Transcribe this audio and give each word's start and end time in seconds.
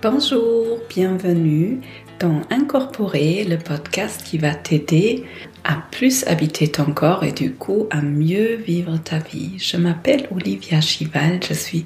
Bonjour, 0.00 0.78
bienvenue 0.88 1.80
dans 2.20 2.42
Incorporer, 2.50 3.42
le 3.42 3.58
podcast 3.58 4.22
qui 4.24 4.38
va 4.38 4.54
t'aider 4.54 5.24
à 5.64 5.82
plus 5.90 6.24
habiter 6.28 6.68
ton 6.68 6.92
corps 6.92 7.24
et 7.24 7.32
du 7.32 7.52
coup 7.52 7.88
à 7.90 8.00
mieux 8.00 8.54
vivre 8.54 8.96
ta 8.98 9.18
vie. 9.18 9.58
Je 9.58 9.76
m'appelle 9.76 10.28
Olivia 10.32 10.80
Chival, 10.80 11.40
je 11.42 11.52
suis 11.52 11.84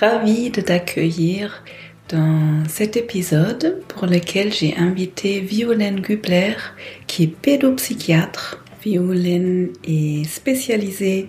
ravie 0.00 0.50
de 0.50 0.60
t'accueillir 0.60 1.62
dans 2.08 2.64
cet 2.68 2.96
épisode 2.96 3.80
pour 3.86 4.06
lequel 4.06 4.52
j'ai 4.52 4.76
invité 4.76 5.38
Violaine 5.38 6.00
Gubler 6.00 6.56
qui 7.06 7.22
est 7.22 7.28
pédopsychiatre. 7.28 8.64
Violaine 8.82 9.68
est 9.84 10.24
spécialisée 10.24 11.28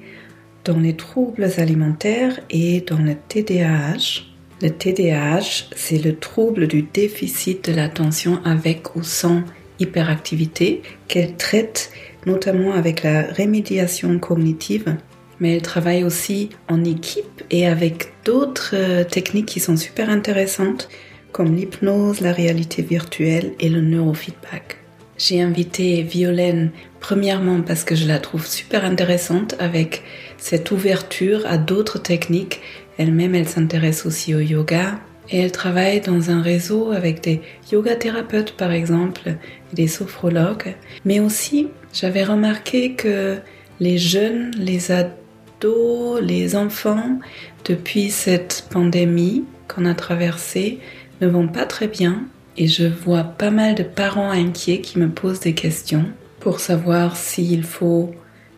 dans 0.66 0.80
les 0.80 0.96
troubles 0.96 1.48
alimentaires 1.58 2.40
et 2.50 2.82
dans 2.82 2.98
le 2.98 3.14
TDAH. 3.14 4.33
Le 4.64 4.70
TDAH, 4.70 5.66
c'est 5.76 6.02
le 6.02 6.16
trouble 6.16 6.68
du 6.68 6.84
déficit 6.84 7.70
de 7.70 7.76
l'attention 7.76 8.40
avec 8.46 8.96
ou 8.96 9.04
sans 9.04 9.42
hyperactivité 9.82 10.82
qu'elle 11.10 11.36
traite 11.36 11.92
notamment 12.26 12.72
avec 12.72 13.04
la 13.04 13.24
rémédiation 13.24 14.18
cognitive, 14.20 14.96
mais 15.42 15.58
elle 15.58 15.62
travaille 15.62 16.06
aussi 16.06 16.48
en 16.70 16.86
équipe 16.86 17.44
et 17.52 17.68
avec 17.68 18.14
d'autres 18.24 18.72
euh, 18.74 19.04
techniques 19.04 19.48
qui 19.48 19.60
sont 19.60 19.76
super 19.76 20.10
intéressantes 20.10 20.88
comme 21.34 21.54
l'hypnose, 21.54 22.22
la 22.22 22.32
réalité 22.32 22.84
virtuelle 22.84 23.52
et 23.60 23.68
le 23.68 23.82
neurofeedback. 23.82 24.78
J'ai 25.18 25.42
invité 25.42 26.04
Violaine 26.04 26.72
premièrement 27.02 27.62
parce 27.62 27.84
que 27.84 27.96
je 27.96 28.08
la 28.08 28.20
trouve 28.20 28.48
super 28.48 28.86
intéressante 28.86 29.56
avec 29.60 30.04
cette 30.38 30.72
ouverture 30.72 31.46
à 31.46 31.58
d'autres 31.58 32.00
techniques 32.00 32.62
elle-même, 32.98 33.36
elle 33.36 33.48
s'intéresse 33.48 34.06
aussi 34.06 34.36
au 34.36 34.40
yoga 34.40 35.00
et 35.30 35.40
elle 35.40 35.52
travaille 35.52 36.02
dans 36.02 36.30
un 36.30 36.42
réseau 36.42 36.92
avec 36.92 37.22
des 37.22 37.42
yoga 37.72 37.96
thérapeutes 37.96 38.56
par 38.58 38.72
exemple 38.72 39.36
et 39.72 39.76
des 39.76 39.88
sophrologues. 39.88 40.76
Mais 41.06 41.20
aussi, 41.20 41.70
j'avais 41.94 42.24
remarqué 42.24 42.94
que 42.94 43.38
les 43.80 43.98
jeunes, 43.98 44.52
les 44.58 44.92
ados, 44.92 46.22
les 46.22 46.56
enfants, 46.56 47.20
depuis 47.66 48.10
cette 48.10 48.68
pandémie 48.70 49.46
qu'on 49.68 49.86
a 49.86 49.94
traversée, 49.94 50.80
ne 51.22 51.28
vont 51.28 51.48
pas 51.48 51.66
très 51.66 51.88
bien 51.88 52.26
et 52.58 52.68
je 52.68 52.86
vois 52.86 53.24
pas 53.24 53.50
mal 53.50 53.76
de 53.76 53.84
parents 53.84 54.30
inquiets 54.30 54.82
qui 54.82 55.00
me 55.00 55.10
posent 55.10 55.40
des 55.40 55.54
questions 55.54 56.06
pour 56.40 56.60
savoir 56.60 57.16
s'il 57.16 57.64
faut 57.64 58.12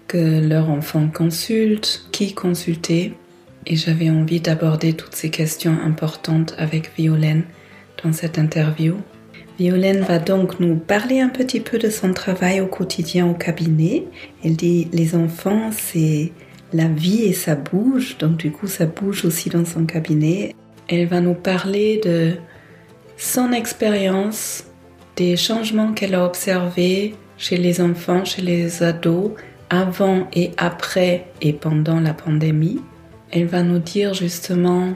que 0.07 0.47
leur 0.47 0.69
enfant 0.69 1.07
consulte, 1.07 2.07
qui 2.11 2.33
consulter 2.33 3.13
et 3.65 3.75
j'avais 3.75 4.09
envie 4.09 4.39
d'aborder 4.39 4.93
toutes 4.93 5.15
ces 5.15 5.29
questions 5.29 5.77
importantes 5.83 6.55
avec 6.57 6.91
Violaine 6.97 7.43
dans 8.03 8.13
cette 8.13 8.37
interview. 8.37 8.95
Violaine 9.57 10.01
va 10.01 10.19
donc 10.19 10.59
nous 10.59 10.75
parler 10.75 11.21
un 11.21 11.29
petit 11.29 11.61
peu 11.61 11.77
de 11.77 11.89
son 11.89 12.13
travail 12.13 12.59
au 12.59 12.67
quotidien 12.67 13.25
au 13.25 13.33
cabinet. 13.33 14.03
Elle 14.43 14.55
dit 14.55 14.89
les 14.91 15.15
enfants, 15.15 15.69
c'est 15.71 16.31
la 16.73 16.87
vie 16.87 17.23
et 17.23 17.33
ça 17.33 17.55
bouge, 17.55 18.17
donc 18.17 18.37
du 18.37 18.51
coup 18.51 18.67
ça 18.67 18.85
bouge 18.85 19.23
aussi 19.23 19.49
dans 19.49 19.65
son 19.65 19.85
cabinet. 19.85 20.53
Elle 20.87 21.07
va 21.07 21.21
nous 21.21 21.33
parler 21.33 22.01
de 22.03 22.33
son 23.17 23.53
expérience, 23.53 24.65
des 25.15 25.37
changements 25.37 25.93
qu'elle 25.93 26.15
a 26.15 26.25
observés 26.25 27.15
chez 27.37 27.57
les 27.57 27.79
enfants, 27.79 28.25
chez 28.25 28.41
les 28.41 28.83
ados, 28.83 29.31
avant 29.69 30.27
et 30.33 30.51
après 30.57 31.27
et 31.41 31.53
pendant 31.53 31.99
la 31.99 32.13
pandémie. 32.13 32.81
Elle 33.35 33.47
va 33.47 33.63
nous 33.63 33.79
dire 33.79 34.13
justement 34.13 34.93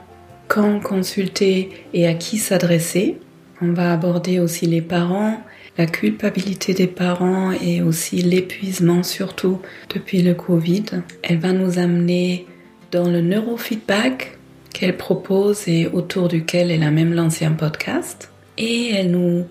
quand 0.47 0.79
consulter 0.79 1.71
et 1.93 2.07
à 2.07 2.13
qui 2.13 2.37
s'adresser. 2.37 3.17
On 3.61 3.73
va 3.73 3.91
aborder 3.91 4.39
aussi 4.39 4.65
les 4.65 4.81
parents, 4.81 5.43
la 5.77 5.85
culpabilité 5.85 6.73
des 6.73 6.87
parents 6.87 7.51
et 7.51 7.81
aussi 7.81 8.21
l'épuisement 8.21 9.03
surtout 9.03 9.59
depuis 9.93 10.21
le 10.21 10.35
Covid. 10.35 10.85
Elle 11.21 11.39
va 11.39 11.51
nous 11.51 11.79
amener 11.79 12.45
dans 12.93 13.09
le 13.09 13.19
neurofeedback 13.19 14.37
qu'elle 14.73 14.95
propose 14.95 15.67
et 15.67 15.87
autour 15.87 16.29
duquel 16.29 16.71
elle 16.71 16.83
a 16.83 16.91
même 16.91 17.13
lancé 17.13 17.43
un 17.43 17.51
podcast. 17.51 18.31
Et 18.57 18.91
elle 18.93 19.11
nous, 19.11 19.47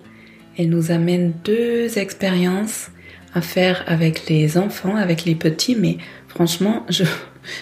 elle 0.57 0.69
nous 0.69 0.89
amène 0.89 1.33
deux 1.43 1.99
expériences 1.99 2.89
à 3.35 3.41
faire 3.41 3.83
avec 3.85 4.27
les 4.27 4.57
enfants, 4.57 4.95
avec 4.95 5.25
les 5.25 5.35
petits, 5.35 5.75
mais 5.75 5.97
franchement, 6.27 6.87
je, 6.89 7.03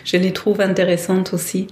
je 0.03 0.17
les 0.17 0.33
trouve 0.33 0.61
intéressantes 0.61 1.33
aussi 1.33 1.67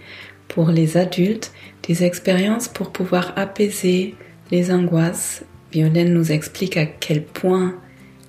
pour 0.47 0.69
les 0.69 0.97
adultes, 0.97 1.51
des 1.87 2.03
expériences 2.03 2.67
pour 2.67 2.91
pouvoir 2.91 3.33
apaiser 3.35 4.15
les 4.51 4.71
angoisses. 4.71 5.43
Violaine 5.71 6.13
nous 6.13 6.31
explique 6.31 6.77
à 6.77 6.85
quel 6.85 7.23
point 7.23 7.75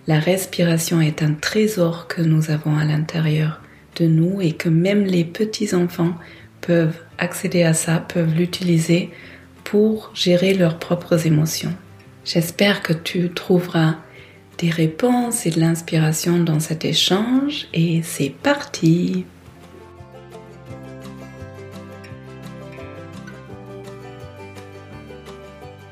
la 0.06 0.18
respiration 0.18 1.00
est 1.00 1.22
un 1.22 1.34
trésor 1.34 2.06
que 2.08 2.22
nous 2.22 2.50
avons 2.50 2.76
à 2.76 2.84
l'intérieur 2.84 3.60
de 3.96 4.06
nous 4.06 4.40
et 4.40 4.52
que 4.52 4.68
même 4.68 5.04
les 5.04 5.24
petits 5.24 5.74
enfants 5.74 6.14
peuvent 6.60 6.98
accéder 7.18 7.62
à 7.62 7.74
ça, 7.74 7.98
peuvent 7.98 8.34
l'utiliser 8.34 9.10
pour 9.64 10.10
gérer 10.14 10.54
leurs 10.54 10.78
propres 10.78 11.26
émotions. 11.26 11.74
J'espère 12.24 12.82
que 12.82 12.92
tu 12.92 13.30
trouveras 13.30 13.96
des 14.58 14.70
réponses 14.70 15.46
et 15.46 15.50
de 15.50 15.60
l'inspiration 15.60 16.38
dans 16.38 16.60
cet 16.60 16.84
échange 16.84 17.68
et 17.74 18.00
c'est 18.02 18.30
parti 18.30 19.24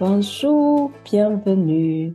Bonjour, 0.07 0.93
bienvenue. 1.03 2.15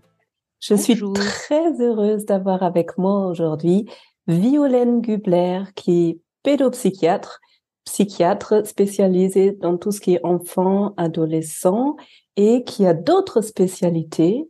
Je 0.59 0.75
suis 0.75 1.01
très 1.15 1.81
heureuse 1.81 2.23
d'avoir 2.23 2.61
avec 2.61 2.99
moi 2.99 3.25
aujourd'hui 3.25 3.89
Violaine 4.27 5.01
Gubler, 5.01 5.63
qui 5.73 6.09
est 6.09 6.19
pédopsychiatre, 6.43 7.39
psychiatre 7.85 8.63
spécialisée 8.67 9.53
dans 9.53 9.75
tout 9.75 9.91
ce 9.91 10.01
qui 10.01 10.13
est 10.13 10.23
enfant, 10.23 10.93
adolescent 10.97 11.95
et 12.35 12.63
qui 12.63 12.85
a 12.85 12.93
d'autres 12.93 13.41
spécialités, 13.41 14.47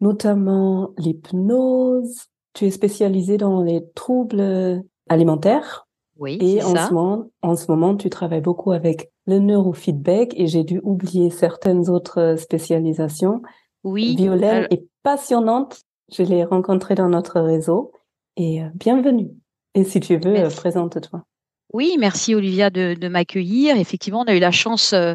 notamment 0.00 0.92
l'hypnose. 0.98 2.26
Tu 2.52 2.66
es 2.66 2.70
spécialisée 2.70 3.38
dans 3.38 3.60
les 3.60 3.90
troubles 3.96 4.84
alimentaires? 5.08 5.87
Oui, 6.18 6.38
et 6.40 6.62
en 6.62 6.74
ça. 6.74 6.88
ce 6.88 6.94
moment, 6.94 7.30
en 7.42 7.54
ce 7.56 7.70
moment, 7.70 7.96
tu 7.96 8.10
travailles 8.10 8.40
beaucoup 8.40 8.72
avec 8.72 9.10
le 9.26 9.38
neurofeedback 9.38 10.34
et 10.36 10.48
j'ai 10.48 10.64
dû 10.64 10.80
oublier 10.82 11.30
certaines 11.30 11.88
autres 11.88 12.34
spécialisations. 12.36 13.40
Oui. 13.84 14.16
Violaine 14.16 14.66
est 14.70 14.84
passionnante. 15.04 15.82
Je 16.12 16.22
l'ai 16.24 16.44
rencontrée 16.44 16.96
dans 16.96 17.08
notre 17.08 17.40
réseau 17.40 17.92
et 18.36 18.62
euh, 18.62 18.68
bienvenue. 18.74 19.30
Et 19.74 19.84
si 19.84 20.00
tu 20.00 20.16
veux, 20.16 20.36
euh, 20.36 20.50
présente-toi. 20.50 21.24
Oui, 21.72 21.96
merci 22.00 22.34
Olivia 22.34 22.70
de, 22.70 22.94
de 22.94 23.08
m'accueillir. 23.08 23.76
Effectivement, 23.76 24.22
on 24.22 24.30
a 24.30 24.34
eu 24.34 24.40
la 24.40 24.50
chance 24.50 24.92
euh, 24.94 25.14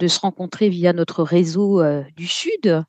de 0.00 0.08
se 0.08 0.18
rencontrer 0.18 0.68
via 0.68 0.92
notre 0.92 1.22
réseau 1.22 1.80
euh, 1.80 2.02
du 2.16 2.26
Sud. 2.26 2.82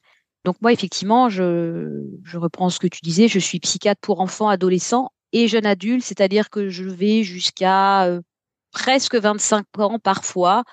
Donc 0.46 0.56
moi, 0.62 0.72
effectivement, 0.72 1.30
je, 1.30 2.02
je 2.24 2.38
reprends 2.38 2.70
ce 2.70 2.80
que 2.80 2.88
tu 2.88 3.02
disais, 3.04 3.28
je 3.28 3.40
suis 3.40 3.60
psychiatre 3.60 4.02
pour 4.02 4.20
enfants, 4.22 4.48
adolescents 4.48 5.12
et 5.36 5.50
jeunes 5.50 5.66
adultes, 5.66 6.06
c'est-à-dire 6.06 6.50
que 6.50 6.70
je 6.70 6.86
vais 6.86 7.24
jusqu'à 7.24 8.06
euh, 8.06 8.22
presque 8.72 9.16
25 9.16 9.66
ans 9.80 10.00
parfois, 10.00 10.64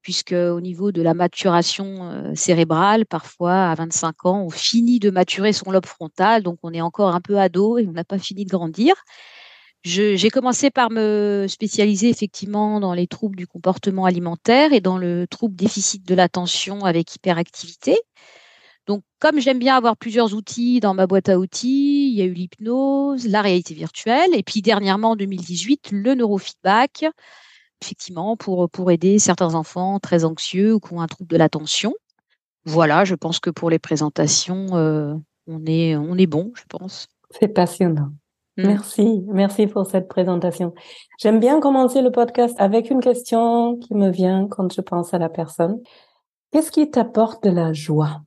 puisque 0.00 0.32
au 0.32 0.62
niveau 0.62 0.92
de 0.92 1.02
la 1.02 1.12
maturation 1.12 2.10
euh, 2.10 2.34
cérébrale, 2.34 3.04
parfois 3.04 3.70
à 3.70 3.74
25 3.74 4.24
ans, 4.24 4.42
on 4.44 4.50
finit 4.50 4.98
de 4.98 5.10
maturer 5.10 5.52
son 5.52 5.70
lobe 5.70 5.84
frontal, 5.84 6.42
donc 6.42 6.58
on 6.62 6.72
est 6.72 6.80
encore 6.80 7.14
un 7.14 7.20
peu 7.20 7.38
ado 7.38 7.76
et 7.76 7.86
on 7.86 7.92
n'a 7.92 8.04
pas 8.04 8.18
fini 8.18 8.46
de 8.46 8.50
grandir. 8.50 8.94
J'ai 9.84 10.30
commencé 10.30 10.70
par 10.70 10.90
me 10.90 11.46
spécialiser 11.46 12.08
effectivement 12.08 12.80
dans 12.80 12.94
les 12.94 13.06
troubles 13.06 13.36
du 13.36 13.46
comportement 13.46 14.06
alimentaire 14.06 14.72
et 14.72 14.80
dans 14.80 14.98
le 14.98 15.26
trouble 15.26 15.54
déficit 15.54 16.06
de 16.06 16.14
l'attention 16.14 16.84
avec 16.84 17.14
hyperactivité. 17.14 17.98
Donc, 18.88 19.02
comme 19.20 19.38
j'aime 19.38 19.58
bien 19.58 19.76
avoir 19.76 19.98
plusieurs 19.98 20.34
outils 20.34 20.80
dans 20.80 20.94
ma 20.94 21.06
boîte 21.06 21.28
à 21.28 21.38
outils, 21.38 22.10
il 22.10 22.14
y 22.14 22.22
a 22.22 22.24
eu 22.24 22.32
l'hypnose, 22.32 23.28
la 23.28 23.42
réalité 23.42 23.74
virtuelle, 23.74 24.30
et 24.32 24.42
puis 24.42 24.62
dernièrement 24.62 25.10
en 25.10 25.16
2018, 25.16 25.90
le 25.92 26.14
neurofeedback, 26.14 27.04
effectivement, 27.82 28.38
pour, 28.38 28.70
pour 28.70 28.90
aider 28.90 29.18
certains 29.18 29.54
enfants 29.54 30.00
très 30.00 30.24
anxieux 30.24 30.72
ou 30.74 30.80
qui 30.80 30.94
ont 30.94 31.02
un 31.02 31.06
trouble 31.06 31.28
de 31.28 31.36
l'attention. 31.36 31.92
Voilà, 32.64 33.04
je 33.04 33.14
pense 33.14 33.40
que 33.40 33.50
pour 33.50 33.68
les 33.68 33.78
présentations, 33.78 34.68
euh, 34.72 35.12
on, 35.46 35.66
est, 35.66 35.94
on 35.94 36.16
est 36.16 36.26
bon, 36.26 36.50
je 36.54 36.64
pense. 36.66 37.08
C'est 37.38 37.48
passionnant. 37.48 38.08
Mmh. 38.56 38.66
Merci, 38.66 39.22
merci 39.26 39.66
pour 39.66 39.86
cette 39.86 40.08
présentation. 40.08 40.72
J'aime 41.20 41.40
bien 41.40 41.60
commencer 41.60 42.00
le 42.00 42.10
podcast 42.10 42.56
avec 42.58 42.88
une 42.88 43.00
question 43.00 43.76
qui 43.76 43.92
me 43.92 44.08
vient 44.10 44.48
quand 44.48 44.72
je 44.72 44.80
pense 44.80 45.12
à 45.12 45.18
la 45.18 45.28
personne. 45.28 45.78
Qu'est-ce 46.52 46.72
qui 46.72 46.90
t'apporte 46.90 47.44
de 47.44 47.50
la 47.50 47.74
joie? 47.74 48.22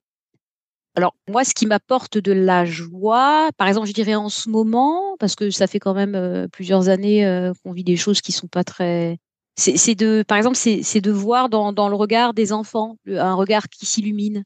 Alors 0.95 1.15
moi, 1.29 1.45
ce 1.45 1.53
qui 1.53 1.67
m'apporte 1.67 2.17
de 2.17 2.33
la 2.33 2.65
joie, 2.65 3.49
par 3.57 3.67
exemple, 3.67 3.87
je 3.87 3.93
dirais 3.93 4.15
en 4.15 4.27
ce 4.27 4.49
moment, 4.49 5.15
parce 5.19 5.35
que 5.35 5.49
ça 5.49 5.67
fait 5.67 5.79
quand 5.79 5.93
même 5.93 6.15
euh, 6.15 6.47
plusieurs 6.49 6.89
années 6.89 7.25
euh, 7.25 7.53
qu'on 7.63 7.71
vit 7.71 7.85
des 7.85 7.95
choses 7.95 8.21
qui 8.21 8.33
sont 8.33 8.47
pas 8.47 8.63
très 8.65 9.17
c'est 9.57 9.95
de, 9.95 10.23
par 10.27 10.37
exemple, 10.37 10.55
c'est 10.55 11.01
de 11.01 11.11
voir 11.11 11.49
dans, 11.49 11.89
le 11.89 11.95
regard 11.95 12.33
des 12.33 12.51
enfants 12.51 12.97
un 13.07 13.33
regard 13.35 13.69
qui 13.69 13.85
s'illumine. 13.85 14.43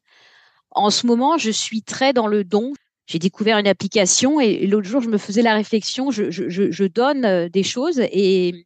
En 0.72 0.90
ce 0.90 1.08
moment, 1.08 1.38
je 1.38 1.52
suis 1.52 1.84
très 1.84 2.12
dans 2.12 2.28
le 2.28 2.44
don. 2.44 2.74
J'ai 3.06 3.20
découvert 3.20 3.58
une 3.58 3.68
application 3.68 4.42
et, 4.42 4.66
l'autre 4.68 4.88
jour, 4.88 5.02
je 5.02 5.10
me 5.10 5.18
faisais 5.18 5.42
la 5.42 5.54
réflexion. 5.54 6.12
Je 6.12 6.88
donne 6.88 7.24
euh, 7.24 7.50
des 7.50 7.64
choses 7.64 8.00
et 8.00 8.66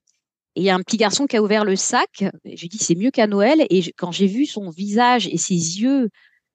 il 0.56 0.64
y 0.64 0.70
a 0.70 0.76
un 0.76 0.81
petit 0.81 0.98
garçon 0.98 1.28
qui 1.28 1.38
a 1.38 1.44
ouvert 1.44 1.66
le 1.66 1.76
sac. 1.76 2.24
J'ai 2.46 2.68
dit 2.68 2.80
c'est 2.80 2.96
mieux 2.96 3.12
qu'à 3.12 3.28
Noël. 3.28 3.66
Et 3.70 3.94
quand 3.98 4.12
j'ai 4.12 4.28
vu 4.28 4.46
son 4.46 4.70
visage 4.70 5.28
et 5.28 5.38
ses 5.38 5.54
yeux, 5.54 6.10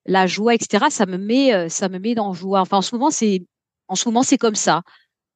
la 0.07 0.27
joie, 0.27 0.55
etc., 0.55 0.87
ça 0.91 1.07
me 1.07 1.17
met, 1.17 1.55
euh, 1.55 1.69
ça 1.69 1.89
me 1.89 1.99
met 1.99 2.15
dans 2.15 2.33
joie. 2.33 2.61
Enfin, 2.61 2.79
en 2.79 2.83
ce 2.83 2.95
moment, 2.95 3.11
c'est, 3.11 3.47
en 3.89 3.95
ce 3.95 4.09
moment, 4.09 4.23
c'est 4.23 4.39
comme 4.39 4.55
ça 4.55 4.83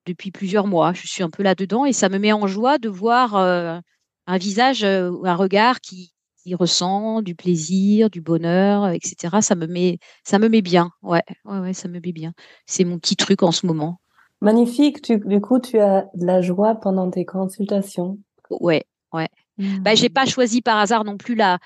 depuis 0.06 0.30
plusieurs 0.30 0.66
mois. 0.66 0.92
Je 0.92 1.06
suis 1.06 1.22
un 1.22 1.30
peu 1.30 1.42
là-dedans 1.42 1.84
et 1.84 1.92
ça 1.92 2.08
me 2.08 2.18
met 2.18 2.32
en 2.32 2.46
joie 2.46 2.78
de 2.78 2.88
voir 2.88 3.36
euh, 3.36 3.78
un 4.26 4.38
visage, 4.38 4.84
euh, 4.84 5.12
un 5.24 5.34
regard 5.34 5.80
qui, 5.80 6.12
qui, 6.42 6.54
ressent 6.54 7.20
du 7.22 7.34
plaisir, 7.34 8.08
du 8.10 8.20
bonheur, 8.20 8.88
etc. 8.88 9.40
Ça 9.40 9.54
me 9.54 9.66
met, 9.66 9.98
ça 10.24 10.38
me 10.38 10.48
met 10.48 10.62
bien. 10.62 10.90
Ouais, 11.02 11.22
ouais, 11.44 11.58
ouais, 11.58 11.72
ça 11.74 11.88
me 11.88 12.00
met 12.00 12.12
bien. 12.12 12.32
C'est 12.66 12.84
mon 12.84 12.98
petit 12.98 13.16
truc 13.16 13.42
en 13.42 13.52
ce 13.52 13.66
moment. 13.66 14.00
Magnifique. 14.40 15.02
Tu, 15.02 15.18
du 15.18 15.40
coup, 15.40 15.58
tu 15.58 15.78
as 15.78 16.06
de 16.14 16.24
la 16.24 16.40
joie 16.40 16.76
pendant 16.76 17.10
tes 17.10 17.24
consultations? 17.24 18.18
Ouais, 18.50 18.84
ouais. 19.12 19.28
Mmh. 19.58 19.78
Bah, 19.80 19.94
j'ai 19.94 20.08
pas 20.08 20.24
choisi 20.24 20.62
par 20.62 20.78
hasard 20.78 21.04
non 21.04 21.16
plus 21.16 21.34
la, 21.34 21.58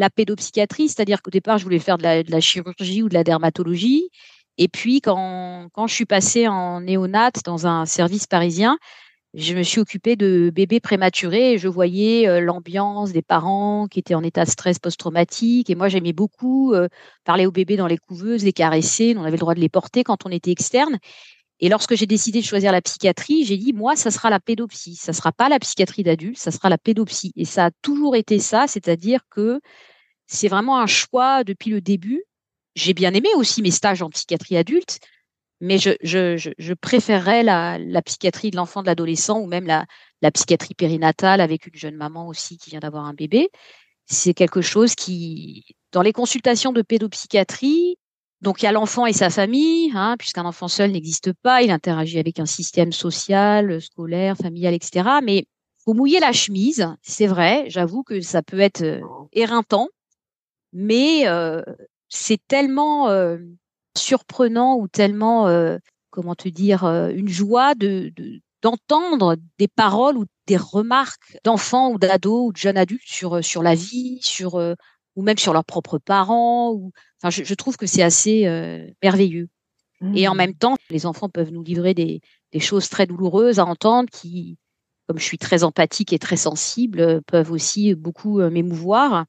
la 0.00 0.10
pédopsychiatrie, 0.10 0.88
c'est-à-dire 0.88 1.22
qu'au 1.22 1.30
départ, 1.30 1.58
je 1.58 1.64
voulais 1.64 1.78
faire 1.78 1.98
de 1.98 2.02
la, 2.26 2.40
chirurgie 2.40 3.02
ou 3.02 3.08
de 3.08 3.14
la 3.14 3.22
dermatologie. 3.22 4.10
Et 4.56 4.66
puis, 4.66 5.00
quand, 5.00 5.68
quand 5.72 5.86
je 5.86 5.94
suis 5.94 6.06
passée 6.06 6.48
en 6.48 6.80
néonate 6.80 7.44
dans 7.44 7.66
un 7.66 7.84
service 7.84 8.26
parisien, 8.26 8.78
je 9.34 9.54
me 9.54 9.62
suis 9.62 9.78
occupée 9.78 10.16
de 10.16 10.50
bébés 10.52 10.80
prématurés 10.80 11.52
et 11.52 11.58
je 11.58 11.68
voyais 11.68 12.26
euh, 12.26 12.40
l'ambiance 12.40 13.12
des 13.12 13.22
parents 13.22 13.86
qui 13.88 14.00
étaient 14.00 14.14
en 14.14 14.24
état 14.24 14.44
de 14.44 14.50
stress 14.50 14.78
post-traumatique. 14.78 15.70
Et 15.70 15.74
moi, 15.74 15.88
j'aimais 15.88 16.14
beaucoup 16.14 16.72
euh, 16.72 16.88
parler 17.24 17.46
aux 17.46 17.52
bébés 17.52 17.76
dans 17.76 17.86
les 17.86 17.98
couveuses, 17.98 18.42
les 18.42 18.52
caresser. 18.52 19.14
On 19.16 19.22
avait 19.22 19.32
le 19.32 19.38
droit 19.38 19.54
de 19.54 19.60
les 19.60 19.68
porter 19.68 20.02
quand 20.02 20.26
on 20.26 20.30
était 20.30 20.50
externe. 20.50 20.98
Et 21.60 21.68
lorsque 21.68 21.94
j'ai 21.94 22.06
décidé 22.06 22.40
de 22.40 22.46
choisir 22.46 22.72
la 22.72 22.80
psychiatrie, 22.80 23.44
j'ai 23.44 23.58
dit, 23.58 23.74
moi, 23.74 23.94
ça 23.94 24.10
sera 24.10 24.30
la 24.30 24.40
pédopsie. 24.40 24.96
Ça 24.96 25.12
sera 25.12 25.30
pas 25.30 25.50
la 25.50 25.58
psychiatrie 25.58 26.02
d'adulte, 26.02 26.38
ça 26.38 26.50
sera 26.50 26.70
la 26.70 26.78
pédopsie. 26.78 27.32
Et 27.36 27.44
ça 27.44 27.66
a 27.66 27.70
toujours 27.82 28.16
été 28.16 28.38
ça, 28.38 28.66
c'est-à-dire 28.66 29.20
que 29.30 29.60
c'est 30.30 30.48
vraiment 30.48 30.78
un 30.78 30.86
choix 30.86 31.44
depuis 31.44 31.70
le 31.70 31.80
début. 31.80 32.24
J'ai 32.76 32.94
bien 32.94 33.12
aimé 33.14 33.28
aussi 33.34 33.62
mes 33.62 33.72
stages 33.72 34.00
en 34.00 34.10
psychiatrie 34.10 34.56
adulte, 34.56 35.00
mais 35.60 35.76
je, 35.76 35.90
je, 36.02 36.52
je, 36.56 36.74
préférerais 36.74 37.42
la, 37.42 37.78
la, 37.78 38.00
psychiatrie 38.00 38.50
de 38.50 38.56
l'enfant, 38.56 38.82
de 38.82 38.86
l'adolescent 38.86 39.40
ou 39.40 39.46
même 39.46 39.66
la, 39.66 39.86
la 40.22 40.30
psychiatrie 40.30 40.74
périnatale 40.74 41.40
avec 41.40 41.66
une 41.66 41.74
jeune 41.74 41.96
maman 41.96 42.28
aussi 42.28 42.58
qui 42.58 42.70
vient 42.70 42.78
d'avoir 42.78 43.04
un 43.06 43.12
bébé. 43.12 43.50
C'est 44.06 44.32
quelque 44.32 44.60
chose 44.60 44.94
qui, 44.94 45.64
dans 45.92 46.02
les 46.02 46.12
consultations 46.12 46.72
de 46.72 46.82
pédopsychiatrie, 46.82 47.96
donc 48.40 48.62
il 48.62 48.66
y 48.66 48.68
a 48.68 48.72
l'enfant 48.72 49.06
et 49.06 49.12
sa 49.12 49.30
famille, 49.30 49.90
hein, 49.94 50.14
puisqu'un 50.16 50.46
enfant 50.46 50.68
seul 50.68 50.92
n'existe 50.92 51.32
pas, 51.42 51.62
il 51.62 51.70
interagit 51.70 52.20
avec 52.20 52.38
un 52.38 52.46
système 52.46 52.92
social, 52.92 53.82
scolaire, 53.82 54.36
familial, 54.36 54.74
etc. 54.74 55.08
Mais 55.22 55.46
faut 55.84 55.92
mouiller 55.92 56.20
la 56.20 56.32
chemise, 56.32 56.88
c'est 57.02 57.26
vrai. 57.26 57.64
J'avoue 57.68 58.04
que 58.04 58.20
ça 58.20 58.42
peut 58.42 58.60
être 58.60 58.82
euh, 58.82 59.00
éreintant, 59.32 59.88
mais 60.72 61.26
euh, 61.26 61.62
c'est 62.08 62.40
tellement 62.46 63.08
euh, 63.08 63.38
surprenant 63.96 64.76
ou 64.76 64.88
tellement, 64.88 65.48
comment 66.10 66.34
te 66.34 66.48
dire, 66.48 66.84
une 66.84 67.28
joie 67.28 67.74
de, 67.74 68.12
d'entendre 68.62 69.36
des 69.58 69.68
paroles 69.68 70.16
ou 70.16 70.24
des 70.46 70.56
remarques 70.56 71.38
d'enfants 71.44 71.90
ou 71.90 71.98
d'ados 71.98 72.48
ou 72.48 72.52
de 72.52 72.56
jeunes 72.56 72.78
adultes 72.78 73.02
sur 73.04 73.44
sur 73.44 73.62
la 73.62 73.74
vie, 73.74 74.18
sur 74.22 74.54
ou 75.16 75.22
même 75.22 75.38
sur 75.38 75.52
leurs 75.52 75.64
propres 75.64 75.98
parents. 75.98 76.72
Ou, 76.72 76.92
enfin, 77.20 77.30
je, 77.30 77.42
je 77.44 77.54
trouve 77.54 77.76
que 77.76 77.86
c'est 77.86 78.02
assez 78.02 78.44
merveilleux. 79.02 79.48
Et 80.14 80.28
en 80.28 80.34
mmh. 80.34 80.38
même 80.38 80.54
temps, 80.54 80.76
les 80.88 81.04
enfants 81.04 81.28
peuvent 81.28 81.52
nous 81.52 81.62
livrer 81.62 81.92
des, 81.92 82.20
des, 82.52 82.60
choses 82.60 82.88
très 82.88 83.06
douloureuses 83.06 83.58
à 83.58 83.66
entendre 83.66 84.08
qui, 84.10 84.56
comme 85.06 85.18
je 85.18 85.24
suis 85.24 85.36
très 85.36 85.62
empathique 85.62 86.14
et 86.14 86.18
très 86.18 86.36
sensible, 86.36 87.20
peuvent 87.26 87.50
aussi 87.50 87.94
beaucoup 87.94 88.40
m'émouvoir. 88.40 89.26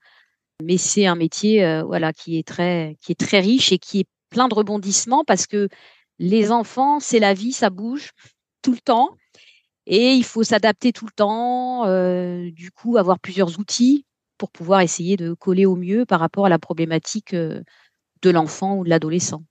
Mais 0.63 0.77
c'est 0.77 1.05
un 1.05 1.15
métier, 1.15 1.63
euh, 1.65 1.83
voilà, 1.83 2.13
qui 2.13 2.37
est 2.37 2.47
très, 2.47 2.97
qui 3.01 3.11
est 3.11 3.19
très 3.19 3.39
riche 3.39 3.71
et 3.71 3.77
qui 3.79 4.01
est 4.01 4.07
plein 4.29 4.47
de 4.47 4.53
rebondissements 4.53 5.23
parce 5.25 5.47
que 5.47 5.67
les 6.19 6.51
enfants, 6.51 6.99
c'est 6.99 7.19
la 7.19 7.33
vie, 7.33 7.51
ça 7.51 7.69
bouge 7.69 8.11
tout 8.61 8.71
le 8.71 8.79
temps 8.79 9.09
et 9.85 10.13
il 10.13 10.23
faut 10.23 10.43
s'adapter 10.43 10.93
tout 10.93 11.05
le 11.05 11.11
temps. 11.11 11.85
Euh, 11.85 12.51
du 12.51 12.71
coup, 12.71 12.97
avoir 12.97 13.19
plusieurs 13.19 13.59
outils 13.59 14.05
pour 14.37 14.51
pouvoir 14.51 14.81
essayer 14.81 15.17
de 15.17 15.33
coller 15.33 15.65
au 15.65 15.75
mieux 15.75 16.05
par 16.05 16.19
rapport 16.19 16.45
à 16.45 16.49
la 16.49 16.59
problématique 16.59 17.33
euh, 17.33 17.61
de 18.21 18.29
l'enfant 18.29 18.77
ou 18.77 18.83
de 18.83 18.89
l'adolescent. 18.89 19.43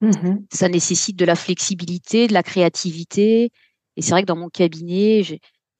Mmh 0.00 0.38
Ça 0.52 0.68
nécessite 0.68 1.16
de 1.16 1.24
la 1.24 1.36
flexibilité, 1.36 2.26
de 2.26 2.32
la 2.32 2.42
créativité. 2.42 3.50
Et 3.96 4.02
c'est 4.02 4.10
vrai 4.10 4.22
que 4.22 4.26
dans 4.26 4.36
mon 4.36 4.48
cabinet, 4.48 5.22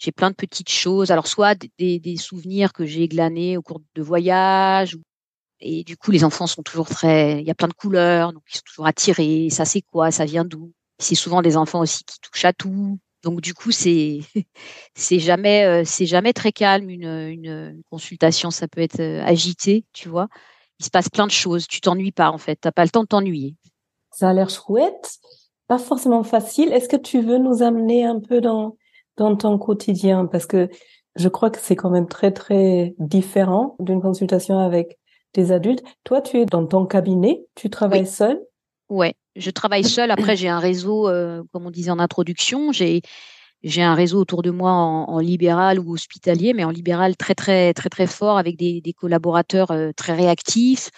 j'ai 0.03 0.11
plein 0.13 0.31
de 0.31 0.35
petites 0.35 0.71
choses. 0.71 1.13
Alors, 1.13 1.29
soit 1.29 1.57
des, 1.79 2.01
des 2.01 2.17
souvenirs 2.17 2.73
que 2.73 2.85
j'ai 2.85 3.07
glanés 3.07 3.57
au 3.57 3.63
cours 3.63 3.81
de 3.95 4.03
voyages. 4.03 4.99
Et 5.61 5.85
du 5.85 5.97
coup, 5.97 6.11
les 6.11 6.25
enfants 6.25 6.49
sont 6.49 6.63
toujours 6.63 6.89
très. 6.89 7.41
Il 7.41 7.47
y 7.47 7.51
a 7.53 7.55
plein 7.55 7.69
de 7.69 7.73
couleurs, 7.73 8.33
donc 8.33 8.43
ils 8.53 8.57
sont 8.57 8.65
toujours 8.67 8.87
attirés. 8.87 9.49
Ça, 9.51 9.65
c'est 9.65 9.83
quoi? 9.83 10.11
Ça 10.11 10.25
vient 10.25 10.45
d'où? 10.45 10.73
C'est 10.99 11.15
souvent 11.15 11.41
des 11.41 11.57
enfants 11.57 11.81
aussi 11.81 12.03
qui 12.05 12.19
touchent 12.21 12.45
à 12.45 12.53
tout. 12.53 12.99
Donc 13.23 13.41
du 13.41 13.55
coup, 13.55 13.71
c'est 13.71 14.21
c'est 14.97 15.21
jamais 15.21 15.65
euh, 15.65 15.83
c'est 15.87 16.07
jamais 16.07 16.33
très 16.33 16.51
calme 16.51 16.91
une, 16.91 17.07
une, 17.07 17.81
consultation. 17.89 18.51
Ça 18.51 18.67
peut 18.67 18.81
être 18.81 18.99
euh, 18.99 19.23
agité, 19.25 19.85
tu 19.93 20.09
vois. 20.09 20.27
Il 20.81 20.85
se 20.85 20.91
passe 20.91 21.09
plein 21.09 21.29
de 21.29 21.33
choses. 21.33 21.69
Tu 21.69 21.81
t'ennuies 21.81 22.11
pas 22.11 22.31
en 22.31 22.39
fait. 22.39 22.57
T'as 22.61 22.73
pas 22.73 22.83
le 22.83 22.91
temps 22.91 23.05
de 23.05 23.09
t'ennuyer. 23.09 23.55
Ça 24.11 24.31
a 24.31 24.33
l'air 24.33 24.51
chouette, 24.51 25.19
pas 25.69 25.79
forcément 25.79 26.25
facile. 26.25 26.73
Est-ce 26.73 26.89
que 26.89 26.97
tu 26.97 27.21
veux 27.21 27.39
nous 27.39 27.63
amener 27.63 28.05
un 28.05 28.19
peu 28.19 28.41
dans 28.41 28.77
dans 29.17 29.37
ton 29.37 29.59
quotidien? 29.59 30.27
Parce 30.27 30.47
que 30.47 30.69
je 31.17 31.29
crois 31.29 31.51
que 31.51 31.59
c'est 31.61 31.77
quand 31.77 31.91
même 31.91 32.09
très 32.09 32.33
très 32.33 32.95
différent 32.99 33.77
d'une 33.81 34.01
consultation 34.01 34.59
avec 34.59 34.99
des 35.35 35.53
adultes. 35.53 35.83
Toi, 36.05 36.21
tu 36.21 36.39
es 36.39 36.47
dans 36.47 36.67
ton 36.67 36.87
cabinet, 36.87 37.45
tu 37.55 37.71
travailles 37.71 38.07
seul. 38.07 38.41
Ouais, 38.89 39.15
je 39.37 39.51
travaille 39.51 39.85
seule. 39.85 40.11
Après, 40.11 40.37
j'ai 40.37 40.49
un 40.49 40.59
réseau, 40.59 41.09
euh, 41.09 41.43
comme 41.53 41.67
on 41.67 41.71
disait 41.71 41.91
en 41.91 41.99
introduction, 41.99 42.73
j'ai 42.73 43.03
j'ai 43.63 43.83
un 43.83 43.95
réseau 43.95 44.19
autour 44.19 44.43
de 44.43 44.51
moi 44.51 44.73
en, 44.73 45.19
libéral 45.21 45.79
ou 45.79 45.93
hospitalier, 45.93 46.53
mais 46.53 46.65
en 46.65 46.71
libéral 46.71 47.17
très 47.17 47.35
très 47.35 47.73
très 47.75 47.89
très 47.89 48.09
fort 48.09 48.37
avec 48.37 48.57
des, 48.57 48.81
des 48.81 48.93
collaborateurs 48.93 49.71
euh, 49.71 49.93
très 49.97 50.15
réactifs. 50.15 50.91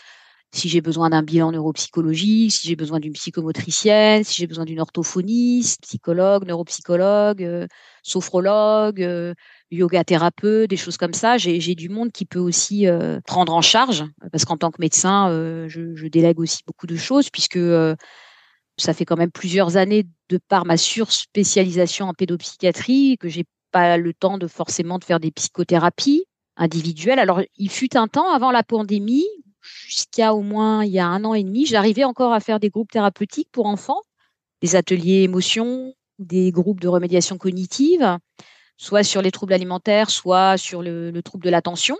Si 0.54 0.68
j'ai 0.68 0.80
besoin 0.80 1.10
d'un 1.10 1.22
bilan 1.22 1.50
neuropsychologique, 1.50 2.52
si 2.52 2.68
j'ai 2.68 2.76
besoin 2.76 3.00
d'une 3.00 3.12
psychomotricienne, 3.12 4.22
si 4.22 4.36
j'ai 4.36 4.46
besoin 4.46 4.64
d'une 4.64 4.80
orthophoniste, 4.80 5.82
psychologue, 5.82 6.46
neuropsychologue, 6.46 7.42
euh, 7.42 7.66
sophrologue, 8.04 9.02
euh, 9.02 9.34
yoga 9.72 10.04
thérapeute, 10.04 10.70
des 10.70 10.76
choses 10.76 10.96
comme 10.96 11.12
ça, 11.12 11.38
j'ai 11.38 11.74
du 11.74 11.88
monde 11.88 12.12
qui 12.12 12.24
peut 12.24 12.38
aussi 12.38 12.86
prendre 13.26 13.52
en 13.52 13.62
charge, 13.62 14.04
parce 14.30 14.44
qu'en 14.44 14.56
tant 14.56 14.70
que 14.70 14.80
médecin, 14.80 15.28
je, 15.68 15.96
je, 15.96 16.06
délègue 16.06 16.38
aussi 16.38 16.62
beaucoup 16.64 16.86
de 16.86 16.94
choses, 16.94 17.30
puisque 17.30 17.58
ça 18.76 18.94
fait 18.94 19.04
quand 19.04 19.16
même 19.16 19.32
plusieurs 19.32 19.76
années 19.76 20.06
de 20.28 20.38
par 20.38 20.66
ma 20.66 20.76
surspécialisation 20.76 22.06
en 22.06 22.14
pédopsychiatrie 22.14 23.18
que 23.18 23.28
j'ai 23.28 23.44
pas 23.72 23.96
le 23.96 24.14
temps 24.14 24.38
de 24.38 24.46
forcément 24.46 24.98
de 24.98 25.04
faire 25.04 25.18
des 25.18 25.32
psychothérapies 25.32 26.24
individuelles. 26.56 27.18
Alors, 27.18 27.42
il 27.56 27.70
fut 27.70 27.96
un 27.96 28.06
temps 28.06 28.32
avant 28.32 28.52
la 28.52 28.62
pandémie, 28.62 29.26
jusqu'à 29.64 30.34
au 30.34 30.42
moins 30.42 30.84
il 30.84 30.92
y 30.92 30.98
a 30.98 31.06
un 31.06 31.24
an 31.24 31.34
et 31.34 31.42
demi, 31.42 31.66
j'arrivais 31.66 32.04
encore 32.04 32.32
à 32.32 32.40
faire 32.40 32.60
des 32.60 32.70
groupes 32.70 32.90
thérapeutiques 32.90 33.48
pour 33.50 33.66
enfants, 33.66 34.02
des 34.62 34.76
ateliers 34.76 35.22
émotions, 35.22 35.94
des 36.18 36.52
groupes 36.52 36.80
de 36.80 36.88
remédiation 36.88 37.38
cognitive, 37.38 38.18
soit 38.76 39.02
sur 39.02 39.22
les 39.22 39.30
troubles 39.30 39.52
alimentaires, 39.52 40.10
soit 40.10 40.56
sur 40.56 40.82
le, 40.82 41.10
le 41.10 41.22
trouble 41.22 41.44
de 41.44 41.50
l'attention. 41.50 41.96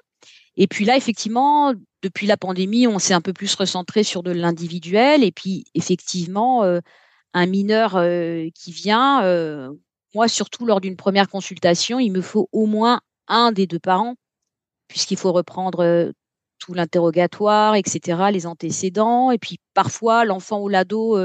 Et 0.56 0.66
puis 0.66 0.85
là, 0.85 0.97
effectivement, 0.97 1.75
depuis 2.02 2.26
la 2.26 2.37
pandémie, 2.37 2.87
on 2.87 2.99
s'est 2.99 3.14
un 3.14 3.21
peu 3.21 3.33
plus 3.33 3.54
recentré 3.54 4.04
sur 4.04 4.23
de 4.23 4.30
l'individuel. 4.30 5.25
Et 5.25 5.33
puis, 5.33 5.64
effectivement, 5.75 6.62
euh, 6.62 6.80
un 7.33 7.47
mineur 7.47 7.97
euh, 7.97 8.49
qui 8.54 8.71
vient, 8.71 9.25
euh, 9.25 9.73
moi, 10.14 10.28
surtout 10.28 10.64
lors 10.66 10.80
d'une 10.80 10.97
première 10.97 11.28
consultation, 11.28 11.99
il 11.99 12.12
me 12.12 12.21
faut 12.21 12.49
au 12.52 12.66
moins 12.66 13.00
un 13.26 13.52
des 13.52 13.66
deux 13.66 13.80
parents, 13.80 14.14
puisqu'il 14.87 15.16
faut 15.16 15.33
reprendre 15.33 16.12
tout 16.58 16.75
l'interrogatoire, 16.75 17.75
etc., 17.76 18.30
les 18.32 18.46
antécédents. 18.46 19.30
Et 19.30 19.38
puis, 19.38 19.58
parfois, 19.75 20.25
l'enfant 20.25 20.61
ou 20.61 20.68
l'ado 20.68 21.16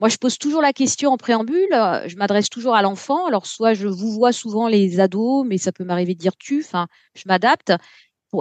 moi, 0.00 0.08
je 0.08 0.16
pose 0.16 0.38
toujours 0.38 0.62
la 0.62 0.72
question 0.72 1.12
en 1.12 1.18
préambule. 1.18 1.68
Je 2.06 2.16
m'adresse 2.16 2.48
toujours 2.48 2.74
à 2.74 2.80
l'enfant. 2.80 3.26
Alors, 3.26 3.44
soit 3.44 3.74
je 3.74 3.86
vous 3.86 4.12
vois 4.12 4.32
souvent 4.32 4.66
les 4.66 4.98
ados, 4.98 5.46
mais 5.46 5.58
ça 5.58 5.72
peut 5.72 5.84
m'arriver 5.84 6.14
de 6.14 6.18
dire 6.18 6.36
tu. 6.38 6.60
Enfin, 6.64 6.88
je 7.14 7.24
m'adapte. 7.26 7.72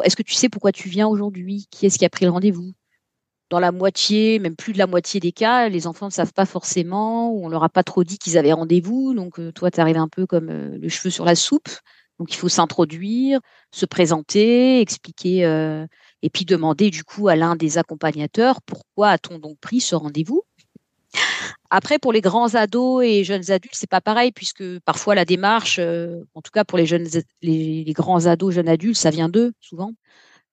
Est-ce 0.04 0.16
que 0.16 0.24
tu 0.24 0.34
sais 0.34 0.48
pourquoi 0.48 0.72
tu 0.72 0.88
viens 0.88 1.08
aujourd'hui? 1.08 1.68
Qui 1.70 1.86
est-ce 1.86 2.00
qui 2.00 2.06
a 2.06 2.10
pris 2.10 2.24
le 2.26 2.32
rendez-vous? 2.32 2.72
Dans 3.50 3.60
la 3.60 3.72
moitié, 3.74 4.40
même 4.40 4.56
plus 4.56 4.74
de 4.74 4.78
la 4.78 4.88
moitié 4.88 5.20
des 5.20 5.32
cas, 5.34 5.68
les 5.70 5.88
enfants 5.88 6.06
ne 6.06 6.12
savent 6.12 6.34
pas 6.34 6.46
forcément, 6.46 7.34
ou 7.34 7.46
on 7.46 7.50
leur 7.50 7.64
a 7.64 7.70
pas 7.70 7.84
trop 7.84 8.04
dit 8.04 8.20
qu'ils 8.20 8.38
avaient 8.38 8.54
rendez-vous. 8.54 9.14
Donc, 9.14 9.40
euh, 9.40 9.52
toi, 9.52 9.72
tu 9.72 9.82
arrives 9.82 9.98
un 9.98 10.08
peu 10.08 10.26
comme 10.28 10.50
euh, 10.50 10.78
le 10.78 10.88
cheveu 10.90 11.10
sur 11.10 11.26
la 11.26 11.36
soupe. 11.36 11.70
Donc 12.20 12.34
il 12.34 12.36
faut 12.36 12.50
s'introduire, 12.50 13.40
se 13.72 13.86
présenter, 13.86 14.82
expliquer 14.82 15.46
euh, 15.46 15.88
et 16.22 16.30
puis 16.30 16.46
demander 16.46 16.90
du 16.90 17.04
coup 17.04 17.28
à 17.28 17.36
l'un 17.36 17.56
des 17.56 17.78
accompagnateurs 17.78 18.62
pourquoi 18.62 19.10
a-t-on 19.10 19.40
donc 19.40 19.58
pris 19.60 19.82
ce 19.82 19.96
rendez-vous? 19.96 20.44
Après, 21.72 22.00
pour 22.00 22.14
les 22.14 22.22
grands 22.22 22.56
ados 22.56 23.04
et 23.04 23.24
jeunes 23.24 23.52
adultes, 23.52 23.76
c'est 23.76 23.90
pas 23.90 24.02
pareil 24.02 24.32
puisque 24.32 24.80
parfois 24.82 25.16
la 25.16 25.26
démarche, 25.26 25.78
euh, 25.80 26.24
en 26.34 26.42
tout 26.42 26.52
cas 26.52 26.64
pour 26.64 26.78
les 26.78 26.86
jeunes, 26.86 27.08
les, 27.42 27.84
les 27.84 27.94
grands 27.94 28.26
ados, 28.26 28.54
jeunes 28.54 28.70
adultes, 28.70 28.98
ça 28.98 29.10
vient 29.10 29.30
d'eux 29.30 29.54
souvent. 29.60 29.92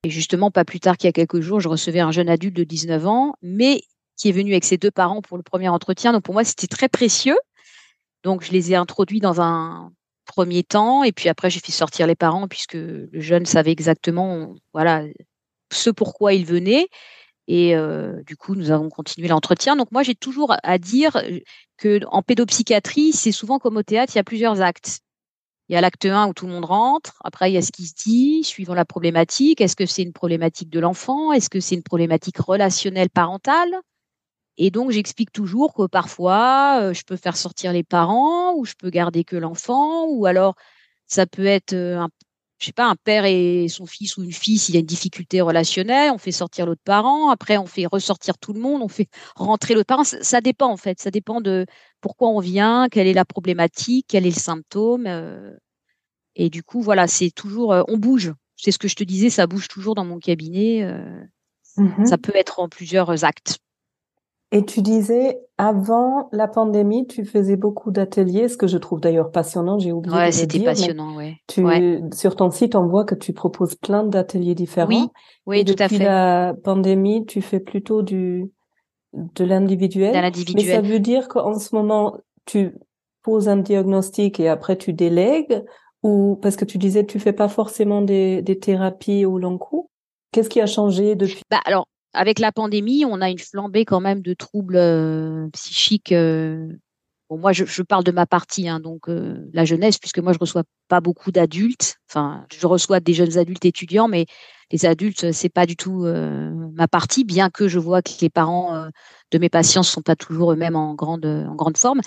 Et 0.05 0.11
justement, 0.11 0.51
pas 0.51 0.65
plus 0.65 0.81
tard 0.81 0.97
qu'il 0.97 1.09
y 1.09 1.11
a 1.11 1.13
quelques 1.13 1.41
jours, 1.41 1.61
je 1.61 1.69
recevais 1.69 2.01
un 2.01 2.13
jeune 2.13 2.29
adulte 2.29 2.57
de 2.57 2.65
19 2.65 3.07
ans, 3.07 3.35
mais 3.43 3.83
qui 4.17 4.29
est 4.29 4.33
venu 4.33 4.53
avec 4.53 4.65
ses 4.65 4.77
deux 4.77 4.91
parents 4.91 5.23
pour 5.23 5.37
le 5.37 5.43
premier 5.43 5.69
entretien. 5.69 6.13
Donc 6.13 6.23
pour 6.23 6.35
moi, 6.35 6.45
c'était 6.45 6.67
très 6.67 6.89
précieux. 6.89 7.39
Donc 8.23 8.43
je 8.43 8.53
les 8.53 8.73
ai 8.73 8.77
introduits 8.77 9.21
dans 9.21 9.41
un 9.41 9.93
premier 10.27 10.65
temps, 10.65 11.05
et 11.05 11.13
puis 11.13 11.29
après 11.29 11.51
j'ai 11.51 11.61
fait 11.61 11.73
sortir 11.73 12.07
les 12.07 12.17
parents 12.17 12.49
puisque 12.49 12.75
le 12.75 13.09
jeune 13.13 13.47
savait 13.47 13.71
exactement, 13.71 14.55
voilà, 14.73 15.05
ce 15.73 15.91
pourquoi 15.91 16.35
il 16.35 16.47
venait. 16.47 16.89
Et 17.49 17.77
euh, 17.77 18.23
du 18.27 18.37
coup, 18.37 18.55
nous 18.55 18.71
avons 18.71 18.89
continué 18.89 19.29
l'entretien. 19.29 19.77
Donc 19.77 19.93
moi, 19.93 20.03
j'ai 20.03 20.15
toujours 20.15 20.55
à 20.63 20.79
dire 20.79 21.23
que 21.77 22.01
en 22.09 22.23
pédopsychiatrie, 22.23 23.13
c'est 23.13 23.33
souvent 23.33 23.59
comme 23.59 23.77
au 23.77 23.83
théâtre, 23.83 24.15
il 24.15 24.19
y 24.19 24.21
a 24.21 24.25
plusieurs 24.25 24.61
actes. 24.61 25.01
Il 25.69 25.75
y 25.75 25.77
a 25.77 25.81
l'acte 25.81 26.07
1 26.07 26.29
où 26.29 26.33
tout 26.35 26.47
le 26.47 26.53
monde 26.53 26.65
rentre. 26.65 27.21
Après, 27.25 27.51
il 27.51 27.55
y 27.55 27.57
a 27.57 27.63
ce 27.63 27.73
qui 27.73 27.87
se 27.87 27.95
dit, 27.95 28.45
suivant 28.45 28.75
la 28.75 28.85
problématique. 28.85 29.61
Est-ce 29.61 29.77
que 29.77 29.87
c'est 29.87 30.03
une 30.03 30.13
problématique 30.13 30.71
de 30.71 30.79
l'enfant? 30.81 31.33
Est-ce 31.33 31.51
que 31.51 31.61
c'est 31.61 31.75
une 31.75 31.83
problématique 31.83 32.39
relationnelle 32.39 33.11
parentale? 33.11 33.75
Et 34.59 34.71
donc, 34.71 34.91
j'explique 34.91 35.33
toujours 35.33 35.75
que 35.75 35.87
parfois, 35.87 36.81
euh, 36.81 36.95
je 36.95 37.05
peux 37.05 37.17
faire 37.17 37.37
sortir 37.37 37.73
les 37.73 37.83
parents, 37.83 38.55
ou 38.55 38.65
je 38.65 38.75
peux 38.79 38.91
garder 38.91 39.25
que 39.25 39.37
l'enfant, 39.37 40.07
ou 40.07 40.27
alors 40.27 40.55
ça 41.07 41.27
peut 41.27 41.47
être 41.47 41.75
euh, 41.75 41.99
un 41.99 42.09
je 42.59 42.67
sais 42.67 42.73
pas, 42.73 42.87
un 42.87 42.97
père 42.97 43.25
et 43.27 43.67
son 43.69 43.87
fils 43.87 44.17
ou 44.17 44.23
une 44.23 44.33
fille, 44.33 44.59
s'il 44.59 44.75
y 44.75 44.79
a 44.79 44.81
une 44.81 44.87
difficulté 44.87 45.41
relationnelle, 45.41 46.11
on 46.11 46.19
fait 46.19 46.33
sortir 46.33 46.65
l'autre 46.65 46.81
parent, 46.85 47.29
après 47.31 47.59
on 47.59 47.67
fait 47.67 47.87
ressortir 47.87 48.39
tout 48.39 48.53
le 48.53 48.61
monde, 48.61 48.83
on 48.83 48.89
fait 48.89 49.09
rentrer 49.35 49.75
l'autre 49.75 49.87
parent. 49.87 50.05
Ça, 50.05 50.41
dépend 50.41 50.69
en 50.69 50.77
fait, 50.77 51.01
ça 51.01 51.11
dépend 51.11 51.41
de 51.41 51.67
pourquoi 52.01 52.29
on 52.29 52.41
vient, 52.41 52.89
quelle 52.91 53.07
est 53.07 53.13
la 53.13 53.27
problématique, 53.27 54.07
quel 54.09 54.27
est 54.27 54.31
le 54.35 54.41
symptôme. 54.41 55.07
Euh, 55.07 55.53
et 56.35 56.49
du 56.49 56.63
coup, 56.63 56.81
voilà, 56.81 57.07
c'est 57.07 57.31
toujours, 57.31 57.73
euh, 57.73 57.83
on 57.89 57.99
bouge. 57.99 58.33
C'est 58.57 58.71
ce 58.71 58.79
que 58.79 58.89
je 58.89 58.97
te 58.97 59.05
disais, 59.05 59.29
ça 59.29 59.47
bouge 59.47 59.69
toujours 59.69 59.95
dans 59.95 60.05
mon 60.05 60.19
cabinet. 60.19 60.83
Euh, 60.83 61.21
mmh 61.77 62.07
ça 62.07 62.17
peut 62.17 62.35
être 62.35 62.59
en 62.59 62.71
plusieurs 62.71 63.25
actes. 63.25 63.59
Et 64.57 64.65
tu 64.65 64.81
disais, 64.81 65.39
avant 65.59 66.31
la 66.33 66.49
pandémie, 66.49 67.07
tu 67.07 67.27
faisais 67.27 67.57
beaucoup 67.57 67.91
d'ateliers, 67.91 68.49
ce 68.49 68.57
que 68.57 68.67
je 68.67 68.79
trouve 68.79 69.01
d'ailleurs 69.01 69.31
passionnant, 69.31 69.79
j'ai 69.79 69.93
oublié 69.93 70.17
ouais, 70.17 70.33
c'était 70.33 70.61
passionnant, 70.61 71.15
ouais. 71.15 71.37
Tu, 71.47 71.63
Sur 72.15 72.37
ton 72.37 72.51
site, 72.51 72.75
on 72.75 72.87
voit 72.87 73.05
que 73.05 73.15
tu 73.15 73.35
proposes 73.35 73.75
plein 73.75 74.03
d'ateliers 74.03 74.55
différents. 74.55 74.89
Oui, 74.89 75.09
oui, 75.45 75.59
Et 75.61 75.65
tout 75.67 75.75
à 75.79 75.85
depuis 75.85 75.99
fait. 75.99 76.05
la 76.05 76.55
pandémie, 76.65 77.27
tu 77.27 77.43
fais 77.43 77.61
plutôt 77.61 78.01
du, 78.01 78.51
de 79.13 79.45
l'individuel. 79.45 80.33
Mais 80.55 80.65
ça 80.65 80.81
veut 80.81 81.01
dire 81.01 81.29
qu'en 81.29 81.59
ce 81.59 81.75
moment, 81.75 82.17
tu 82.47 82.75
poses 83.23 83.51
un 83.51 83.59
diagnostic 83.59 84.41
et 84.41 84.49
après 84.49 84.79
tu 84.79 84.95
délègues 84.95 85.65
ou 86.03 86.39
parce 86.41 86.57
que 86.57 86.65
tu 86.65 86.79
disais 86.79 87.05
tu 87.05 87.19
fais 87.19 87.35
pas 87.35 87.49
forcément 87.49 88.01
des, 88.01 88.41
des 88.41 88.59
thérapies 88.59 89.27
au 89.27 89.39
long 89.39 89.59
cours. 89.59 89.91
Qu'est-ce 90.33 90.49
qui 90.49 90.63
a 90.63 90.67
changé 90.67 91.15
depuis? 91.15 91.43
Bah, 91.51 91.61
alors, 91.67 91.87
avec 92.17 92.39
la 92.39 92.51
pandémie, 92.51 93.05
on 93.05 93.21
a 93.21 93.31
une 93.31 93.39
flambée 93.39 93.85
quand 93.85 94.01
même 94.01 94.23
de 94.23 94.35
troubles 94.35 94.77
euh, 94.77 95.49
psychiques. 95.53 96.13
euh, 96.13 96.67
moi, 97.29 97.53
je, 97.53 97.83
parle 97.83 98.05
de 98.05 98.13
ma 98.13 98.25
partie, 98.25 98.69
hein, 98.69 98.81
donc 98.81 99.09
euh, 99.09 99.49
la 99.53 99.65
jeunesse, 99.65 99.99
puisque 99.99 100.21
moi, 100.21 100.33
je 100.33 100.39
reçois 100.39 100.63
pas 100.89 101.01
beaucoup 101.01 101.33
d'adultes. 101.33 101.97
Enfin, 102.09 102.47
je 102.57 102.67
reçois 102.67 103.01
des 103.01 103.15
jeunes 103.15 103.37
adultes 103.37 103.65
étudiants, 103.65 104.09
mais 104.09 104.27
les 104.71 104.87
adultes, 104.87 105.33
c'est 105.33 105.49
pas 105.49 105.67
du 105.67 105.77
tout 105.77 106.07
ma 106.75 106.89
partie, 106.89 107.25
bien 107.25 107.51
que 107.51 107.69
je 107.69 107.79
vois 107.79 108.03
que 108.03 108.11
les 108.21 108.31
parents 108.31 108.89
de 109.31 109.39
mes 109.39 109.49
patients 109.49 109.85
sont 109.85 110.03
pas 110.03 110.17
toujours 110.17 110.53
eux-mêmes 110.53 110.75
en 110.75 110.95
grande, 110.95 111.25
en 111.25 111.55
grande 111.55 111.77
forme. 111.77 112.01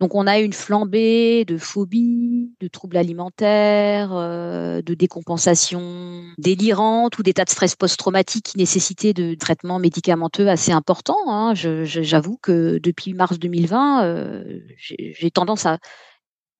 Donc, 0.00 0.14
on 0.14 0.26
a 0.26 0.40
une 0.40 0.52
flambée 0.52 1.44
de 1.44 1.56
phobies, 1.56 2.52
de 2.60 2.68
troubles 2.68 2.96
alimentaires, 2.96 4.10
euh, 4.12 4.82
de 4.82 4.94
décompensation 4.94 6.24
délirante 6.36 7.16
ou 7.18 7.22
d'états 7.22 7.44
de 7.44 7.50
stress 7.50 7.76
post-traumatique 7.76 8.44
qui 8.44 8.58
nécessitaient 8.58 9.12
de 9.12 9.34
traitements 9.34 9.78
médicamenteux 9.78 10.48
assez 10.48 10.72
importants. 10.72 11.30
Hein. 11.30 11.54
J'avoue 11.54 12.38
que 12.42 12.78
depuis 12.82 13.14
mars 13.14 13.38
2020, 13.38 14.04
euh, 14.04 14.60
j'ai 14.76 15.30
tendance 15.30 15.64
à 15.64 15.78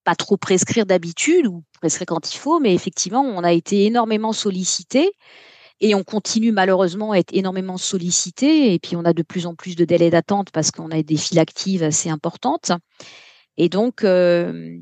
pas 0.05 0.15
trop 0.15 0.37
prescrire 0.37 0.87
d'habitude 0.87 1.47
ou 1.47 1.65
prescrire 1.81 2.07
quand 2.07 2.33
il 2.33 2.39
faut, 2.39 2.61
mais 2.61 2.75
effectivement, 2.75 3.23
on 3.23 3.43
a 3.43 3.53
été 3.53 3.87
énormément 3.87 4.33
sollicité 4.33 5.11
et 5.81 5.95
on 5.95 6.05
continue 6.05 6.53
malheureusement 6.53 7.13
à 7.13 7.19
être 7.19 7.35
énormément 7.35 7.79
sollicité. 7.79 8.73
Et 8.75 8.79
puis, 8.79 8.97
on 8.97 9.05
a 9.05 9.13
de 9.13 9.23
plus 9.23 9.47
en 9.47 9.55
plus 9.55 9.77
de 9.77 9.85
délais 9.85 10.11
d'attente 10.11 10.51
parce 10.53 10.71
qu'on 10.71 10.91
a 10.91 11.03
des 11.03 11.17
files 11.17 11.39
actives 11.39 11.83
assez 11.83 12.11
importantes. 12.11 12.73
Et 13.57 13.69
donc, 13.69 14.05
euh, 14.05 14.79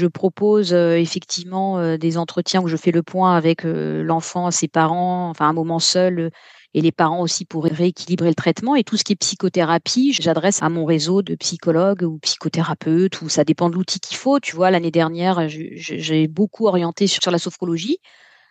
je 0.00 0.06
propose 0.06 0.72
euh, 0.72 0.96
effectivement 0.96 1.78
euh, 1.78 1.96
des 1.96 2.16
entretiens 2.16 2.62
où 2.62 2.68
je 2.68 2.76
fais 2.76 2.92
le 2.92 3.02
point 3.02 3.36
avec 3.36 3.62
l'enfant, 3.64 4.50
ses 4.50 4.68
parents, 4.68 5.30
enfin 5.30 5.48
un 5.48 5.52
moment 5.52 5.78
seul, 5.80 6.30
et 6.74 6.80
les 6.80 6.92
parents 6.92 7.20
aussi 7.22 7.44
pour 7.44 7.64
rééquilibrer 7.64 8.28
le 8.28 8.34
traitement. 8.34 8.76
Et 8.76 8.84
tout 8.84 8.96
ce 8.96 9.04
qui 9.04 9.14
est 9.14 9.16
psychothérapie, 9.16 10.12
j'adresse 10.12 10.62
à 10.62 10.68
mon 10.68 10.84
réseau 10.84 11.22
de 11.22 11.34
psychologues 11.34 12.02
ou 12.02 12.18
psychothérapeutes, 12.18 13.22
ou 13.22 13.28
ça 13.28 13.44
dépend 13.44 13.70
de 13.70 13.74
l'outil 13.74 14.00
qu'il 14.00 14.16
faut. 14.16 14.38
Tu 14.38 14.54
vois, 14.54 14.70
l'année 14.70 14.90
dernière, 14.90 15.48
j'ai 15.48 16.28
beaucoup 16.28 16.66
orienté 16.66 17.06
sur, 17.06 17.22
sur 17.22 17.32
la 17.32 17.38
sophrologie 17.38 17.98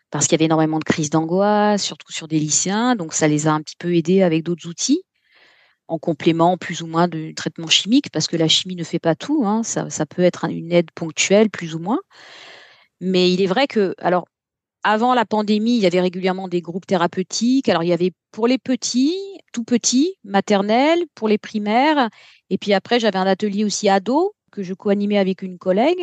parce 0.09 0.25
qu'il 0.25 0.33
y 0.33 0.37
avait 0.37 0.45
énormément 0.45 0.79
de 0.79 0.85
crises 0.85 1.09
d'angoisse, 1.09 1.83
surtout 1.83 2.11
sur 2.11 2.27
des 2.27 2.39
lycéens. 2.39 2.95
Donc, 2.95 3.13
ça 3.13 3.27
les 3.27 3.47
a 3.47 3.53
un 3.53 3.61
petit 3.61 3.75
peu 3.77 3.95
aidés 3.95 4.23
avec 4.23 4.43
d'autres 4.43 4.67
outils 4.67 5.03
en 5.87 5.99
complément 5.99 6.57
plus 6.57 6.81
ou 6.81 6.87
moins 6.87 7.07
du 7.07 7.33
traitement 7.35 7.67
chimique, 7.67 8.09
parce 8.11 8.27
que 8.27 8.37
la 8.37 8.47
chimie 8.47 8.75
ne 8.75 8.83
fait 8.83 8.99
pas 8.99 9.15
tout. 9.15 9.43
hein. 9.45 9.63
Ça, 9.63 9.89
ça 9.89 10.05
peut 10.05 10.21
être 10.23 10.45
une 10.49 10.71
aide 10.71 10.91
ponctuelle, 10.91 11.49
plus 11.49 11.75
ou 11.75 11.79
moins. 11.79 11.99
Mais 13.01 13.31
il 13.31 13.41
est 13.41 13.47
vrai 13.47 13.67
que, 13.67 13.93
alors, 13.99 14.27
avant 14.83 15.13
la 15.13 15.25
pandémie, 15.25 15.77
il 15.77 15.83
y 15.83 15.85
avait 15.87 16.01
régulièrement 16.01 16.47
des 16.47 16.61
groupes 16.61 16.85
thérapeutiques. 16.87 17.69
Alors, 17.69 17.83
il 17.83 17.89
y 17.89 17.93
avait 17.93 18.11
pour 18.31 18.47
les 18.47 18.57
petits, 18.57 19.17
tout 19.53 19.63
petits, 19.63 20.15
maternels, 20.23 21.03
pour 21.15 21.27
les 21.27 21.37
primaires. 21.37 22.09
Et 22.49 22.57
puis 22.57 22.73
après, 22.73 22.99
j'avais 22.99 23.17
un 23.19 23.27
atelier 23.27 23.65
aussi 23.65 23.89
ado 23.89 24.33
que 24.51 24.63
je 24.63 24.73
co-animais 24.73 25.17
avec 25.17 25.41
une 25.41 25.57
collègue. 25.57 26.01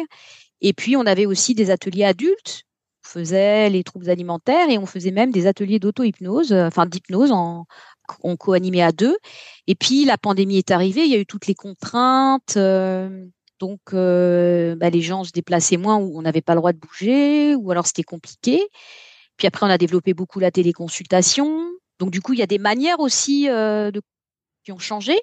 Et 0.61 0.73
puis, 0.73 0.97
on 0.97 1.07
avait 1.07 1.27
aussi 1.27 1.55
des 1.55 1.71
ateliers 1.71 2.05
adultes. 2.05 2.65
On 3.07 3.09
faisait 3.11 3.71
les 3.71 3.85
troubles 3.85 4.11
alimentaires 4.11 4.69
et 4.71 4.79
on 4.79 4.87
faisait 4.87 5.11
même 5.11 5.31
des 5.31 5.47
ateliers 5.47 5.79
d'auto-hypnose, 5.79 6.53
euh, 6.53 6.67
enfin 6.67 6.87
d'hypnose 6.87 7.33
en, 7.33 7.67
on 8.23 8.37
co-animait 8.37 8.83
à 8.83 8.93
deux. 8.93 9.17
Et 9.67 9.75
puis 9.75 10.05
la 10.05 10.19
pandémie 10.19 10.59
est 10.59 10.71
arrivée, 10.71 11.05
il 11.05 11.11
y 11.11 11.15
a 11.15 11.19
eu 11.19 11.27
toutes 11.27 11.47
les 11.47 11.55
contraintes, 11.55 12.57
euh, 12.57 13.27
donc 13.61 13.81
euh, 13.93 14.77
bah, 14.77 14.91
les 14.91 15.01
gens 15.01 15.25
se 15.25 15.33
déplaçaient 15.33 15.77
moins 15.77 15.97
ou 15.97 16.19
on 16.19 16.23
n'avait 16.23 16.43
pas 16.43 16.55
le 16.55 16.61
droit 16.61 16.73
de 16.73 16.79
bouger, 16.79 17.55
ou 17.55 17.71
alors 17.71 17.87
c'était 17.87 18.03
compliqué. 18.03 18.61
Puis 19.37 19.47
après 19.47 19.67
on 19.67 19.71
a 19.71 19.79
développé 19.79 20.15
beaucoup 20.15 20.41
la 20.41 20.51
téléconsultation. 20.51 21.67
Donc 21.99 22.11
du 22.11 22.21
coup 22.21 22.33
il 22.33 22.39
y 22.39 22.43
a 22.43 22.47
des 22.47 22.59
manières 22.59 23.01
aussi 23.01 23.49
euh, 23.49 23.91
qui 24.65 24.73
ont 24.73 24.79
changé. 24.79 25.19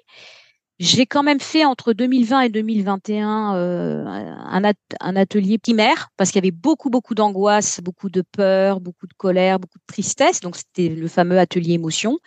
J'ai 0.78 1.06
quand 1.06 1.22
même 1.22 1.38
fait 1.38 1.64
entre 1.64 1.92
2020 1.92 2.40
et 2.40 2.48
2021 2.48 3.54
euh, 3.54 4.04
un, 4.06 4.72
un 5.00 5.16
atelier 5.16 5.58
primaire 5.58 6.08
parce 6.16 6.30
qu'il 6.30 6.42
y 6.42 6.44
avait 6.44 6.50
beaucoup 6.50 6.90
beaucoup 6.90 7.14
d'angoisse, 7.14 7.80
beaucoup 7.80 8.10
de 8.10 8.22
peur, 8.22 8.80
beaucoup 8.80 9.06
de 9.06 9.14
colère, 9.14 9.60
beaucoup 9.60 9.78
de 9.78 9.84
tristesse. 9.86 10.40
Donc 10.40 10.56
c'était 10.56 10.88
le 10.88 11.06
fameux 11.06 11.38
atelier 11.38 11.74
émotion. 11.74 12.18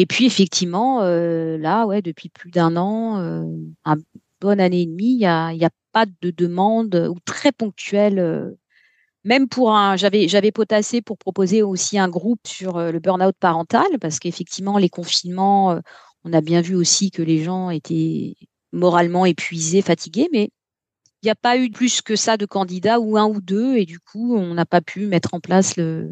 Et 0.00 0.06
puis 0.06 0.26
effectivement, 0.26 1.02
euh, 1.02 1.58
là, 1.58 1.84
ouais, 1.86 2.02
depuis 2.02 2.28
plus 2.28 2.50
d'un 2.52 2.76
an, 2.76 3.18
euh, 3.20 3.42
un 3.84 3.96
bonne 4.40 4.60
année 4.60 4.82
et 4.82 4.86
demie, 4.86 5.12
il 5.14 5.18
y 5.20 5.26
a, 5.26 5.52
y 5.52 5.64
a 5.64 5.70
pas 5.92 6.06
de 6.06 6.30
demande 6.30 6.94
ou 7.12 7.18
très 7.24 7.50
ponctuelle. 7.52 8.20
euh, 8.20 8.52
même 9.24 9.48
pour 9.48 9.72
un, 9.74 9.96
j'avais 9.96 10.28
j'avais 10.28 10.52
potassé 10.52 11.02
pour 11.02 11.18
proposer 11.18 11.62
aussi 11.62 11.98
un 11.98 12.08
groupe 12.08 12.46
sur 12.46 12.76
euh, 12.76 12.92
le 12.92 13.00
burn-out 13.00 13.34
parental 13.40 13.86
parce 14.00 14.20
qu'effectivement 14.20 14.78
les 14.78 14.88
confinements, 14.88 15.72
euh, 15.72 15.80
on 16.24 16.32
a 16.32 16.40
bien 16.40 16.60
vu 16.60 16.76
aussi 16.76 17.10
que 17.10 17.22
les 17.22 17.42
gens 17.42 17.70
étaient 17.70 18.36
moralement 18.72 19.26
épuisés, 19.26 19.82
fatigués, 19.82 20.28
mais 20.32 20.50
il 21.22 21.26
n'y 21.26 21.30
a 21.30 21.34
pas 21.34 21.58
eu 21.58 21.70
plus 21.70 22.00
que 22.02 22.14
ça 22.14 22.36
de 22.36 22.46
candidats 22.46 23.00
ou 23.00 23.18
un 23.18 23.26
ou 23.26 23.40
deux 23.40 23.76
et 23.76 23.84
du 23.84 23.98
coup 23.98 24.36
on 24.36 24.54
n'a 24.54 24.66
pas 24.66 24.80
pu 24.80 25.06
mettre 25.06 25.34
en 25.34 25.40
place 25.40 25.76
le, 25.76 26.02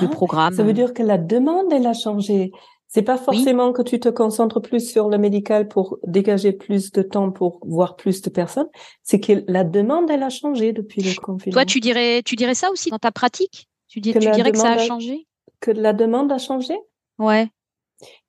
le 0.00 0.06
Ah, 0.06 0.08
programme. 0.08 0.54
Ça 0.54 0.62
veut 0.64 0.72
dire 0.72 0.94
que 0.94 1.02
la 1.02 1.18
demande, 1.18 1.70
elle 1.70 1.86
a 1.86 1.92
changé. 1.92 2.50
C'est 2.90 3.02
pas 3.02 3.18
forcément 3.18 3.72
que 3.72 3.82
tu 3.82 4.00
te 4.00 4.08
concentres 4.08 4.62
plus 4.62 4.90
sur 4.90 5.10
le 5.10 5.18
médical 5.18 5.68
pour 5.68 5.98
dégager 6.06 6.52
plus 6.52 6.90
de 6.90 7.02
temps 7.02 7.30
pour 7.30 7.60
voir 7.66 7.96
plus 7.96 8.22
de 8.22 8.30
personnes. 8.30 8.68
C'est 9.02 9.20
que 9.20 9.44
la 9.46 9.62
demande, 9.62 10.10
elle 10.10 10.22
a 10.22 10.30
changé 10.30 10.72
depuis 10.72 11.02
le 11.02 11.14
confinement. 11.20 11.52
Toi, 11.52 11.66
tu 11.66 11.80
dirais, 11.80 12.22
tu 12.24 12.34
dirais 12.34 12.54
ça 12.54 12.70
aussi 12.70 12.88
dans 12.88 12.98
ta 12.98 13.12
pratique? 13.12 13.68
Tu, 13.88 14.00
dis, 14.00 14.14
Que 14.14 14.18
tu 14.18 14.30
dirais 14.30 14.52
que 14.52 14.58
ça 14.58 14.70
a 14.70 14.74
a- 14.74 14.78
changé? 14.78 15.26
Que 15.60 15.70
la 15.70 15.92
demande 15.92 16.32
a 16.32 16.38
changé? 16.38 16.74
Ouais. 17.18 17.48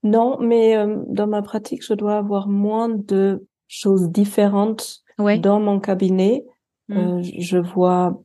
Non, 0.04 0.38
mais 0.40 0.76
euh, 0.76 0.98
dans 1.08 1.28
ma 1.28 1.42
pratique, 1.42 1.84
je 1.86 1.94
dois 1.94 2.18
avoir 2.18 2.48
moins 2.50 2.90
de 2.90 3.48
choses 3.68 4.10
différentes 4.10 5.04
Ouais. 5.18 5.38
dans 5.38 5.60
mon 5.60 5.80
cabinet. 5.80 6.46
Mm. 6.90 6.98
Euh, 6.98 7.22
je 7.24 7.58
vois 7.58 8.20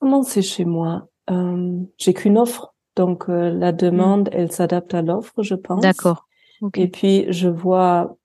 Comment 0.00 0.22
c'est 0.24 0.42
chez 0.42 0.64
moi 0.64 1.08
euh, 1.30 1.78
J'ai 1.96 2.12
qu'une 2.12 2.36
offre, 2.36 2.71
donc 2.96 3.28
euh, 3.28 3.50
la 3.50 3.72
demande, 3.72 4.28
elle 4.32 4.52
s'adapte 4.52 4.94
à 4.94 5.02
l'offre, 5.02 5.42
je 5.42 5.54
pense. 5.54 5.82
D'accord. 5.82 6.26
Et 6.76 6.88
puis 6.88 7.26
je 7.32 7.48
vois 7.48 8.16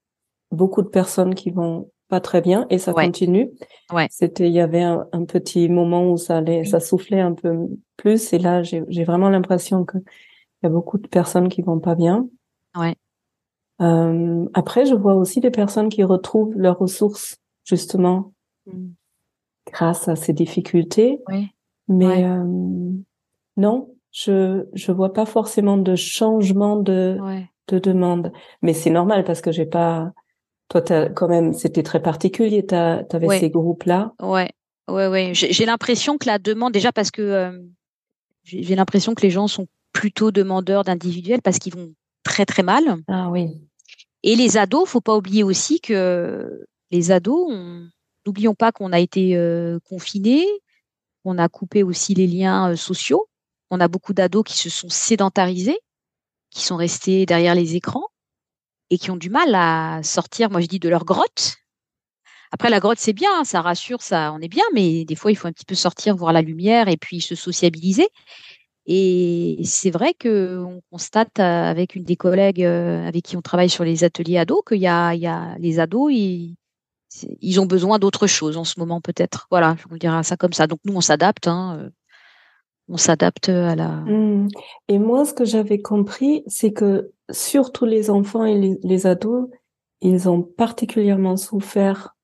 beaucoup 0.51 0.81
de 0.81 0.87
personnes 0.87 1.33
qui 1.33 1.49
vont 1.49 1.89
pas 2.07 2.19
très 2.19 2.41
bien 2.41 2.67
et 2.69 2.77
ça 2.77 2.93
continue. 2.93 3.49
Ouais. 3.91 4.07
C'était, 4.09 4.47
il 4.47 4.53
y 4.53 4.61
avait 4.61 4.83
un, 4.83 5.25
petit 5.25 5.67
moment 5.69 6.09
où 6.11 6.17
ça 6.17 6.37
allait, 6.37 6.63
ça 6.63 6.79
soufflait 6.79 7.19
un 7.19 7.33
peu 7.33 7.67
plus 7.97 8.31
et 8.33 8.39
là 8.39 8.63
j'ai 8.63 9.03
vraiment 9.03 9.29
l'impression 9.29 9.85
que 9.85 9.97
il 9.97 10.65
y 10.65 10.67
a 10.67 10.69
beaucoup 10.69 10.97
de 10.97 11.07
personnes 11.07 11.49
qui 11.49 11.61
vont 11.61 11.79
pas 11.79 11.95
bien. 11.95 12.27
Ouais. 12.75 12.95
Euh, 13.81 14.45
après, 14.53 14.85
je 14.85 14.95
vois 14.95 15.13
aussi 15.13 15.39
des 15.39 15.51
personnes 15.51 15.89
qui 15.89 16.03
retrouvent 16.03 16.53
leurs 16.55 16.79
ressources 16.79 17.37
justement 17.63 18.33
mm. 18.65 18.87
grâce 19.71 20.07
à 20.07 20.15
ces 20.15 20.33
difficultés. 20.33 21.21
Oui. 21.27 21.49
Mais 21.87 22.25
euh, 22.25 22.43
non, 23.55 23.95
je 24.11 24.65
je 24.73 24.91
vois 24.91 25.13
pas 25.13 25.25
forcément 25.25 25.77
de 25.77 25.95
changement 25.95 26.77
de 26.77 27.17
de 27.67 27.79
demande. 27.79 28.31
Mais 28.61 28.73
c'est 28.73 28.89
normal 28.89 29.23
parce 29.23 29.41
que 29.41 29.51
j'ai 29.51 29.65
pas 29.65 30.13
toi, 30.69 30.81
as, 30.91 31.09
quand 31.09 31.27
même, 31.27 31.53
c'était 31.53 31.83
très 31.83 32.01
particulier. 32.01 32.65
Tu 32.65 32.75
avais 32.75 33.39
ces 33.39 33.49
groupes-là. 33.49 34.13
Ouais, 34.21 34.51
ouais, 34.89 35.07
ouais. 35.07 35.31
J'ai 35.33 35.65
l'impression 35.65 36.17
que 36.17 36.27
la 36.27 36.39
demande, 36.39 36.73
déjà 36.73 36.91
parce 36.91 37.11
que 37.11 37.21
euh, 37.21 37.51
j'ai 38.43 38.75
l'impression 38.75 39.13
que 39.13 39.21
les 39.21 39.29
gens 39.29 39.47
sont 39.47 39.67
plutôt 39.93 40.31
demandeurs 40.31 40.83
d'individuels 40.83 41.41
parce 41.41 41.59
qu'ils 41.59 41.75
vont 41.75 41.93
très 42.23 42.45
très 42.45 42.63
mal. 42.63 42.83
Ah 43.07 43.29
oui. 43.29 43.49
Et 44.23 44.35
les 44.35 44.57
ados, 44.57 44.87
faut 44.87 45.01
pas 45.01 45.15
oublier 45.15 45.43
aussi 45.43 45.79
que 45.79 46.65
les 46.91 47.11
ados, 47.11 47.51
n'oublions 48.25 48.55
pas 48.55 48.71
qu'on 48.71 48.91
a 48.91 48.99
été 48.99 49.35
euh, 49.35 49.79
confinés, 49.89 50.45
on 51.23 51.37
a 51.37 51.47
coupé 51.49 51.83
aussi 51.83 52.13
les 52.13 52.27
liens 52.27 52.71
euh, 52.71 52.75
sociaux. 52.75 53.27
On 53.69 53.79
a 53.79 53.87
beaucoup 53.87 54.13
d'ados 54.13 54.43
qui 54.45 54.57
se 54.57 54.69
sont 54.69 54.89
sédentarisés, 54.89 55.79
qui 56.49 56.63
sont 56.63 56.77
restés 56.77 57.25
derrière 57.25 57.55
les 57.55 57.75
écrans 57.75 58.07
et 58.89 58.97
qui 58.97 59.11
ont 59.11 59.17
du 59.17 59.29
mal 59.29 59.53
à 59.53 60.01
sortir, 60.03 60.49
moi 60.49 60.61
je 60.61 60.67
dis, 60.67 60.79
de 60.79 60.89
leur 60.89 61.05
grotte. 61.05 61.57
Après, 62.51 62.69
la 62.69 62.79
grotte, 62.79 62.99
c'est 62.99 63.13
bien, 63.13 63.43
ça 63.43 63.61
rassure, 63.61 64.01
ça, 64.01 64.31
on 64.33 64.39
est 64.39 64.47
bien, 64.47 64.63
mais 64.73 65.03
des 65.03 65.15
fois, 65.15 65.31
il 65.31 65.35
faut 65.35 65.47
un 65.47 65.51
petit 65.51 65.65
peu 65.65 65.75
sortir, 65.75 66.15
voir 66.15 66.31
la 66.31 66.41
lumière 66.41 66.87
et 66.87 66.95
puis 66.95 67.19
se 67.19 67.35
sociabiliser. 67.35 68.07
Et 68.85 69.59
c'est 69.65 69.91
vrai 69.91 70.13
que 70.13 70.63
on 70.65 70.81
constate 70.91 71.39
avec 71.39 71.95
une 71.95 72.05
des 72.05 72.15
collègues 72.15 72.63
euh, 72.63 73.05
avec 73.05 73.25
qui 73.25 73.35
on 73.35 73.41
travaille 73.41 73.69
sur 73.69 73.83
les 73.83 74.05
ateliers 74.05 74.37
ados 74.37 74.61
qu'il 74.65 74.77
y 74.79 74.87
a, 74.87 75.13
les 75.59 75.79
ados, 75.79 76.09
ils, 76.13 76.55
ont 77.59 77.65
besoin 77.65 77.99
d'autre 77.99 78.27
chose 78.27 78.55
en 78.55 78.63
ce 78.63 78.79
moment 78.79 79.01
peut-être. 79.01 79.47
Voilà, 79.51 79.75
vous 79.89 79.97
dirais 79.97 80.23
ça 80.23 80.37
comme 80.37 80.53
ça. 80.53 80.67
Donc 80.67 80.79
nous, 80.85 80.95
on 80.95 81.01
s'adapte. 81.01 81.47
Hein, 81.47 81.77
euh, 81.81 81.89
on 82.89 82.97
s'adapte 82.97 83.49
à 83.49 83.75
la. 83.75 83.89
Mmh. 83.89 84.47
Et 84.87 84.99
moi, 84.99 85.25
ce 85.25 85.33
que 85.33 85.45
j'avais 85.45 85.81
compris, 85.81 86.43
c'est 86.47 86.71
que 86.71 87.11
surtout 87.29 87.85
les 87.85 88.09
enfants 88.09 88.45
et 88.45 88.77
les, 88.81 89.07
ados, 89.07 89.49
ils 90.01 90.29
ont 90.29 90.41
particulièrement 90.41 91.37
souffert 91.37 92.15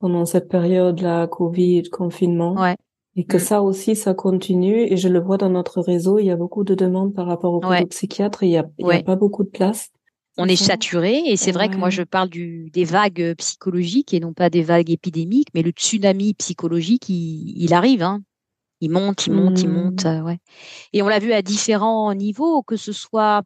pendant 0.00 0.24
cette 0.24 0.48
période-là, 0.48 1.26
Covid, 1.26 1.84
confinement. 1.90 2.54
Ouais. 2.54 2.76
Et 3.16 3.24
que 3.24 3.36
mm. 3.36 3.40
ça 3.40 3.62
aussi, 3.62 3.96
ça 3.96 4.14
continue. 4.14 4.80
Et 4.90 4.96
je 4.96 5.08
le 5.08 5.20
vois 5.20 5.36
dans 5.36 5.50
notre 5.50 5.80
réseau, 5.80 6.18
il 6.18 6.26
y 6.26 6.30
a 6.30 6.36
beaucoup 6.36 6.64
de 6.64 6.74
demandes 6.74 7.12
par 7.12 7.26
rapport 7.26 7.54
aux 7.54 7.66
ouais. 7.66 7.84
psychiatres. 7.86 8.42
Il 8.42 8.50
y 8.50 8.56
a, 8.56 8.64
a 8.82 9.02
pas 9.02 9.16
beaucoup 9.16 9.44
de 9.44 9.50
place. 9.50 9.90
On 10.38 10.46
est 10.46 10.56
saturé 10.56 11.22
et 11.26 11.36
c'est 11.36 11.52
vrai 11.52 11.68
que 11.68 11.76
moi 11.76 11.90
je 11.90 12.02
parle 12.02 12.30
du, 12.30 12.70
des 12.70 12.84
vagues 12.84 13.34
psychologiques 13.36 14.14
et 14.14 14.20
non 14.20 14.32
pas 14.32 14.48
des 14.48 14.62
vagues 14.62 14.88
épidémiques, 14.88 15.48
mais 15.54 15.60
le 15.60 15.72
tsunami 15.72 16.32
psychologique, 16.34 17.08
il, 17.10 17.52
il 17.56 17.74
arrive. 17.74 18.02
Hein. 18.02 18.22
Il 18.80 18.90
monte, 18.90 19.26
il 19.26 19.32
monte, 19.32 19.60
il 19.60 19.68
monte. 19.68 20.04
Mm. 20.04 20.08
Euh, 20.08 20.22
ouais. 20.22 20.38
Et 20.92 21.02
on 21.02 21.08
l'a 21.08 21.18
vu 21.18 21.32
à 21.32 21.42
différents 21.42 22.14
niveaux, 22.14 22.62
que 22.62 22.76
ce 22.76 22.92
soit 22.92 23.42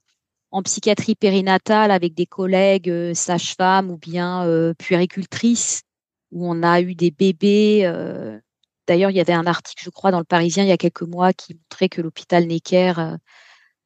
en 0.55 0.63
psychiatrie 0.63 1.17
périnatale 1.17 1.91
avec 1.91 2.15
des 2.15 2.27
collègues 2.27 2.89
euh, 2.89 3.13
sages-femmes 3.13 3.91
ou 3.91 3.99
bien 3.99 4.47
euh, 4.47 4.73
puéricultrices, 4.75 5.83
où 6.31 6.49
on 6.49 6.63
a 6.63 6.81
eu 6.81 6.95
des 6.95 7.11
bébés. 7.11 7.81
Euh, 7.85 8.39
d'ailleurs, 8.87 9.11
il 9.11 9.17
y 9.17 9.21
avait 9.21 9.33
un 9.33 9.49
article, 9.49 9.83
je 9.85 9.91
crois, 9.91 10.13
dans 10.13 10.21
le 10.21 10.25
Parisien 10.25 10.63
il 10.63 10.69
y 10.69 10.73
a 10.73 10.77
quelques 10.77 11.03
mois 11.03 11.33
qui 11.33 11.55
montrait 11.55 11.89
que 11.89 12.01
l'hôpital 12.01 12.47
Necker 12.47 12.93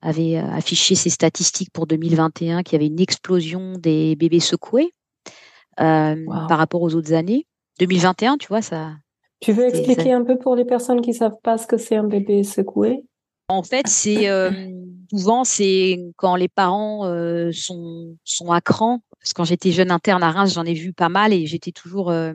avait 0.02 0.36
affiché 0.36 0.94
ses 0.94 1.08
statistiques 1.08 1.72
pour 1.72 1.86
2021, 1.86 2.62
qu'il 2.62 2.74
y 2.74 2.76
avait 2.76 2.86
une 2.86 3.00
explosion 3.00 3.78
des 3.78 4.14
bébés 4.14 4.38
secoués 4.38 4.92
par 5.76 6.58
rapport 6.58 6.82
aux 6.82 6.94
autres 6.94 7.14
années. 7.14 7.46
2021, 7.78 8.36
tu 8.36 8.48
vois, 8.48 8.60
ça. 8.60 8.92
Tu 9.40 9.52
veux 9.52 9.66
expliquer 9.66 10.12
un 10.12 10.24
peu 10.24 10.36
pour 10.36 10.56
les 10.56 10.64
personnes 10.64 11.00
qui 11.00 11.14
savent 11.14 11.38
pas 11.42 11.58
ce 11.58 11.66
que 11.66 11.76
c'est 11.76 11.96
un 11.96 12.04
bébé 12.04 12.42
secoué? 12.42 13.04
En 13.48 13.62
fait, 13.62 13.86
c'est 13.86 14.28
souvent, 15.10 15.44
c'est 15.44 15.98
quand 16.16 16.36
les 16.36 16.48
parents 16.48 17.06
euh, 17.06 17.50
sont, 17.52 18.16
sont 18.24 18.52
à 18.52 18.60
cran. 18.60 19.00
Parce 19.20 19.32
que 19.32 19.36
quand 19.36 19.44
j'étais 19.44 19.72
jeune 19.72 19.90
interne 19.90 20.22
à 20.22 20.30
Reims, 20.30 20.52
j'en 20.54 20.64
ai 20.64 20.74
vu 20.74 20.92
pas 20.92 21.08
mal 21.08 21.32
et 21.32 21.46
j'étais 21.46 21.72
toujours 21.72 22.10
euh, 22.10 22.32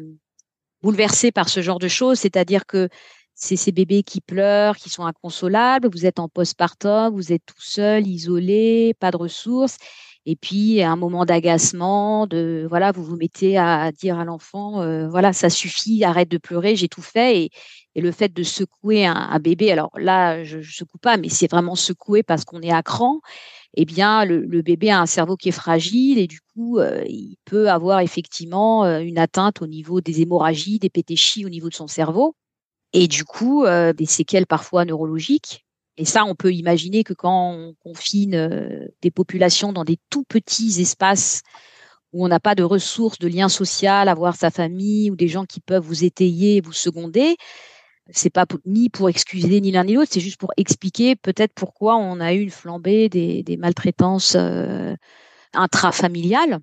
bouleversée 0.81 1.31
par 1.31 1.49
ce 1.49 1.61
genre 1.61 1.79
de 1.79 1.87
choses. 1.87 2.19
C'est-à-dire 2.19 2.65
que 2.65 2.89
c'est 3.35 3.55
ces 3.55 3.71
bébés 3.71 4.03
qui 4.03 4.21
pleurent, 4.21 4.77
qui 4.77 4.89
sont 4.89 5.05
inconsolables. 5.05 5.89
Vous 5.91 6.05
êtes 6.05 6.19
en 6.19 6.29
postpartum, 6.29 7.13
vous 7.13 7.31
êtes 7.31 7.45
tout 7.45 7.61
seul, 7.61 8.07
isolé, 8.07 8.93
pas 8.99 9.11
de 9.11 9.17
ressources. 9.17 9.77
Et 10.25 10.37
puis, 10.37 10.81
un 10.81 10.95
moment 10.95 11.25
d'agacement, 11.25 12.27
de 12.27 12.65
voilà, 12.69 12.93
vous 12.93 13.03
vous 13.03 13.17
mettez 13.17 13.57
à 13.57 13.91
dire 13.91 14.17
à 14.17 14.23
l'enfant, 14.23 14.81
euh, 14.81 15.09
voilà, 15.09 15.33
ça 15.33 15.49
suffit, 15.49 16.03
arrête 16.05 16.29
de 16.29 16.37
pleurer, 16.37 16.77
j'ai 16.77 16.87
tout 16.87 17.01
fait. 17.01 17.43
Et, 17.43 17.49
le 17.95 18.11
fait 18.11 18.33
de 18.33 18.41
secouer 18.41 19.05
un, 19.05 19.37
bébé, 19.39 19.71
alors 19.71 19.91
là, 19.99 20.43
je 20.43 20.57
ne 20.57 20.63
secoue 20.63 20.97
pas, 20.97 21.17
mais 21.17 21.29
c'est 21.29 21.51
vraiment 21.51 21.75
secoué 21.75 22.23
parce 22.23 22.43
qu'on 22.43 22.61
est 22.61 22.71
à 22.71 22.81
cran, 22.81 23.19
eh 23.75 23.85
bien, 23.85 24.25
le, 24.25 24.61
bébé 24.63 24.89
a 24.89 24.99
un 24.99 25.05
cerveau 25.05 25.35
qui 25.37 25.49
est 25.49 25.51
fragile 25.51 26.17
et 26.17 26.25
du 26.25 26.39
coup, 26.41 26.79
euh, 26.79 27.03
il 27.07 27.37
peut 27.45 27.69
avoir 27.69 27.99
effectivement 27.99 28.83
euh, 28.85 28.99
une 28.99 29.19
atteinte 29.19 29.61
au 29.61 29.67
niveau 29.67 30.01
des 30.01 30.21
hémorragies, 30.21 30.79
des 30.79 30.89
pétéchies 30.89 31.45
au 31.45 31.49
niveau 31.49 31.69
de 31.69 31.75
son 31.75 31.87
cerveau. 31.87 32.35
Et 32.93 33.07
du 33.07 33.25
coup, 33.25 33.65
des 33.65 34.05
séquelles 34.05 34.45
parfois 34.45 34.85
neurologiques. 34.85 35.62
Et 35.97 36.05
ça, 36.05 36.25
on 36.25 36.35
peut 36.35 36.53
imaginer 36.53 37.03
que 37.03 37.13
quand 37.13 37.51
on 37.51 37.75
confine 37.83 38.89
des 39.01 39.11
populations 39.11 39.73
dans 39.73 39.83
des 39.83 39.99
tout 40.09 40.23
petits 40.23 40.81
espaces 40.81 41.41
où 42.13 42.25
on 42.25 42.27
n'a 42.27 42.39
pas 42.39 42.55
de 42.55 42.63
ressources, 42.63 43.19
de 43.19 43.27
liens 43.27 43.49
sociaux, 43.49 43.89
avoir 43.89 44.35
sa 44.35 44.51
famille 44.51 45.11
ou 45.11 45.15
des 45.15 45.27
gens 45.27 45.45
qui 45.45 45.59
peuvent 45.59 45.83
vous 45.83 46.03
étayer, 46.03 46.61
vous 46.61 46.73
seconder, 46.73 47.35
c'est 48.09 48.29
pas 48.29 48.45
ni 48.65 48.89
pour 48.89 49.09
excuser 49.09 49.61
ni 49.61 49.71
l'un 49.71 49.83
ni 49.83 49.93
l'autre, 49.93 50.11
c'est 50.13 50.19
juste 50.19 50.39
pour 50.39 50.51
expliquer 50.57 51.15
peut-être 51.15 51.53
pourquoi 51.53 51.95
on 51.97 52.19
a 52.19 52.33
eu 52.33 52.41
une 52.41 52.49
flambée 52.49 53.09
des, 53.09 53.57
maltraitances 53.57 54.35
euh, 54.35 54.95
intrafamiliales, 55.53 56.59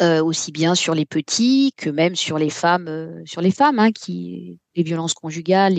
euh, 0.00 0.24
aussi 0.24 0.52
bien 0.52 0.74
sur 0.74 0.94
les 0.94 1.04
petits 1.04 1.72
que 1.76 1.90
même 1.90 2.16
sur 2.16 2.38
les 2.38 2.50
femmes, 2.50 2.88
euh, 2.88 3.22
sur 3.26 3.42
les 3.42 3.50
femmes, 3.50 3.78
hein, 3.78 3.92
qui 3.92 4.58
les 4.74 4.82
violences 4.82 5.14
conjugales, 5.14 5.78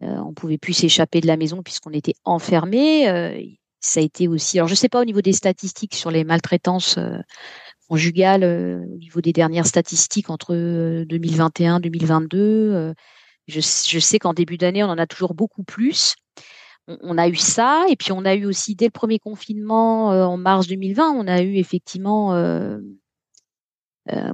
et, 0.00 0.06
on 0.06 0.32
pouvait 0.32 0.58
plus 0.58 0.72
s'échapper 0.74 1.20
de 1.20 1.26
la 1.26 1.36
maison 1.36 1.62
puisqu'on 1.62 1.92
était 1.92 2.14
enfermé. 2.24 3.06
ça 3.80 4.00
a 4.00 4.02
été 4.02 4.28
aussi, 4.28 4.58
alors 4.58 4.68
je 4.68 4.74
sais 4.74 4.88
pas 4.88 5.00
au 5.00 5.04
niveau 5.04 5.22
des 5.22 5.32
statistiques 5.32 5.94
sur 5.94 6.10
les 6.10 6.24
maltraitances 6.24 6.98
conjugales, 7.88 8.44
au 8.44 8.96
niveau 8.96 9.20
des 9.20 9.32
dernières 9.32 9.66
statistiques 9.66 10.30
entre 10.30 10.54
2021 11.04 11.80
2022 11.80 12.94
je, 13.48 13.98
sais 13.98 14.18
qu'en 14.18 14.34
début 14.34 14.58
d'année, 14.58 14.84
on 14.84 14.88
en 14.88 14.98
a 14.98 15.06
toujours 15.06 15.34
beaucoup 15.34 15.64
plus. 15.64 16.14
On, 16.86 17.18
a 17.18 17.28
eu 17.28 17.36
ça, 17.36 17.84
et 17.90 17.96
puis 17.96 18.12
on 18.12 18.24
a 18.24 18.34
eu 18.34 18.46
aussi 18.46 18.74
dès 18.74 18.86
le 18.86 18.90
premier 18.90 19.18
confinement 19.18 20.10
euh, 20.12 20.24
en 20.24 20.38
mars 20.38 20.66
2020, 20.68 21.10
on 21.10 21.26
a 21.26 21.42
eu 21.42 21.56
effectivement. 21.56 22.34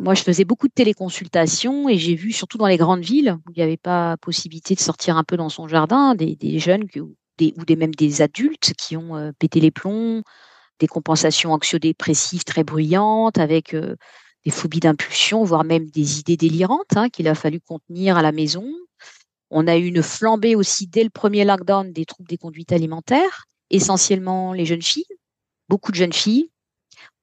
Euh, 0.05 0.11
euh, 0.11 0.11
moi, 0.11 0.15
je 0.15 0.23
faisais 0.23 0.45
beaucoup 0.45 0.69
de 0.69 0.73
téléconsultations 0.73 1.89
et 1.89 1.99
j'ai 1.99 2.15
vu, 2.15 2.33
surtout 2.33 2.59
dans 2.59 2.67
les 2.67 2.77
grandes 2.77 3.05
villes, 3.05 3.39
où 3.47 3.51
il 3.51 3.59
n'y 3.59 3.63
avait 3.63 3.77
pas 3.77 4.17
possibilité 4.19 4.75
de 4.75 4.81
sortir 4.81 5.17
un 5.17 5.25
peu 5.25 5.37
dans 5.37 5.49
son 5.49 5.69
jardin, 5.69 6.15
des, 6.15 6.59
jeunes 6.59 6.85
ou 6.97 7.15
des, 7.39 7.77
même 7.77 7.95
des 7.95 8.23
adultes 8.23 8.73
qui 8.79 8.97
ont 8.97 9.33
pété 9.39 9.61
les 9.61 9.71
plombs, 9.71 10.23
des 10.81 10.87
compensations 10.87 11.53
anxio-dépressives 11.53 12.45
très 12.45 12.65
bruyantes, 12.65 13.39
avec 13.39 13.75
des 14.45 14.51
phobies 14.51 14.81
d'impulsion, 14.81 15.45
voire 15.45 15.65
même 15.65 15.89
des 15.91 16.21
idées 16.21 16.37
délirantes 16.37 16.97
hein, 16.97 17.09
qu'il 17.09 17.29
a 17.29 17.35
fallu 17.35 17.61
contenir 17.61 18.17
à 18.17 18.23
la 18.23 18.33
maison. 18.33 18.67
On 19.51 19.67
a 19.67 19.77
eu 19.77 19.87
une 19.87 20.03
flambée 20.03 20.57
aussi 20.57 20.87
dès 20.87 21.05
le 21.05 21.11
premier 21.11 21.45
lockdown 21.45 21.93
des 21.93 22.05
troubles 22.05 22.29
des 22.29 22.39
conduites 22.39 22.73
alimentaires, 22.73 23.45
essentiellement 23.71 24.53
les 24.53 24.67
jeunes 24.67 24.83
filles, 24.83 25.07
beaucoup 25.69 25.93
de 25.93 25.97
jeunes 25.97 26.13
filles. 26.13 26.51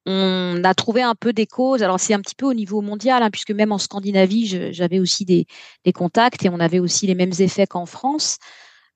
On 0.05 0.63
a 0.63 0.73
trouvé 0.73 1.03
un 1.03 1.15
peu 1.15 1.31
des 1.33 1.45
causes. 1.45 1.83
Alors 1.83 1.99
c'est 1.99 2.13
un 2.13 2.21
petit 2.21 2.35
peu 2.35 2.45
au 2.47 2.53
niveau 2.53 2.81
mondial, 2.81 3.21
hein, 3.21 3.29
puisque 3.29 3.51
même 3.51 3.71
en 3.71 3.77
Scandinavie, 3.77 4.73
j'avais 4.73 4.99
aussi 4.99 5.25
des, 5.25 5.45
contacts 5.93 6.43
et 6.45 6.49
on 6.49 6.59
avait 6.59 6.79
aussi 6.79 7.07
les 7.07 7.15
mêmes 7.15 7.33
effets 7.39 7.67
qu'en 7.67 7.85
France. 7.85 8.37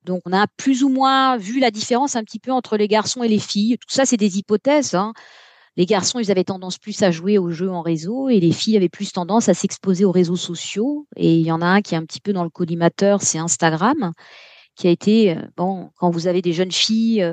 Donc 0.04 0.22
on 0.24 0.32
a 0.32 0.46
plus 0.56 0.82
ou 0.82 0.88
moins 0.88 1.36
vu 1.36 1.60
la 1.60 1.70
différence 1.70 2.16
un 2.16 2.24
petit 2.24 2.38
peu 2.40 2.52
entre 2.52 2.76
les 2.76 2.88
garçons 2.88 3.22
et 3.22 3.28
les 3.28 3.38
filles. 3.38 3.78
Tout 3.78 3.94
ça, 3.94 4.04
c'est 4.04 4.16
des 4.16 4.38
hypothèses. 4.38 4.94
Hein 4.94 5.12
les 5.76 5.86
garçons, 5.86 6.18
ils 6.18 6.30
avaient 6.30 6.44
tendance 6.44 6.78
plus 6.78 7.02
à 7.02 7.10
jouer 7.10 7.38
aux 7.38 7.50
jeux 7.50 7.70
en 7.70 7.82
réseau 7.82 8.28
et 8.30 8.40
les 8.40 8.52
filles 8.52 8.76
avaient 8.76 8.88
plus 8.88 9.12
tendance 9.12 9.48
à 9.48 9.54
s'exposer 9.54 10.04
aux 10.04 10.12
réseaux 10.12 10.36
sociaux. 10.36 11.06
Et 11.16 11.36
il 11.36 11.46
y 11.46 11.52
en 11.52 11.60
a 11.60 11.66
un 11.66 11.82
qui 11.82 11.94
est 11.94 11.98
un 11.98 12.04
petit 12.04 12.20
peu 12.20 12.32
dans 12.32 12.44
le 12.44 12.50
collimateur, 12.50 13.22
c'est 13.22 13.38
Instagram. 13.38 14.12
qui 14.74 14.88
a 14.88 14.90
été 14.90 15.36
bon 15.56 15.90
quand 15.96 16.10
vous 16.10 16.26
avez 16.26 16.42
des 16.42 16.52
jeunes 16.52 16.72
filles 16.72 17.24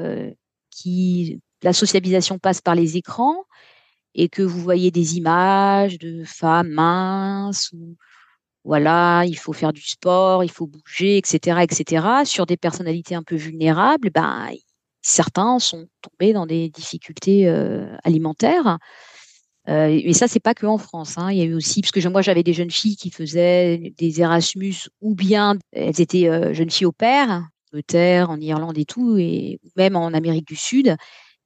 qui 0.69 1.41
la 1.63 1.73
socialisation 1.73 2.39
passe 2.39 2.62
par 2.62 2.75
les 2.75 2.97
écrans 2.97 3.45
et 4.15 4.30
que 4.30 4.41
vous 4.41 4.60
voyez 4.60 4.91
des 4.91 5.17
images 5.17 5.97
de 5.99 6.23
femmes 6.26 6.69
minces 6.69 7.71
ou 7.73 7.95
voilà, 8.65 9.23
il 9.26 9.38
faut 9.38 9.54
faire 9.54 9.73
du 9.73 9.82
sport, 9.82 10.43
il 10.43 10.52
faut 10.52 10.67
bouger, 10.67 11.17
etc., 11.17 11.60
etc. 11.63 12.06
Sur 12.26 12.45
des 12.45 12.56
personnalités 12.56 13.13
un 13.15 13.23
peu 13.23 13.36
vulnérables, 13.36 14.10
ben 14.10 14.49
certains 15.02 15.60
sont 15.60 15.88
tombés 16.02 16.34
dans 16.34 16.45
des 16.45 16.69
difficultés 16.69 17.47
euh, 17.49 17.95
alimentaires. 18.04 18.80
Euh, 19.69 19.88
et 19.88 20.13
ça, 20.13 20.28
c'est 20.28 20.39
pas 20.39 20.54
que 20.54 20.65
en 20.65 20.78
France. 20.78 21.17
Hein. 21.17 21.32
Il 21.32 21.38
y 21.38 21.41
a 21.41 21.45
eu 21.45 21.54
aussi, 21.54 21.82
parce 21.82 21.91
que 21.91 22.08
moi, 22.08 22.21
j'avais 22.21 22.43
des 22.43 22.54
jeunes 22.54 22.71
filles 22.71 22.97
qui 22.97 23.12
faisaient 23.12 23.93
des 23.97 24.21
Erasmus, 24.21 24.89
ou 25.02 25.15
bien 25.15 25.58
elles 25.71 26.02
étaient 26.02 26.30
euh, 26.30 26.54
jeunes 26.54 26.69
filles 26.69 26.88
au 26.88 26.91
père, 26.91 27.47
de 27.73 27.82
terre, 27.82 28.30
en 28.30 28.39
Irlande 28.39 28.78
et 28.78 28.86
tout, 28.86 29.17
et 29.17 29.60
même 29.76 29.95
en 29.95 30.13
Amérique 30.13 30.47
du 30.47 30.56
Sud, 30.56 30.95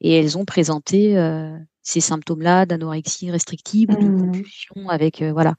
et 0.01 0.13
elles 0.13 0.37
ont 0.37 0.45
présenté 0.45 1.17
euh, 1.17 1.57
ces 1.87 2.01
symptômes-là 2.01 2.65
d'anorexie 2.65 3.31
restrictive 3.31 3.89
ou 3.91 3.95
de 3.95 4.07
mmh. 4.07 4.19
compulsion 4.19 4.89
avec 4.89 5.21
voilà. 5.21 5.55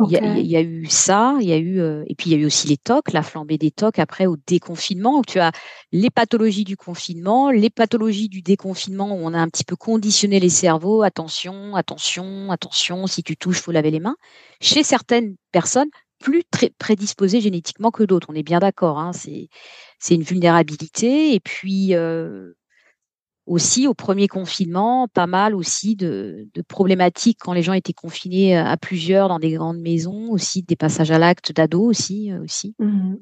Il, 0.00 0.10
y 0.10 0.56
a, 0.56 0.60
eu 0.60 0.86
ça, 0.86 1.36
il 1.40 1.46
y 1.46 1.52
a 1.52 1.56
eu 1.56 1.78
euh, 1.78 2.02
et 2.08 2.16
puis 2.16 2.28
il 2.28 2.32
y 2.32 2.36
a 2.36 2.42
eu 2.42 2.46
aussi 2.46 2.66
les 2.66 2.76
tocs, 2.76 3.12
la 3.12 3.22
flambée 3.22 3.58
des 3.58 3.70
tocs 3.70 4.00
après 4.00 4.26
au 4.26 4.36
déconfinement. 4.36 5.22
tu 5.22 5.38
as 5.38 5.52
les 5.92 6.10
pathologies 6.10 6.64
du 6.64 6.76
confinement, 6.76 7.52
les 7.52 7.70
pathologies 7.70 8.28
du 8.28 8.42
déconfinement 8.42 9.12
où 9.12 9.18
on 9.22 9.32
a 9.32 9.38
un 9.38 9.48
petit 9.48 9.62
peu 9.62 9.76
conditionné 9.76 10.40
les 10.40 10.48
cerveaux. 10.48 11.02
Attention, 11.02 11.76
attention, 11.76 12.50
attention. 12.50 13.06
Si 13.06 13.22
tu 13.22 13.36
touches, 13.36 13.60
faut 13.60 13.70
laver 13.70 13.92
les 13.92 14.00
mains. 14.00 14.16
Chez 14.60 14.82
certaines 14.82 15.36
personnes 15.52 15.90
plus 16.18 16.42
très 16.50 16.70
prédisposées 16.70 17.40
génétiquement 17.40 17.92
que 17.92 18.02
d'autres. 18.02 18.26
On 18.30 18.34
est 18.34 18.42
bien 18.42 18.58
d'accord. 18.58 18.98
Hein, 18.98 19.12
c'est 19.12 19.48
c'est 20.00 20.16
une 20.16 20.22
vulnérabilité 20.22 21.34
et 21.34 21.40
puis 21.40 21.94
euh, 21.94 22.54
aussi 23.46 23.86
au 23.86 23.94
premier 23.94 24.28
confinement, 24.28 25.06
pas 25.08 25.26
mal 25.26 25.54
aussi 25.54 25.96
de, 25.96 26.48
problématiques 26.68 27.38
quand 27.40 27.52
les 27.52 27.62
gens 27.62 27.74
étaient 27.74 27.92
confinés 27.92 28.56
à 28.56 28.76
plusieurs 28.76 29.28
dans 29.28 29.38
des 29.38 29.52
grandes 29.52 29.80
maisons, 29.80 30.30
aussi 30.30 30.62
des 30.62 30.76
passages 30.76 31.10
à 31.10 31.18
l'acte 31.18 31.52
d'ados 31.52 31.86
aussi. 31.88 32.32
Euh, 32.32 32.42
aussi. 32.42 32.74
Mmh 32.78 33.16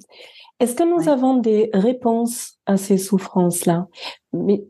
Est-ce 0.60 0.74
que 0.74 0.84
nous 0.84 1.08
avons 1.08 1.38
des 1.38 1.70
réponses 1.72 2.58
à 2.66 2.76
ces 2.76 2.98
souffrances-là? 2.98 3.88
Mais 4.32 4.64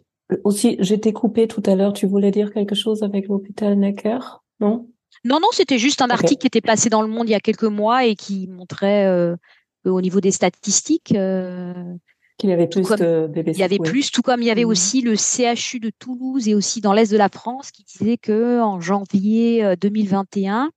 aussi, 0.44 0.76
j'étais 0.80 1.12
coupée 1.12 1.48
tout 1.48 1.62
à 1.66 1.74
l'heure. 1.74 1.92
Tu 1.92 2.06
voulais 2.06 2.30
dire 2.30 2.52
quelque 2.52 2.74
chose 2.74 3.02
avec 3.02 3.28
l'hôpital 3.28 3.78
Necker, 3.78 4.18
non? 4.60 4.88
Non, 5.24 5.38
non, 5.40 5.48
c'était 5.52 5.78
juste 5.78 6.02
un 6.02 6.08
article 6.08 6.40
qui 6.40 6.46
était 6.46 6.60
passé 6.62 6.88
dans 6.88 7.02
le 7.02 7.08
Monde 7.08 7.28
il 7.28 7.32
y 7.32 7.36
a 7.36 7.40
quelques 7.40 7.62
mois 7.62 8.06
et 8.06 8.16
qui 8.16 8.48
montrait 8.48 9.06
euh, 9.06 9.36
au 9.84 10.00
niveau 10.00 10.20
des 10.20 10.30
statistiques. 10.30 11.14
Euh, 11.14 11.74
il 12.42 12.50
y 12.50 12.52
avait 12.52 12.66
plus 12.66 12.88
de 12.88 13.30
Il 13.46 13.58
y 13.58 13.62
avait 13.62 13.78
plus, 13.78 14.10
tout 14.10 14.22
comme 14.22 14.42
il 14.42 14.46
y 14.46 14.50
avait 14.50 14.64
mmh. 14.64 14.68
aussi 14.68 15.00
le 15.02 15.14
CHU 15.16 15.80
de 15.80 15.90
Toulouse 15.90 16.48
et 16.48 16.54
aussi 16.54 16.80
dans 16.80 16.92
l'est 16.92 17.10
de 17.10 17.16
la 17.16 17.28
France 17.28 17.70
qui 17.70 17.84
disait 17.84 18.16
que 18.16 18.60
en 18.60 18.80
janvier 18.80 19.76
2021, 19.80 20.66
euh, 20.66 20.70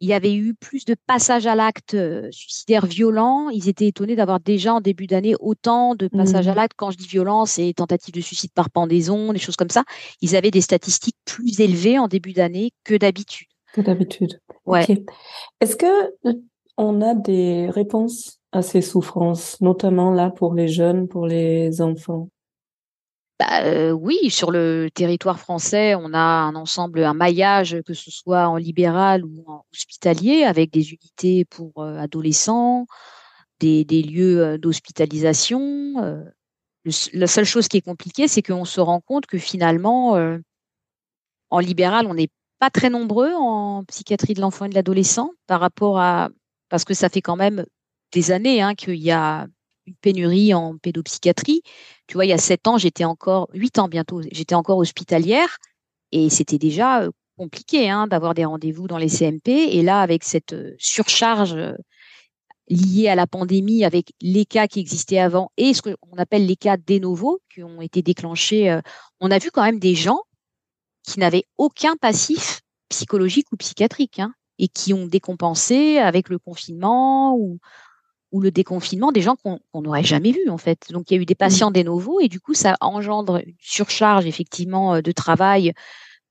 il 0.00 0.08
y 0.08 0.12
avait 0.12 0.34
eu 0.34 0.54
plus 0.54 0.84
de 0.84 0.96
passages 1.06 1.46
à 1.46 1.54
l'acte 1.54 1.94
euh, 1.94 2.28
suicidaires 2.30 2.86
violents. 2.86 3.48
Ils 3.48 3.68
étaient 3.68 3.86
étonnés 3.86 4.16
d'avoir 4.16 4.40
déjà 4.40 4.74
en 4.74 4.80
début 4.80 5.06
d'année 5.06 5.34
autant 5.40 5.94
de 5.94 6.08
passages 6.08 6.48
à 6.48 6.52
mmh. 6.52 6.56
l'acte. 6.56 6.74
Quand 6.76 6.90
je 6.90 6.98
dis 6.98 7.06
violence 7.06 7.58
et 7.58 7.72
tentative 7.72 8.14
de 8.14 8.20
suicide 8.20 8.50
par 8.52 8.70
pendaison, 8.70 9.32
des 9.32 9.38
choses 9.38 9.56
comme 9.56 9.70
ça, 9.70 9.84
ils 10.20 10.36
avaient 10.36 10.50
des 10.50 10.60
statistiques 10.60 11.16
plus 11.24 11.60
élevées 11.60 11.98
en 11.98 12.08
début 12.08 12.32
d'année 12.32 12.72
que 12.84 12.94
d'habitude. 12.94 13.48
Que 13.72 13.80
d'habitude. 13.80 14.40
Ouais. 14.66 14.84
Est-ce 15.60 15.76
que 15.76 15.86
euh, 16.26 16.32
on 16.76 17.00
a 17.00 17.14
des 17.14 17.70
réponses 17.70 18.40
à 18.56 18.62
ces 18.62 18.80
souffrances, 18.80 19.60
notamment 19.60 20.10
là 20.10 20.30
pour 20.30 20.54
les 20.54 20.68
jeunes, 20.68 21.08
pour 21.08 21.26
les 21.26 21.80
enfants? 21.80 22.28
Bah, 23.40 23.64
euh, 23.64 23.90
oui, 23.90 24.30
sur 24.30 24.52
le 24.52 24.88
territoire 24.94 25.40
français, 25.40 25.96
on 25.96 26.14
a 26.14 26.18
un 26.18 26.54
ensemble, 26.54 27.02
un 27.02 27.14
maillage, 27.14 27.76
que 27.84 27.92
ce 27.92 28.10
soit 28.10 28.46
en 28.46 28.56
libéral 28.56 29.24
ou 29.24 29.44
en 29.48 29.64
hospitalier, 29.72 30.44
avec 30.44 30.70
des 30.70 30.92
unités 30.92 31.44
pour 31.44 31.72
euh, 31.78 31.98
adolescents, 31.98 32.86
des, 33.58 33.84
lieux 33.84 34.40
euh, 34.44 34.58
d'hospitalisation. 34.58 36.24
la 37.12 37.26
seule 37.26 37.44
chose 37.44 37.66
qui 37.66 37.78
est 37.78 37.80
compliquée, 37.80 38.28
c'est 38.28 38.42
qu'on 38.42 38.64
se 38.64 38.80
rend 38.80 39.00
compte 39.00 39.26
que 39.26 39.38
finalement, 39.38 40.16
en 41.50 41.58
libéral, 41.58 42.06
on 42.06 42.14
n'est 42.14 42.30
pas 42.60 42.70
très 42.70 42.90
nombreux 42.90 43.32
en 43.34 43.84
psychiatrie 43.84 44.34
de 44.34 44.40
l'enfant 44.40 44.66
et 44.66 44.68
de 44.68 44.74
l'adolescent 44.74 45.30
par 45.46 45.60
rapport 45.60 45.98
à 45.98 46.28
parce 46.68 46.84
que 46.84 46.94
ça 46.94 47.08
fait 47.08 47.20
quand 47.20 47.36
même 47.36 47.66
des 48.14 48.30
années 48.30 48.62
hein, 48.62 48.74
qu'il 48.74 48.96
y 48.96 49.10
a 49.10 49.46
une 49.86 49.94
pénurie 49.96 50.54
en 50.54 50.78
pédopsychiatrie. 50.78 51.62
Tu 52.06 52.14
vois, 52.14 52.24
il 52.24 52.30
y 52.30 52.32
a 52.32 52.38
sept 52.38 52.66
ans, 52.66 52.78
j'étais 52.78 53.04
encore, 53.04 53.48
huit 53.52 53.78
ans 53.78 53.88
bientôt, 53.88 54.22
j'étais 54.32 54.54
encore 54.54 54.78
hospitalière 54.78 55.58
et 56.12 56.30
c'était 56.30 56.58
déjà 56.58 57.02
euh, 57.02 57.10
compliqué 57.36 57.90
hein, 57.90 58.06
d'avoir 58.06 58.34
des 58.34 58.44
rendez-vous 58.44 58.86
dans 58.86 58.98
les 58.98 59.08
CMP. 59.08 59.48
Et 59.48 59.82
là, 59.82 60.00
avec 60.00 60.24
cette 60.24 60.52
euh, 60.52 60.74
surcharge 60.78 61.54
euh, 61.54 61.74
liée 62.68 63.08
à 63.08 63.14
la 63.14 63.26
pandémie, 63.26 63.84
avec 63.84 64.12
les 64.20 64.46
cas 64.46 64.68
qui 64.68 64.80
existaient 64.80 65.18
avant 65.18 65.50
et 65.56 65.74
ce 65.74 65.82
qu'on 65.82 66.16
appelle 66.16 66.46
les 66.46 66.56
cas 66.56 66.76
de 66.76 66.98
novo 66.98 67.42
qui 67.52 67.62
ont 67.62 67.82
été 67.82 68.00
déclenchés, 68.00 68.80
on 69.20 69.30
a 69.30 69.38
vu 69.38 69.50
quand 69.50 69.62
même 69.62 69.78
des 69.78 69.94
gens 69.94 70.20
qui 71.02 71.20
n'avaient 71.20 71.44
aucun 71.58 71.94
passif 71.96 72.62
psychologique 72.88 73.52
ou 73.52 73.58
psychiatrique 73.58 74.18
hein, 74.18 74.32
et 74.58 74.68
qui 74.68 74.94
ont 74.94 75.06
décompensé 75.06 75.98
avec 75.98 76.30
le 76.30 76.38
confinement 76.38 77.36
ou 77.36 77.58
ou 78.34 78.40
le 78.40 78.50
déconfinement 78.50 79.12
des 79.12 79.20
gens 79.20 79.36
qu'on 79.36 79.60
n'aurait 79.80 80.02
jamais 80.02 80.32
vus 80.32 80.50
en 80.50 80.58
fait. 80.58 80.88
Donc 80.90 81.08
il 81.08 81.14
y 81.14 81.18
a 81.18 81.22
eu 81.22 81.24
des 81.24 81.34
mmh. 81.34 81.36
patients 81.36 81.70
des 81.70 81.84
nouveaux 81.84 82.18
et 82.18 82.26
du 82.26 82.40
coup 82.40 82.52
ça 82.52 82.74
engendre 82.80 83.36
une 83.36 83.54
surcharge 83.60 84.26
effectivement 84.26 84.96
euh, 84.96 85.02
de 85.02 85.12
travail 85.12 85.72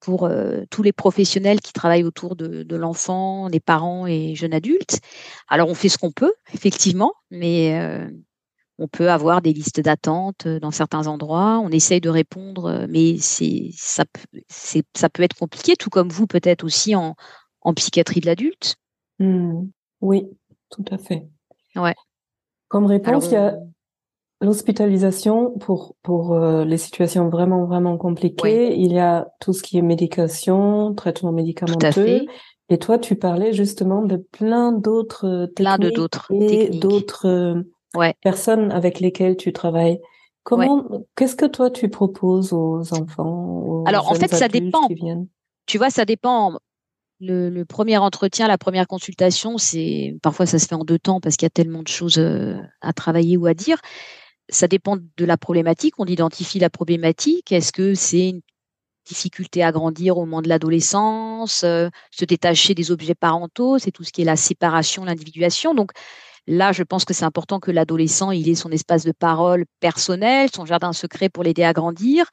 pour 0.02 0.26
euh, 0.26 0.66
tous 0.70 0.84
les 0.84 0.92
professionnels 0.92 1.62
qui 1.62 1.72
travaillent 1.72 2.04
autour 2.04 2.36
de, 2.36 2.76
l'enfant, 2.76 3.50
des 3.50 3.62
parents 3.62 4.06
et 4.06 4.36
jeunes 4.36 4.54
adultes. 4.54 5.00
Alors 5.48 5.70
on 5.70 5.76
fait 5.76 5.88
ce 5.88 5.98
qu'on 5.98 6.12
peut 6.12 6.34
effectivement, 6.54 7.13
mais 7.32 7.80
euh, 7.80 8.06
on 8.80 8.89
peut 8.89 9.10
avoir 9.10 9.42
des 9.42 9.54
listes 9.54 9.80
d'attente 9.80 10.46
dans 10.46 10.72
certains 10.72 11.08
endroits. 11.08 11.62
On 11.63 11.70
essaye 11.70 12.02
de 12.02 12.10
répondre, 12.10 12.86
mais 12.89 13.16
c'est 13.18 13.70
ça, 13.78 14.04
ça 14.50 15.10
peut 15.10 15.24
être 15.24 15.38
compliqué, 15.38 15.78
tout 15.78 15.89
comme 15.89 16.10
vous 16.10 16.28
peut-être 16.28 16.66
aussi 16.66 16.96
en, 16.96 17.16
en 17.62 17.74
psychiatrie 17.74 18.20
de 18.20 18.26
l'adulte. 18.26 18.76
Mmh. 19.20 19.68
Oui, 20.02 20.24
tout 20.70 20.84
à 20.92 20.98
fait. 20.98 21.30
Ouais. 21.76 21.96
Comme 22.68 22.86
réponse, 22.86 23.28
il 23.28 23.34
y 23.34 23.38
a 23.38 23.58
l'hospitalisation 24.42 25.52
pour 25.52 25.96
pour 26.04 26.34
euh, 26.34 26.66
les 26.66 26.78
situations 26.78 27.30
vraiment 27.30 27.66
vraiment 27.66 27.98
compliquées. 27.98 28.76
Il 28.76 28.92
y 28.92 29.00
a 29.00 29.28
tout 29.40 29.54
ce 29.54 29.64
qui 29.64 29.78
est 29.78 29.82
médication, 29.82 30.94
traitement 30.94 31.32
médicamenteux. 31.32 32.26
Et 32.70 32.80
toi, 32.80 32.98
tu 32.98 33.16
parlais 33.16 33.54
justement 33.54 34.02
de 34.02 34.18
plein 34.18 34.72
d'autres 34.72 35.52
plein 35.56 35.78
de 35.78 35.90
d'autres 35.90 36.32
et 36.32 36.70
d'autres 36.70 37.28
euh, 37.28 37.64
ouais. 37.96 38.16
personnes 38.22 38.72
avec 38.72 39.00
lesquelles 39.00 39.38
tu 39.38 39.54
travailles. 39.54 40.00
Comment, 40.44 41.06
qu'est-ce 41.16 41.38
que 41.38 41.46
toi 41.46 41.70
tu 41.70 41.90
proposes 41.90 42.52
aux 42.52 42.94
enfants 42.94 43.64
aux 43.66 43.84
Alors 43.88 44.12
en 44.12 44.16
fait, 44.16 44.34
ça 44.34 44.50
dépend. 44.50 44.88
Tu 45.66 45.78
vois, 45.78 45.90
ça 45.90 46.04
dépend 46.04 46.58
le, 47.19 47.63
premier 47.63 47.97
entretien, 47.97 48.47
la 48.47 48.58
première 48.58 48.88
consultation, 48.88 49.58
c'est 49.58 50.15
parfois 50.21 50.45
ça 50.45 50.60
se 50.60 50.67
fait 50.67 50.76
en 50.76 50.84
deux 50.84 50.99
temps 50.99 51.19
parce 51.21 51.38
qu'il 51.38 51.45
y 51.45 51.47
a 51.47 51.52
tellement 51.52 51.84
de 51.84 51.88
choses 51.88 52.17
euh, 52.17 52.56
à 52.82 52.93
travailler 52.93 53.38
ou 53.38 53.45
à 53.45 53.54
dire. 53.54 53.80
Ça 54.49 54.67
dépend 54.67 54.97
de 54.97 55.26
la 55.26 55.38
problématique. 55.38 55.95
On 55.99 56.06
identifie 56.06 56.60
la 56.60 56.69
problématique. 56.69 57.52
Est-ce 57.52 57.71
que 57.71 57.95
c'est 57.95 58.30
une 58.30 58.41
difficulté 59.06 59.63
à 59.63 59.71
grandir 59.71 60.17
au 60.17 60.26
moment 60.26 60.41
de 60.41 60.49
l'adolescence, 60.49 61.63
euh, 61.63 61.89
se 62.12 62.26
détacher 62.26 62.73
des 62.73 62.91
objets 62.91 63.15
parentaux, 63.15 63.78
c'est 63.78 63.91
tout 63.91 64.04
ce 64.04 64.12
qui 64.12 64.21
est 64.21 64.26
la 64.26 64.38
séparation, 64.38 65.04
l'individuation. 65.04 65.73
Donc 65.73 65.91
là, 66.47 66.71
je 66.71 66.84
pense 66.84 67.06
que 67.06 67.13
c'est 67.13 67.26
important 67.26 67.60
que 67.60 67.71
l'adolescent 67.71 68.32
ait 68.32 68.56
son 68.56 68.71
espace 68.71 69.04
de 69.04 69.12
parole 69.12 69.65
personnel, 69.80 70.49
son 70.54 70.65
jardin 70.65 70.93
secret 70.93 71.30
pour 71.30 71.43
l'aider 71.43 71.63
à 71.63 71.73
grandir 71.73 72.26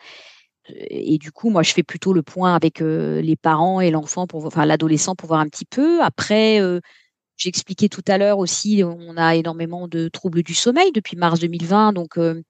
et 0.90 1.18
du 1.18 1.33
coup, 1.33 1.50
moi, 1.50 1.62
je 1.62 1.72
fais 1.72 1.83
plutôt 1.83 2.12
le 2.12 2.22
point 2.22 2.54
avec 2.54 2.80
euh, 2.80 3.20
les 3.20 3.37
parents 3.37 3.80
et 3.80 3.90
l'enfant, 3.90 4.26
enfin 4.33 4.66
l'adolescent, 4.66 5.14
pour 5.14 5.28
voir 5.28 5.40
un 5.40 5.48
petit 5.48 5.64
peu. 5.64 6.02
Après, 6.02 6.61
euh, 6.61 6.80
j'ai 7.37 7.48
expliqué 7.48 7.88
tout 7.88 8.04
à 8.09 8.18
l'heure 8.18 8.38
aussi, 8.38 8.83
on 8.85 9.16
a 9.16 9.37
énormément 9.37 9.88
de 9.88 10.09
troubles 10.09 10.42
du 10.42 10.54
sommeil 10.54 10.92
depuis 10.92 11.16
mars 11.16 11.40
2020. 11.40 11.92
Donc, 11.92 12.18
euh, 12.18 12.42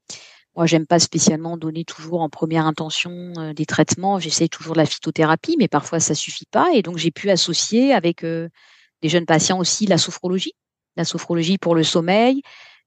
moi, 0.56 0.66
j'aime 0.66 0.86
pas 0.86 0.98
spécialement 0.98 1.56
donner 1.56 1.84
toujours 1.84 2.22
en 2.22 2.28
première 2.28 2.66
intention 2.66 3.52
des 3.54 3.66
traitements. 3.66 4.18
J'essaye 4.18 4.48
toujours 4.48 4.72
de 4.74 4.80
la 4.80 4.86
phytothérapie, 4.86 5.56
mais 5.58 5.68
parfois 5.68 6.00
ça 6.00 6.14
suffit 6.14 6.46
pas. 6.50 6.70
Et 6.74 6.82
donc, 6.82 6.96
j'ai 6.96 7.12
pu 7.12 7.30
associer 7.30 7.92
avec 7.92 8.22
des 8.24 9.08
jeunes 9.08 9.26
patients 9.26 9.60
aussi 9.60 9.86
la 9.86 9.96
sophrologie, 9.96 10.54
la 10.96 11.04
sophrologie 11.04 11.56
pour 11.56 11.76
le 11.76 11.84
sommeil, 11.84 12.42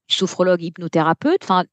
sophrologue 0.10 0.62
hypnothérapeute. 0.62 1.44
Enfin, 1.44 1.64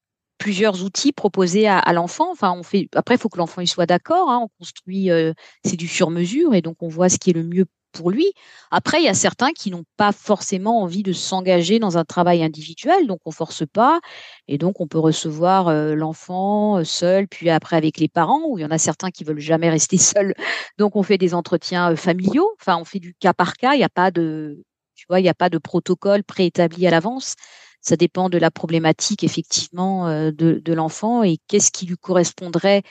plusieurs 0.40 0.82
outils 0.82 1.12
proposés 1.12 1.68
à, 1.68 1.92
l'enfant. 1.92 2.32
Enfin, 2.32 2.52
on 2.56 2.64
fait. 2.64 2.88
Après, 2.96 3.14
il 3.14 3.18
faut 3.18 3.28
que 3.28 3.38
l'enfant 3.38 3.60
il 3.60 3.68
soit 3.68 3.86
d'accord. 3.86 4.30
Hein. 4.30 4.40
On 4.42 4.48
construit, 4.58 5.10
euh, 5.10 5.32
c'est 5.64 5.76
du 5.76 5.86
sur 5.86 6.10
mesure, 6.10 6.54
et 6.54 6.62
donc 6.62 6.78
on 6.80 6.88
voit 6.88 7.08
ce 7.08 7.18
qui 7.18 7.30
est 7.30 7.34
le 7.34 7.44
mieux 7.44 7.66
pour 7.92 8.10
lui. 8.10 8.32
Après, 8.70 9.00
il 9.00 9.04
y 9.04 9.08
a 9.08 9.14
certains 9.14 9.52
qui 9.52 9.70
n'ont 9.70 9.84
pas 9.96 10.12
forcément 10.12 10.80
envie 10.82 11.02
de 11.02 11.12
s'engager 11.12 11.78
dans 11.78 11.98
un 11.98 12.04
travail 12.04 12.42
individuel, 12.42 13.06
donc 13.06 13.18
on 13.26 13.32
force 13.32 13.64
pas, 13.66 14.00
et 14.48 14.58
donc 14.58 14.80
on 14.80 14.86
peut 14.86 14.98
recevoir 14.98 15.68
euh, 15.68 15.94
l'enfant 15.94 16.78
euh, 16.78 16.84
seul, 16.84 17.28
puis 17.28 17.50
après 17.50 17.76
avec 17.76 17.98
les 17.98 18.08
parents, 18.08 18.42
ou 18.46 18.58
il 18.58 18.62
y 18.62 18.64
en 18.64 18.70
a 18.70 18.78
certains 18.78 19.10
qui 19.10 19.24
veulent 19.24 19.40
jamais 19.40 19.68
rester 19.68 19.98
seuls, 19.98 20.34
donc 20.78 20.96
on 20.96 21.02
fait 21.02 21.18
des 21.18 21.34
entretiens 21.34 21.94
familiaux. 21.96 22.50
Enfin, 22.60 22.78
on 22.78 22.84
fait 22.84 23.00
du 23.00 23.14
cas 23.14 23.34
par 23.34 23.56
cas. 23.56 23.74
Il 23.74 23.78
n'y 23.78 23.84
a 23.84 23.88
pas 23.88 24.10
de, 24.10 24.62
tu 24.94 25.04
vois, 25.08 25.20
il 25.20 25.24
n'y 25.24 25.28
a 25.28 25.34
pas 25.34 25.50
de 25.50 25.58
protocole 25.58 26.22
préétabli 26.24 26.86
à 26.86 26.90
l'avance. 26.90 27.34
Ça 27.80 27.96
dépend 27.96 28.28
de 28.28 28.38
la 28.38 28.50
problématique 28.50 29.24
effectivement 29.24 30.08
de, 30.08 30.32
de 30.32 30.72
l'enfant 30.72 31.22
et 31.22 31.38
qu'est-ce 31.48 31.70
qui 31.70 31.86
lui 31.86 31.96
correspondrait 31.96 32.82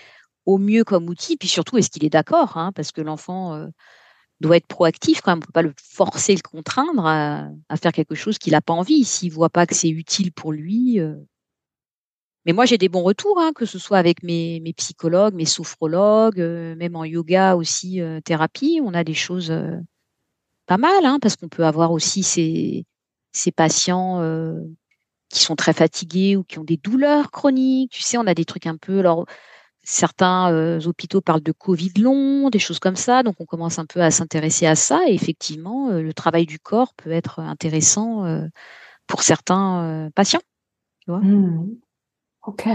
au 0.46 0.58
mieux 0.58 0.84
comme 0.84 1.10
outil, 1.10 1.38
puis 1.38 1.48
surtout 1.48 1.78
est-ce 1.78 1.90
qu'il 1.92 2.04
est 2.06 2.10
d'accord, 2.10 2.58
hein, 2.58 2.72
parce 2.74 2.92
que 2.92 3.02
l'enfant 3.02 3.70
doit 4.40 4.58
être 4.58 4.68
proactif 4.68 5.22
quand 5.22 5.32
même. 5.32 5.40
On 5.40 5.46
peut 5.46 5.52
pas 5.52 5.62
le 5.62 5.74
forcer, 5.78 6.36
le 6.36 6.42
contraindre 6.42 7.06
à, 7.06 7.50
faire 7.82 7.92
quelque 7.92 8.16
chose 8.16 8.38
qu'il 8.38 8.54
n'a 8.54 8.62
pas 8.62 8.74
envie. 8.74 9.04
S'il 9.04 9.32
voit 9.32 9.50
pas 9.50 9.66
que 9.66 9.76
c'est 9.76 9.90
utile 9.90 10.32
pour 10.32 10.52
lui. 10.52 11.00
Euh. 11.00 11.16
Mais 12.46 12.54
moi, 12.54 12.66
j'ai 12.66 12.78
des 12.78 12.90
bons 12.90 13.04
retours, 13.04 13.40
hein, 13.40 13.52
que 13.54 13.66
ce 13.66 13.78
soit 13.78 13.98
avec 13.98 14.24
mes, 14.24 14.62
psychologues, 14.78 15.36
mes 15.36 15.46
sophrologues, 15.46 16.40
euh, 16.40 16.76
même 16.76 16.96
en 16.96 17.04
yoga 17.04 17.56
aussi, 17.56 18.02
euh, 18.02 18.22
thérapie. 18.22 18.80
On 18.84 18.94
a 18.94 19.04
des 19.04 19.14
choses 19.14 19.54
pas 20.66 20.78
mal, 20.78 21.06
hein, 21.06 21.20
parce 21.22 21.36
qu'on 21.36 21.50
peut 21.50 21.66
avoir 21.66 21.92
aussi 21.92 22.24
ces, 22.24 22.86
ces 23.32 23.52
patients 23.52 24.22
qui 25.30 25.44
sont 25.44 25.56
très 25.56 25.74
fatigués 25.74 26.36
ou 26.36 26.44
qui 26.44 26.60
ont 26.60 26.64
des 26.64 26.78
douleurs 26.78 27.32
chroniques. 27.32 27.92
Tu 27.92 28.02
sais, 28.02 28.18
on 28.18 28.28
a 28.28 28.34
des 28.34 28.46
trucs 28.46 28.68
un 28.68 28.78
peu. 28.78 29.00
Alors, 29.00 29.26
Certains 29.84 30.54
euh, 30.54 30.80
hôpitaux 30.86 31.20
parlent 31.20 31.42
de 31.42 31.52
Covid 31.52 31.94
long, 32.00 32.50
des 32.50 32.60
choses 32.60 32.78
comme 32.78 32.96
ça. 32.96 33.24
Donc, 33.24 33.36
on 33.40 33.46
commence 33.46 33.80
un 33.80 33.86
peu 33.86 34.02
à 34.02 34.12
s'intéresser 34.12 34.68
à 34.68 34.76
ça. 34.76 35.02
Et 35.08 35.14
effectivement, 35.14 35.90
euh, 35.90 36.02
le 36.02 36.14
travail 36.14 36.46
du 36.46 36.60
corps 36.60 36.94
peut 36.94 37.12
être 37.12 37.40
intéressant 37.40 38.26
euh, 38.26 38.46
pour 39.08 39.24
certains 39.24 40.10
patients. 40.14 40.42
Mmh. 41.08 41.70
Ok. 42.46 42.68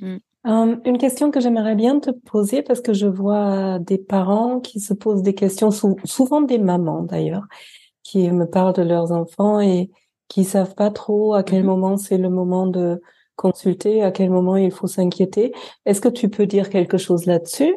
Mmh. 0.00 0.16
Hum, 0.44 0.80
une 0.86 0.96
question 0.96 1.30
que 1.30 1.40
j'aimerais 1.40 1.74
bien 1.74 2.00
te 2.00 2.10
poser 2.10 2.62
parce 2.62 2.80
que 2.80 2.94
je 2.94 3.06
vois 3.06 3.78
des 3.80 3.98
parents 3.98 4.60
qui 4.60 4.80
se 4.80 4.94
posent 4.94 5.22
des 5.22 5.34
questions, 5.34 5.70
souvent 5.70 6.40
des 6.40 6.58
mamans 6.58 7.02
d'ailleurs, 7.02 7.46
qui 8.08 8.30
me 8.30 8.46
parlent 8.46 8.72
de 8.72 8.82
leurs 8.82 9.12
enfants 9.12 9.60
et 9.60 9.90
qui 10.28 10.44
savent 10.44 10.74
pas 10.74 10.90
trop 10.90 11.34
à 11.34 11.42
quel 11.42 11.62
mmh 11.62 11.66
moment 11.66 11.96
c'est 11.98 12.16
le 12.16 12.30
moment 12.30 12.66
de 12.66 13.02
consulter, 13.36 14.02
à 14.02 14.10
quel 14.10 14.30
moment 14.30 14.56
il 14.56 14.70
faut 14.70 14.86
s'inquiéter. 14.86 15.52
Est-ce 15.84 16.00
que 16.00 16.08
tu 16.08 16.30
peux 16.30 16.46
dire 16.46 16.70
quelque 16.70 16.96
chose 16.96 17.26
là-dessus? 17.26 17.74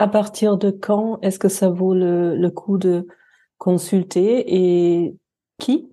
À 0.00 0.08
partir 0.08 0.58
de 0.58 0.72
quand 0.72 1.20
est-ce 1.22 1.38
que 1.38 1.48
ça 1.48 1.68
vaut 1.68 1.94
le, 1.94 2.48
coup 2.50 2.76
de 2.76 3.06
consulter 3.58 4.44
et 4.48 5.16
qui? 5.58 5.88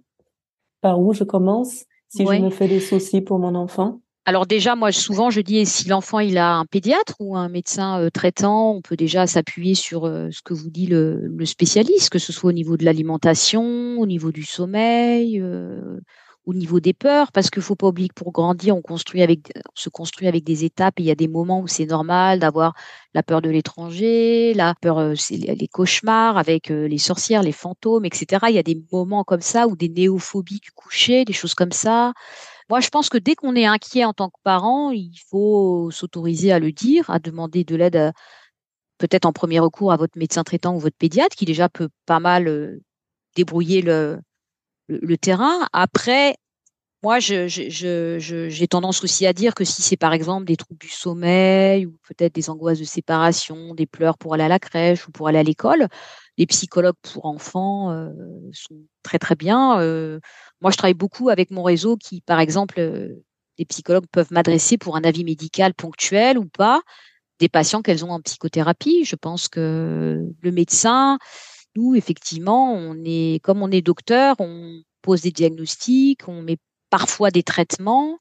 Par 0.81 0.99
où 0.99 1.13
je 1.13 1.23
commence 1.23 1.85
si 2.07 2.25
je 2.25 2.41
me 2.41 2.49
fais 2.49 2.67
des 2.67 2.79
soucis 2.79 3.21
pour 3.21 3.37
mon 3.37 3.53
enfant? 3.53 4.01
Alors 4.29 4.45
déjà, 4.45 4.75
moi, 4.75 4.91
souvent, 4.91 5.31
je 5.31 5.41
dis, 5.41 5.65
si 5.65 5.89
l'enfant 5.89 6.19
il 6.19 6.37
a 6.37 6.53
un 6.53 6.65
pédiatre 6.67 7.15
ou 7.19 7.35
un 7.35 7.49
médecin 7.49 7.99
euh, 7.99 8.11
traitant, 8.11 8.75
on 8.75 8.81
peut 8.83 8.95
déjà 8.95 9.25
s'appuyer 9.25 9.73
sur 9.73 10.05
euh, 10.05 10.27
ce 10.29 10.43
que 10.43 10.53
vous 10.53 10.69
dit 10.69 10.85
le, 10.85 11.31
spécialiste, 11.45 12.11
que 12.11 12.19
ce 12.19 12.31
soit 12.31 12.49
au 12.49 12.53
niveau 12.53 12.77
de 12.77 12.85
l'alimentation, 12.85 13.97
au 13.97 14.05
niveau 14.05 14.31
du 14.31 14.43
sommeil, 14.43 15.41
euh, 15.41 15.99
au 16.45 16.53
niveau 16.53 16.79
des 16.79 16.93
peurs, 16.93 17.31
parce 17.31 17.49
qu'il 17.49 17.63
faut 17.63 17.75
pas 17.75 17.87
oublier 17.87 18.07
que 18.07 18.13
pour 18.13 18.31
grandir, 18.31 18.75
on 18.75 18.97
se 18.97 19.89
construit 19.89 20.27
avec 20.27 20.43
des 20.43 20.63
étapes 20.63 20.99
et 20.99 21.03
il 21.03 21.07
y 21.07 21.11
a 21.11 21.15
des 21.15 21.27
moments 21.27 21.61
où 21.61 21.67
c'est 21.67 21.87
normal 21.87 22.37
d'avoir 22.37 22.75
la 23.15 23.23
peur 23.23 23.41
de 23.41 23.49
l'étranger, 23.49 24.53
la 24.53 24.75
peur, 24.79 25.15
les 25.31 25.67
cauchemars 25.71 26.37
avec 26.37 26.69
les 26.69 26.97
sorcières, 26.99 27.41
les 27.41 27.51
fantômes, 27.51 28.05
etc. 28.05 28.45
Il 28.49 28.55
y 28.55 28.59
a 28.59 28.63
des 28.63 28.79
moments 28.91 29.23
comme 29.23 29.41
ça 29.41 29.67
ou 29.67 29.75
des 29.75 29.89
néophobies 29.89 30.59
du 30.59 30.71
coucher, 30.71 31.25
des 31.25 31.33
choses 31.33 31.55
comme 31.55 31.71
ça. 31.71 32.13
Moi, 32.69 32.81
je 32.81 32.89
pense 32.89 33.09
que 33.09 33.17
dès 33.17 33.35
qu'on 33.35 33.55
est 33.55 33.65
inquiet 33.65 34.05
en 34.05 34.13
tant 34.13 34.29
que 34.29 34.39
parent, 34.43 34.91
il 34.91 35.17
faut 35.29 35.89
s'autoriser 35.91 36.51
à 36.51 36.59
le 36.59 36.71
dire, 36.71 37.09
à 37.09 37.19
demander 37.19 37.63
de 37.63 37.75
l'aide 37.75 38.13
peut-être 38.99 39.25
en 39.25 39.33
premier 39.33 39.59
recours 39.59 39.91
à 39.91 39.97
votre 39.97 40.17
médecin 40.17 40.43
traitant 40.43 40.75
ou 40.75 40.79
votre 40.79 40.97
pédiatre 40.97 41.35
qui 41.35 41.45
déjà 41.45 41.69
peut 41.69 41.89
pas 42.05 42.19
mal 42.19 42.47
euh, 42.47 42.83
débrouiller 43.35 43.81
le, 43.81 44.19
le, 44.87 45.17
terrain. 45.17 45.67
Après, 45.73 46.35
moi, 47.01 47.19
j'ai 47.19 47.47
je, 47.47 48.65
tendance 48.65 49.03
aussi 49.03 49.25
à 49.25 49.33
dire 49.33 49.55
que 49.55 49.63
si 49.63 49.81
c'est 49.81 49.97
par 49.97 50.13
exemple 50.13 50.45
des 50.45 50.57
troubles 50.57 50.79
du 50.79 50.89
sommeil 50.89 51.85
ou 51.85 51.97
peut-être 52.07 52.35
des 52.35 52.49
angoisses 52.49 52.79
de 52.79 52.83
séparation, 52.83 53.73
des 53.73 53.85
pleurs 53.85 54.17
pour 54.17 54.33
aller 54.33 54.43
à 54.43 54.49
la 54.49 54.59
crèche 54.59 55.07
ou 55.07 55.11
pour 55.11 55.27
aller 55.29 55.39
à 55.39 55.43
l'école, 55.43 55.87
les 56.37 56.45
psychologues 56.45 56.95
pour 57.01 57.25
enfants 57.25 57.91
euh, 57.91 58.09
sont 58.51 58.75
très 59.01 59.17
très 59.17 59.35
bien. 59.35 59.79
Euh, 59.79 60.19
moi, 60.61 60.71
je 60.71 60.77
travaille 60.77 60.93
beaucoup 60.93 61.29
avec 61.29 61.51
mon 61.51 61.63
réseau 61.63 61.95
qui, 61.95 62.21
par 62.21 62.39
exemple, 62.41 62.79
euh, 62.79 63.23
les 63.57 63.65
psychologues 63.65 64.07
peuvent 64.11 64.31
m'adresser 64.31 64.77
pour 64.77 64.97
un 64.97 65.03
avis 65.03 65.23
médical 65.23 65.73
ponctuel 65.73 66.37
ou 66.37 66.45
pas 66.45 66.81
des 67.39 67.49
patients 67.49 67.81
qu'elles 67.81 68.03
ont 68.03 68.11
en 68.11 68.21
psychothérapie. 68.21 69.05
Je 69.05 69.15
pense 69.15 69.47
que 69.47 70.25
le 70.41 70.51
médecin, 70.51 71.17
nous, 71.75 71.95
effectivement, 71.95 72.73
on 72.73 72.95
est, 73.05 73.41
comme 73.41 73.63
on 73.63 73.71
est 73.71 73.81
docteur, 73.81 74.35
on 74.39 74.81
pose 75.01 75.21
des 75.21 75.31
diagnostics, 75.31 76.27
on 76.27 76.41
met 76.41 76.57
parfois 76.89 77.31
des 77.31 77.43
traitements. 77.43 78.19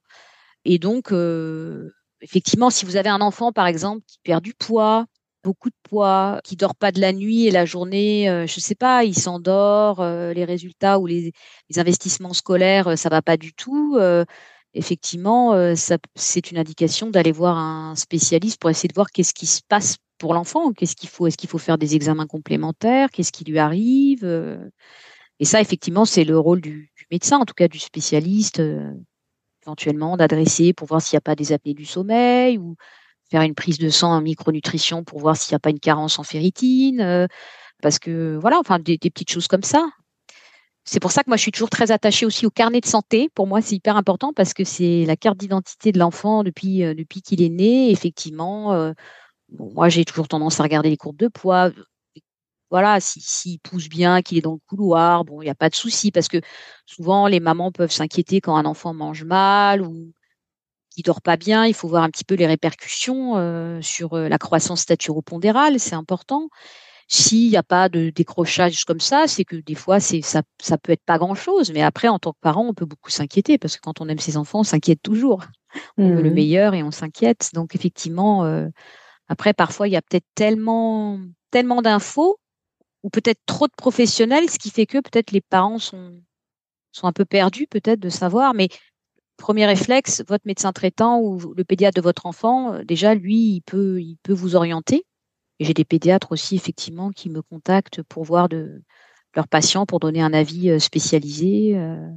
Et 0.64 0.78
donc, 0.78 1.12
euh, 1.12 1.90
effectivement, 2.20 2.70
si 2.70 2.85
vous 2.85 2.96
avez 2.96 3.09
un 3.09 3.20
enfant, 3.20 3.52
par 3.52 3.66
exemple, 3.66 4.02
qui 4.07 4.18
perd 4.22 4.42
du 4.44 4.54
poids, 4.54 5.07
beaucoup 5.44 5.70
de 5.70 5.76
poids, 5.83 6.40
qui 6.44 6.57
dort 6.57 6.74
pas 6.74 6.92
de 6.92 7.00
la 7.00 7.12
nuit 7.12 7.46
et 7.46 7.50
la 7.50 7.64
journée, 7.64 8.28
euh, 8.28 8.46
je 8.46 8.61
sais 8.61 8.74
pas, 8.74 9.04
il 9.04 9.18
s'endort, 9.18 10.00
euh, 10.00 10.33
les 10.35 10.44
résultats 10.44 10.98
ou 10.98 11.07
les, 11.07 11.33
investissements 11.76 12.35
scolaires, 12.35 12.98
ça 12.98 13.09
va 13.09 13.22
pas 13.22 13.37
du 13.37 13.52
tout. 13.54 13.98
effectivement, 14.74 15.74
c'est 16.14 16.50
une 16.50 16.59
indication 16.59 17.11
d'aller 17.11 17.33
voir 17.33 17.57
un 17.59 17.94
spécialiste 17.96 18.61
pour 18.61 18.70
essayer 18.70 18.88
de 18.88 18.94
voir 18.94 19.11
qu'est-ce 19.11 19.35
qui 19.35 19.46
se 19.46 19.61
passe 19.68 19.96
pour 20.18 20.35
l'enfant. 20.35 20.72
Qu'est-ce 20.72 20.96
qu'il 20.96 21.09
faut 21.09 21.26
Est-ce 21.26 21.37
qu'il 21.38 21.48
faut 21.48 21.59
faire 21.59 21.78
des 21.78 21.94
examens 21.96 22.26
complémentaires 22.26 23.11
Qu'est-ce 23.11 23.33
qui 23.33 23.44
lui 23.44 23.59
arrive 23.59 24.24
euh? 24.24 24.59
Et 25.40 25.44
ça, 25.44 25.61
effectivement, 25.61 26.04
c'est 26.04 26.24
le 26.24 26.38
rôle 26.38 26.61
du, 26.61 26.90
médecin, 27.11 27.38
en 27.38 27.44
tout 27.44 27.55
cas 27.55 27.68
du 27.68 27.79
spécialiste, 27.79 28.61
euh, 28.61 28.92
éventuellement 29.64 30.16
d'adresser 30.16 30.73
pour 30.73 30.88
voir 30.88 31.03
s'il 31.03 31.16
n'y 31.16 31.18
a 31.18 31.23
pas 31.23 31.35
des 31.35 31.53
apnées 31.53 31.75
du 31.75 31.85
sommeil 31.85 32.59
ou 32.59 32.77
faire 33.31 33.42
une 33.42 33.55
prise 33.55 33.79
de 33.79 33.90
sang 33.90 34.12
en 34.12 34.21
micronutrition 34.21 35.05
pour 35.05 35.21
voir 35.21 35.37
s'il 35.37 35.53
n'y 35.53 35.57
a 35.57 35.61
pas 35.61 35.71
une 35.71 35.81
carence 35.81 36.18
en 36.18 36.23
ferritine. 36.23 37.01
Euh, 37.01 37.27
parce 37.83 37.99
que 37.99 38.37
voilà, 38.40 38.59
enfin 38.59 38.79
des, 38.79 38.99
petites 38.99 39.31
choses 39.31 39.49
comme 39.49 39.62
ça. 39.62 39.88
C'est 40.85 41.01
pour 41.01 41.12
ça 41.12 41.23
que 41.23 41.31
moi 41.31 41.37
je 41.37 41.42
suis 41.42 41.53
toujours 41.53 41.71
très 41.71 41.90
attachée 41.90 42.27
aussi 42.27 42.47
au 42.47 42.51
carnet 42.51 42.81
de 42.81 42.87
santé. 42.87 43.29
Pour 43.35 43.47
moi, 43.47 43.61
c'est 43.61 43.77
hyper 43.77 43.97
important 43.97 44.33
parce 44.33 44.55
que 44.55 44.64
c'est 44.64 45.05
la 45.05 45.16
carte 45.16 45.38
d'identité 45.38 45.92
de 45.92 45.99
l'enfant 45.99 46.42
depuis 46.42 46.79
depuis 46.94 47.21
qu'il 47.21 47.42
est 47.42 47.51
né. 47.51 47.90
Effectivement, 47.90 48.94
moi, 49.51 49.88
j'ai 49.88 50.05
toujours 50.05 50.29
tendance 50.29 50.61
à 50.61 50.62
regarder 50.62 50.90
les 50.90 50.97
courbes 50.97 51.18
de 51.18 51.29
poids. 51.29 51.71
Voilà, 52.70 53.00
s'il 53.00 53.59
pousse 53.61 53.88
bien, 53.88 54.20
qu'il 54.20 54.38
est 54.38 54.42
dans 54.42 54.52
le 54.52 54.61
couloir, 54.66 55.24
bon, 55.24 55.40
il 55.40 55.46
n'y 55.46 55.50
a 55.50 55.54
pas 55.54 55.70
de 55.70 55.74
souci 55.74 56.11
parce 56.11 56.28
que 56.28 56.38
souvent 56.85 57.26
les 57.26 57.40
mamans 57.40 57.72
peuvent 57.72 57.90
s'inquiéter 57.90 58.40
quand 58.42 58.57
un 58.57 58.66
enfant 58.66 58.92
mange 58.92 59.24
mal 59.24 59.81
ou 59.81 60.12
qu'il 60.90 61.02
dort 61.04 61.22
pas 61.22 61.37
bien. 61.37 61.64
Il 61.66 61.74
faut 61.74 61.88
voir 61.88 62.02
un 62.02 62.11
petit 62.11 62.24
peu 62.24 62.35
les 62.35 62.46
répercussions 62.46 63.37
euh, 63.37 63.81
sur 63.81 64.14
euh, 64.14 64.28
la 64.28 64.38
croissance 64.38 64.83
staturopondérale, 64.83 65.81
c'est 65.81 65.94
important. 65.94 66.50
S'il 67.11 67.48
n'y 67.48 67.57
a 67.57 67.62
pas 67.62 67.88
de 67.88 68.11
décrochage 68.11 68.85
comme 68.85 69.00
ça, 69.00 69.26
c'est 69.26 69.44
que 69.44 69.57
des 69.57 69.74
fois, 69.74 69.98
c'est 69.98 70.20
ça, 70.20 70.42
ça 70.61 70.76
peut 70.76 70.92
être 70.92 71.04
pas 71.07 71.16
grand 71.16 71.35
chose. 71.35 71.72
Mais 71.72 71.81
après, 71.83 72.09
en 72.09 72.18
tant 72.18 72.33
que 72.33 72.38
parent, 72.42 72.66
on 72.66 72.74
peut 72.74 72.85
beaucoup 72.85 73.11
s'inquiéter 73.11 73.57
parce 73.57 73.76
que 73.76 73.81
quand 73.81 74.02
on 74.02 74.09
aime 74.09 74.18
ses 74.18 74.37
enfants, 74.37 74.61
on 74.61 74.64
s'inquiète 74.64 75.00
toujours. 75.02 75.44
On 75.96 76.09
veut 76.14 76.22
le 76.22 76.31
mmh 76.31 76.35
meilleur 76.35 76.74
et 76.74 76.83
on 76.83 76.90
s'inquiète. 76.90 77.50
Donc 77.54 77.74
effectivement, 77.74 78.44
euh, 78.44 78.68
après, 79.28 79.54
parfois, 79.54 79.88
il 79.88 79.92
y 79.92 79.96
a 79.96 80.02
peut-être 80.02 80.26
tellement, 80.35 81.18
tellement 81.50 81.81
d'infos 81.81 82.38
ou 83.09 83.11
peut-être 83.11 83.40
trop 83.47 83.66
de 83.66 83.73
professionnels, 83.75 84.51
ce 84.51 84.59
qui 84.59 84.68
fait 84.68 84.85
que 84.85 84.99
peut-être 84.99 85.33
les 85.33 85.40
parents 85.40 85.79
sont, 85.79 86.21
sont 86.92 87.07
un 87.07 87.12
peu 87.12 87.25
perdus 87.25 87.66
peut-être 87.66 88.01
de 88.01 88.11
savoir. 88.11 88.53
Mais 88.53 88.68
premier 89.38 89.64
réflexe, 89.64 90.23
votre 90.29 90.47
médecin 90.47 90.73
traitant 90.73 91.18
ou 91.18 91.55
le 91.55 91.64
pédiatre 91.64 91.97
de 91.97 92.03
votre 92.03 92.27
enfant, 92.27 92.75
euh, 92.75 92.85
déjà, 92.85 93.14
lui, 93.14 93.55
il 93.55 93.62
peut, 93.62 94.03
il 94.03 94.18
peut 94.23 94.35
vous 94.35 94.57
orienter. 94.57 95.07
Et 95.59 95.64
j'ai 95.64 95.73
des 95.73 95.87
pédiatres 95.87 96.33
aussi, 96.33 96.55
effectivement, 96.55 97.11
qui 97.11 97.31
me 97.31 97.40
contactent 97.40 98.03
pour 98.03 98.25
voir 98.25 98.51
de 98.51 98.83
leurs 99.35 99.49
patients, 99.49 99.87
pour 99.87 100.01
donner 100.01 100.21
un 100.21 100.35
avis 100.35 100.68
euh, 100.68 100.79
spécialisé, 100.79 101.79
euh, 101.79 102.11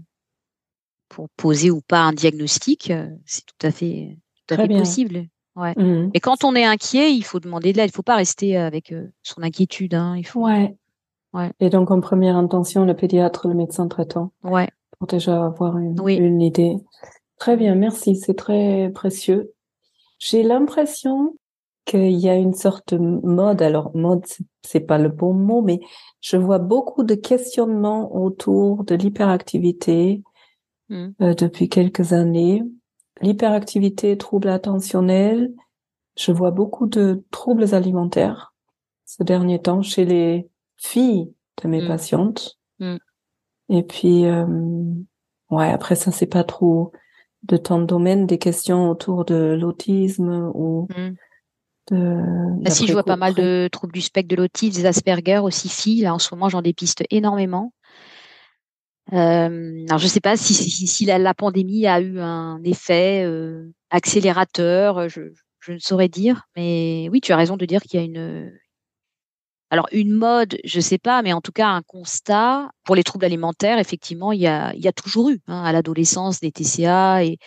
pour 1.08 1.30
poser 1.38 1.72
ou 1.72 1.80
pas 1.80 2.02
un 2.02 2.12
diagnostic. 2.12 2.92
C'est 3.26 3.46
tout 3.46 3.66
à 3.66 3.72
fait, 3.72 4.18
tout 4.46 4.56
à 4.56 4.58
fait 4.58 4.68
possible. 4.68 5.26
Ouais. 5.56 5.74
Mmh. 5.78 6.12
Mais 6.14 6.20
quand 6.20 6.44
on 6.44 6.54
est 6.54 6.66
inquiet, 6.66 7.14
il 7.14 7.24
faut 7.24 7.40
demander 7.40 7.72
de 7.72 7.78
l'aide. 7.78 7.90
Il 7.90 7.94
faut 7.94 8.04
pas 8.04 8.18
rester 8.18 8.58
avec 8.58 8.94
son 9.24 9.42
inquiétude. 9.42 9.94
Hein. 9.94 10.16
Il 10.18 10.26
faut... 10.26 10.46
Ouais. 10.46 10.76
Ouais. 11.34 11.52
Et 11.60 11.70
donc, 11.70 11.92
en 11.92 12.02
première 12.02 12.36
intention, 12.36 12.86
le 12.86 12.96
pédiatre, 12.96 13.48
le 13.48 13.54
médecin 13.54 13.88
traitant. 13.88 14.32
Ouais. 14.44 14.70
Pour 14.98 15.08
déjà 15.08 15.46
avoir 15.46 15.78
une, 15.78 15.96
une 16.08 16.42
idée. 16.42 16.76
Très 17.38 17.58
bien, 17.58 17.76
merci. 17.76 18.16
C'est 18.16 18.36
très 18.36 18.92
précieux. 18.94 19.54
J'ai 20.20 20.44
l'impression 20.44 21.36
qu'il 21.86 22.12
y 22.12 22.30
a 22.30 22.36
une 22.36 22.54
sorte 22.54 22.94
de 22.94 23.00
mode. 23.00 23.62
Alors, 23.62 23.96
mode, 23.96 24.24
c'est 24.62 24.82
pas 24.82 25.00
le 25.00 25.10
bon 25.10 25.34
mot, 25.34 25.62
mais 25.62 25.80
je 26.22 26.38
vois 26.38 26.60
beaucoup 26.60 27.04
de 27.04 27.16
questionnements 27.16 28.16
autour 28.16 28.84
de 28.84 28.94
l'hyperactivité 28.94 30.22
mmh. 30.90 31.08
euh, 31.22 31.34
depuis 31.34 31.70
quelques 31.70 32.14
années. 32.14 32.62
L'hyperactivité, 33.22 34.18
troubles 34.18 34.50
attentionnels. 34.50 35.52
Je 36.18 36.32
vois 36.32 36.52
beaucoup 36.52 36.88
de 36.88 37.24
troubles 37.32 37.74
alimentaires 37.74 38.54
ce 39.06 39.24
dernier 39.24 39.60
temps 39.60 39.82
chez 39.82 40.06
les 40.06 40.48
filles 40.82 41.34
de 41.62 41.68
mes 41.70 41.82
mmh. 41.82 41.88
patientes. 41.88 42.60
Mmh. 42.80 42.98
Et 43.70 43.84
puis, 43.84 44.26
euh, 44.26 44.46
ouais, 45.50 45.70
après 45.72 45.96
ça, 45.96 46.12
c'est 46.12 46.26
pas 46.26 46.44
trop 46.44 46.92
de 47.44 47.58
tant 47.58 47.80
de 47.80 47.86
domaines, 47.86 48.28
des 48.28 48.38
questions 48.38 48.90
autour 48.90 49.26
de 49.26 49.58
l'autisme 49.60 50.52
ou 50.54 50.88
de... 51.90 52.70
si, 52.70 52.86
je 52.86 52.94
vois 52.94 53.04
pas 53.04 53.16
mal 53.16 53.34
de 53.34 53.68
troubles 53.72 53.94
du 53.94 54.02
spectre 54.02 54.30
de 54.30 54.36
l'autisme, 54.36 54.80
des 54.80 54.86
Asperger 54.86 55.40
aussi, 55.40 55.70
filles. 55.70 56.02
Là, 56.02 56.14
en 56.14 56.20
ce 56.20 56.34
moment, 56.34 56.50
j'en 56.50 56.62
dépiste 56.62 57.04
énormément. 57.10 57.74
Euh, 59.14 59.86
alors, 59.88 59.98
je 59.98 60.08
sais 60.08 60.20
pas 60.20 60.38
si, 60.38 60.54
si, 60.54 61.06
la, 61.06 61.34
pandémie 61.34 61.88
a 61.88 62.00
eu 62.00 62.20
un 62.20 62.62
effet 62.64 63.24
euh, 63.26 63.74
accélérateur, 63.90 65.10
je, 65.10 65.22
je, 65.60 65.74
ne 65.74 65.80
saurais 65.80 66.10
dire. 66.10 66.44
Mais 66.56 67.10
oui, 67.12 67.20
tu 67.22 67.32
as 67.34 67.38
raison 67.38 67.58
de 67.58 67.66
dire 67.66 67.82
qu'il 67.82 68.00
y 68.00 68.04
a 68.04 68.06
une, 68.06 68.52
alors 69.72 69.88
une 69.94 70.12
mode, 70.12 70.58
je 70.66 70.82
sais 70.82 70.98
pas, 70.98 71.22
mais 71.22 71.32
en 71.32 71.40
tout 71.40 71.54
cas 71.54 71.70
un 71.70 71.82
constat 71.82 72.70
pour 72.84 72.94
les 72.94 73.04
troubles 73.04 73.24
alimentaires, 73.24 73.80
effectivement, 73.80 74.34
il 74.34 74.42
y 74.42 74.48
a, 74.48 74.74
il 74.76 74.82
y 74.82 74.88
a 74.88 74.92
toujours 74.92 75.30
eu 75.30 75.40
hein, 75.48 75.64
à 75.64 75.72
l'adolescence 75.72 76.42
des 76.42 76.52
TCA 76.52 77.24
et 77.24 77.38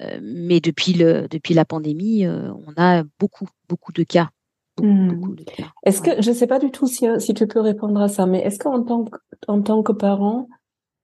euh, 0.00 0.20
mais 0.22 0.60
depuis 0.60 0.92
le 0.92 1.26
depuis 1.28 1.54
la 1.54 1.64
pandémie, 1.64 2.24
euh, 2.24 2.52
on 2.64 2.80
a 2.80 3.02
beaucoup 3.18 3.48
beaucoup 3.68 3.92
de 3.92 4.04
cas. 4.04 4.28
Hmm. 4.80 5.34
Est-ce 5.84 6.00
que 6.00 6.22
je 6.22 6.30
sais 6.30 6.46
pas 6.46 6.60
du 6.60 6.70
tout 6.70 6.86
si 6.86 7.08
si 7.18 7.34
tu 7.34 7.48
peux 7.48 7.60
répondre 7.60 8.00
à 8.00 8.06
ça, 8.06 8.24
mais 8.24 8.38
est-ce 8.38 8.60
qu'en 8.60 8.84
tant 8.84 9.04
que 9.04 9.18
en 9.48 9.60
tant 9.60 9.82
que 9.82 9.90
parent, 9.90 10.48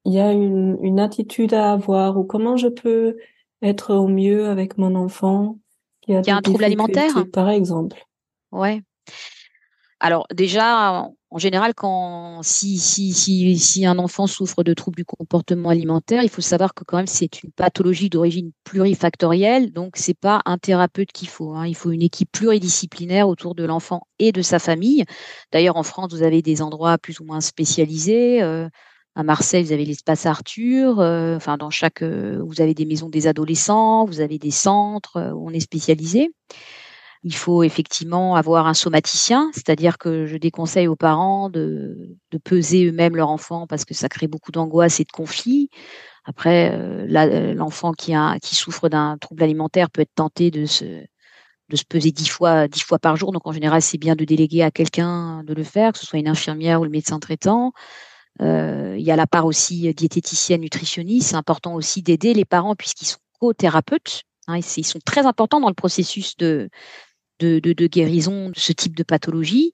il 0.05 0.12
y 0.12 0.21
a 0.21 0.33
une 0.33 0.79
une 0.83 1.01
attitude 1.01 1.53
à 1.53 1.73
avoir 1.73 2.17
ou 2.17 2.23
comment 2.23 2.57
je 2.57 2.69
peux 2.69 3.17
être 3.61 3.93
au 3.93 4.07
mieux 4.07 4.47
avec 4.47 4.79
mon 4.79 4.95
enfant 4.95 5.59
qui 6.03 6.14
a, 6.14 6.23
qui 6.23 6.31
a 6.31 6.37
un 6.37 6.43
trouble 6.43 6.62
alimentaire, 6.62 7.27
par 7.33 7.49
exemple? 7.49 8.05
Ouais. 8.53 8.83
Alors 10.05 10.27
déjà, 10.35 11.09
en 11.31 11.38
général, 11.38 11.73
quand 11.75 12.43
si, 12.43 12.77
si, 12.77 13.14
si, 13.14 13.59
si 13.59 13.87
un 13.87 13.99
enfant 13.99 14.27
souffre 14.27 14.62
de 14.62 14.75
troubles 14.75 14.97
du 14.97 15.07
comportement 15.07 15.71
alimentaire, 15.71 16.23
il 16.23 16.29
faut 16.29 16.43
savoir 16.43 16.75
que 16.75 16.85
quand 16.85 16.99
même 16.99 17.07
c'est 17.07 17.43
une 17.43 17.51
pathologie 17.53 18.11
d'origine 18.11 18.53
plurifactorielle, 18.64 19.73
donc 19.73 19.95
c'est 19.97 20.12
pas 20.12 20.43
un 20.45 20.59
thérapeute 20.59 21.11
qu'il 21.11 21.29
faut. 21.29 21.55
Hein. 21.55 21.67
Il 21.67 21.75
faut 21.75 21.90
une 21.90 22.03
équipe 22.03 22.31
pluridisciplinaire 22.33 23.27
autour 23.31 23.55
de 23.55 23.64
l'enfant 23.64 24.03
et 24.19 24.31
de 24.31 24.43
sa 24.43 24.59
famille. 24.59 25.07
D'ailleurs, 25.53 25.77
en 25.77 25.83
France, 25.85 26.12
vous 26.12 26.23
avez 26.23 26.43
des 26.43 26.61
endroits 26.61 26.99
plus 26.99 27.21
ou 27.21 27.25
moins 27.25 27.40
spécialisés. 27.40 28.43
Euh, 28.43 28.69
à 29.14 29.23
Marseille, 29.23 29.64
vous 29.64 29.73
avez 29.73 29.87
l'espace 29.87 30.27
Arthur. 30.27 31.01
Euh, 31.01 31.37
enfin, 31.37 31.57
dans 31.57 31.71
chaque, 31.71 32.03
euh, 32.03 32.43
vous 32.47 32.61
avez 32.61 32.75
des 32.75 32.85
maisons 32.85 33.09
des 33.09 33.27
adolescents, 33.27 34.05
vous 34.05 34.21
avez 34.21 34.38
des 34.38 34.51
centres 34.51 35.33
où 35.35 35.49
on 35.49 35.51
est 35.55 35.61
spécialisé. 35.61 36.31
Il 37.27 37.35
faut 37.35 37.63
effectivement 37.63 38.37
avoir 38.37 38.67
un 38.67 38.75
somaticien, 38.75 39.51
c'est-à-dire 39.55 39.97
que 39.97 40.27
je 40.27 40.37
déconseille 40.37 40.89
aux 40.89 40.97
parents 40.97 41.49
de, 41.49 42.19
peser 42.45 42.85
eux-mêmes 42.87 43.17
leur 43.17 43.31
enfant 43.31 43.67
parce 43.67 43.87
que 43.87 43.95
ça 43.95 44.11
crée 44.11 44.29
beaucoup 44.29 44.53
d'angoisse 44.53 45.01
et 45.01 45.05
de 45.05 45.11
conflits. 45.11 45.71
Après, 46.27 46.71
euh, 46.75 47.55
l'enfant 47.55 47.93
qui, 47.93 48.13
souffre 48.55 48.91
d'un 48.91 49.17
trouble 49.19 49.43
alimentaire 49.43 49.91
peut 49.91 50.03
être 50.03 50.15
tenté 50.15 50.51
de 50.51 50.67
se, 50.67 50.85
peser 51.89 52.13
dix 52.13 52.29
fois, 52.29 52.69
dix 52.69 52.83
fois 52.83 52.99
par 52.99 53.17
jour. 53.17 53.33
Donc 53.33 53.47
en 53.47 53.53
général, 53.53 53.81
c'est 53.81 53.97
bien 53.97 54.17
de 54.17 54.27
déléguer 54.27 54.63
à 54.63 54.71
quelqu'un 54.71 55.43
de 55.45 55.55
le 55.55 55.65
faire, 55.65 55.93
que 55.93 55.99
ce 55.99 56.07
soit 56.07 56.19
une 56.19 56.29
infirmière 56.29 56.83
ou 56.83 56.85
le 56.85 56.91
médecin 56.91 57.19
traitant. 57.21 57.73
Euh, 58.43 58.97
il 58.99 59.05
y 59.05 59.11
a 59.11 59.17
la 59.17 59.27
part 59.27 59.47
aussi 59.47 59.95
diététicienne, 59.95 60.61
nutritionniste. 60.61 61.31
C'est 61.31 61.37
important 61.37 61.75
aussi 61.75 62.03
d'aider 62.03 62.35
les 62.35 62.45
parents 62.45 62.75
puisqu'ils 62.75 63.07
sont 63.07 63.19
co-thérapeutes. 63.41 64.25
Hein, 64.47 64.59
ils 64.59 64.85
sont 64.85 64.99
très 65.05 65.25
importants 65.25 65.61
dans 65.61 65.69
le 65.69 65.75
processus 65.75 66.37
de, 66.37 66.69
de, 67.40 67.87
guérison 67.87 68.51
de 68.51 68.59
ce 68.59 68.73
type 68.73 68.97
de 68.97 69.03
pathologie. 69.03 69.73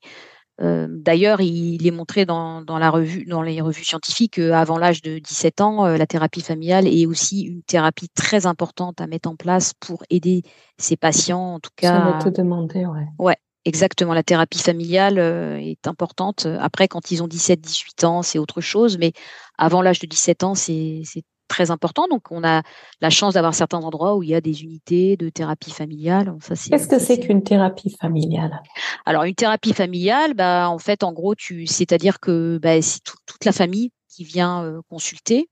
Euh, 0.61 0.87
d'ailleurs, 0.90 1.40
il 1.40 1.87
est 1.87 1.90
montré 1.90 2.27
dans, 2.27 2.62
la 2.68 2.90
revue, 2.90 3.25
dans 3.25 3.42
les 3.42 3.61
revues 3.61 3.85
scientifiques 3.85 4.35
qu'avant 4.35 4.77
l'âge 4.77 5.01
de 5.01 5.18
17 5.18 5.61
ans, 5.62 5.87
euh, 5.87 5.96
la 5.96 6.07
thérapie 6.07 6.42
familiale 6.42 6.87
est 6.87 7.07
aussi 7.07 7.42
une 7.42 7.62
thérapie 7.62 8.11
très 8.11 8.44
importante 8.46 9.01
à 9.01 9.07
mettre 9.07 9.29
en 9.29 9.37
place 9.37 9.73
pour 9.81 10.03
aider 10.11 10.42
ces 10.77 10.96
patients. 10.96 11.55
En 11.55 11.61
tout 11.61 11.70
cas, 11.77 12.18
te 12.23 12.29
demander, 12.29 12.85
ouais. 12.85 13.07
Ouais, 13.18 13.37
exactement. 13.64 14.12
La 14.12 14.23
thérapie 14.23 14.59
familiale 14.59 15.18
euh, 15.18 15.57
est 15.57 15.87
importante. 15.87 16.46
Après, 16.59 16.88
quand 16.88 17.11
ils 17.11 17.23
ont 17.23 17.29
17-18 17.29 18.05
ans, 18.05 18.23
c'est 18.23 18.38
autre 18.38 18.61
chose, 18.61 18.99
mais 18.99 19.12
avant 19.57 19.81
l'âge 19.81 20.01
de 20.01 20.07
17 20.07 20.44
ans, 20.44 20.55
c'est 20.55 21.03
très 21.51 21.71
important. 21.71 22.07
Donc, 22.09 22.31
on 22.31 22.43
a 22.45 22.63
la 23.03 23.11
chance 23.11 23.35
d'avoir 23.35 23.55
certains 23.55 23.81
endroits 23.81 24.17
où 24.17 24.23
il 24.23 24.31
y 24.31 24.35
a 24.35 24.41
des 24.41 24.63
unités 24.63 25.17
de 25.17 25.29
thérapie 25.29 25.73
familiale. 25.73 26.33
Qu'est-ce 26.49 26.89
que 26.89 26.99
c'est 26.99 27.19
qu'une 27.19 27.43
thérapie 27.43 27.95
familiale? 28.01 28.63
Alors, 29.05 29.25
une 29.25 29.35
thérapie 29.35 29.75
familiale, 29.75 30.33
bah, 30.35 30.71
en 30.71 30.79
fait, 30.79 31.03
en 31.03 31.13
gros, 31.13 31.35
tu, 31.35 31.67
c'est-à-dire 31.67 32.21
que 32.21 32.59
bah, 32.63 32.81
c'est 32.81 33.03
toute 33.03 33.45
la 33.45 33.53
famille 33.53 33.91
qui 34.09 34.25
vient 34.25 34.65
euh, 34.65 34.81
consulter. 34.89 35.51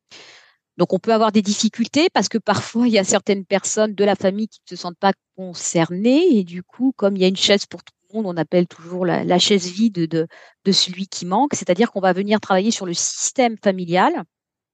Donc, 0.79 0.93
on 0.93 1.01
peut 1.01 1.13
avoir 1.13 1.33
des 1.33 1.43
difficultés 1.43 2.09
parce 2.15 2.29
que 2.29 2.39
parfois, 2.39 2.87
il 2.87 2.93
y 2.93 2.99
a 2.99 3.05
certaines 3.05 3.45
personnes 3.45 3.95
de 3.95 4.05
la 4.05 4.15
famille 4.15 4.47
qui 4.49 4.61
ne 4.71 4.77
se 4.77 4.81
sentent 4.81 4.99
pas 4.99 5.13
concernées. 5.37 6.39
Et 6.39 6.45
du 6.45 6.63
coup, 6.63 6.93
comme 6.97 7.17
il 7.17 7.23
y 7.23 7.25
a 7.25 7.29
une 7.29 7.37
chaise 7.37 7.67
pour 7.67 7.83
tout 7.83 7.93
le 8.13 8.19
monde, 8.19 8.27
on 8.27 8.41
appelle 8.41 8.69
toujours 8.69 9.05
la, 9.05 9.39
chaise 9.41 9.67
vide 9.67 10.07
de, 10.07 10.29
de 10.65 10.73
celui 10.73 11.09
qui 11.09 11.27
manque. 11.27 11.55
C'est-à-dire 11.55 11.91
qu'on 11.91 12.01
va 12.01 12.13
venir 12.13 12.41
travailler 12.41 12.71
sur 12.71 12.87
le 12.87 12.95
système 12.95 13.57
familial 13.63 14.25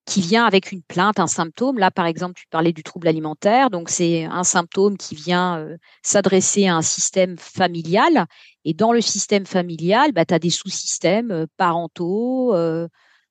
qui 0.07 0.21
vient 0.21 0.45
avec 0.45 0.71
une 0.73 0.83
plainte, 0.83 1.19
un 1.19 1.27
symptôme. 1.27 1.79
Là, 1.79 1.91
par 1.91 2.07
exemple, 2.07 2.35
tu 2.35 2.47
parlais 2.49 2.73
du 2.73 2.83
trouble 2.83 3.09
alimentaire. 3.09 3.71
Donc, 3.71 3.89
c'est 3.89 4.25
un 4.25 4.45
symptôme 4.45 4.97
qui 4.99 5.15
vient 5.15 5.59
euh, 5.59 5.77
s'adresser 6.03 6.67
à 6.67 6.77
un 6.77 6.83
système 6.83 7.39
familial. 7.39 8.27
Et 8.65 8.75
dans 8.75 8.93
le 8.93 9.01
système 9.01 9.47
familial, 9.47 10.13
bah, 10.13 10.25
tu 10.25 10.35
as 10.35 10.39
des 10.39 10.51
sous-systèmes 10.51 11.31
euh, 11.31 11.47
parentaux, 11.57 12.55
euh, 12.55 12.89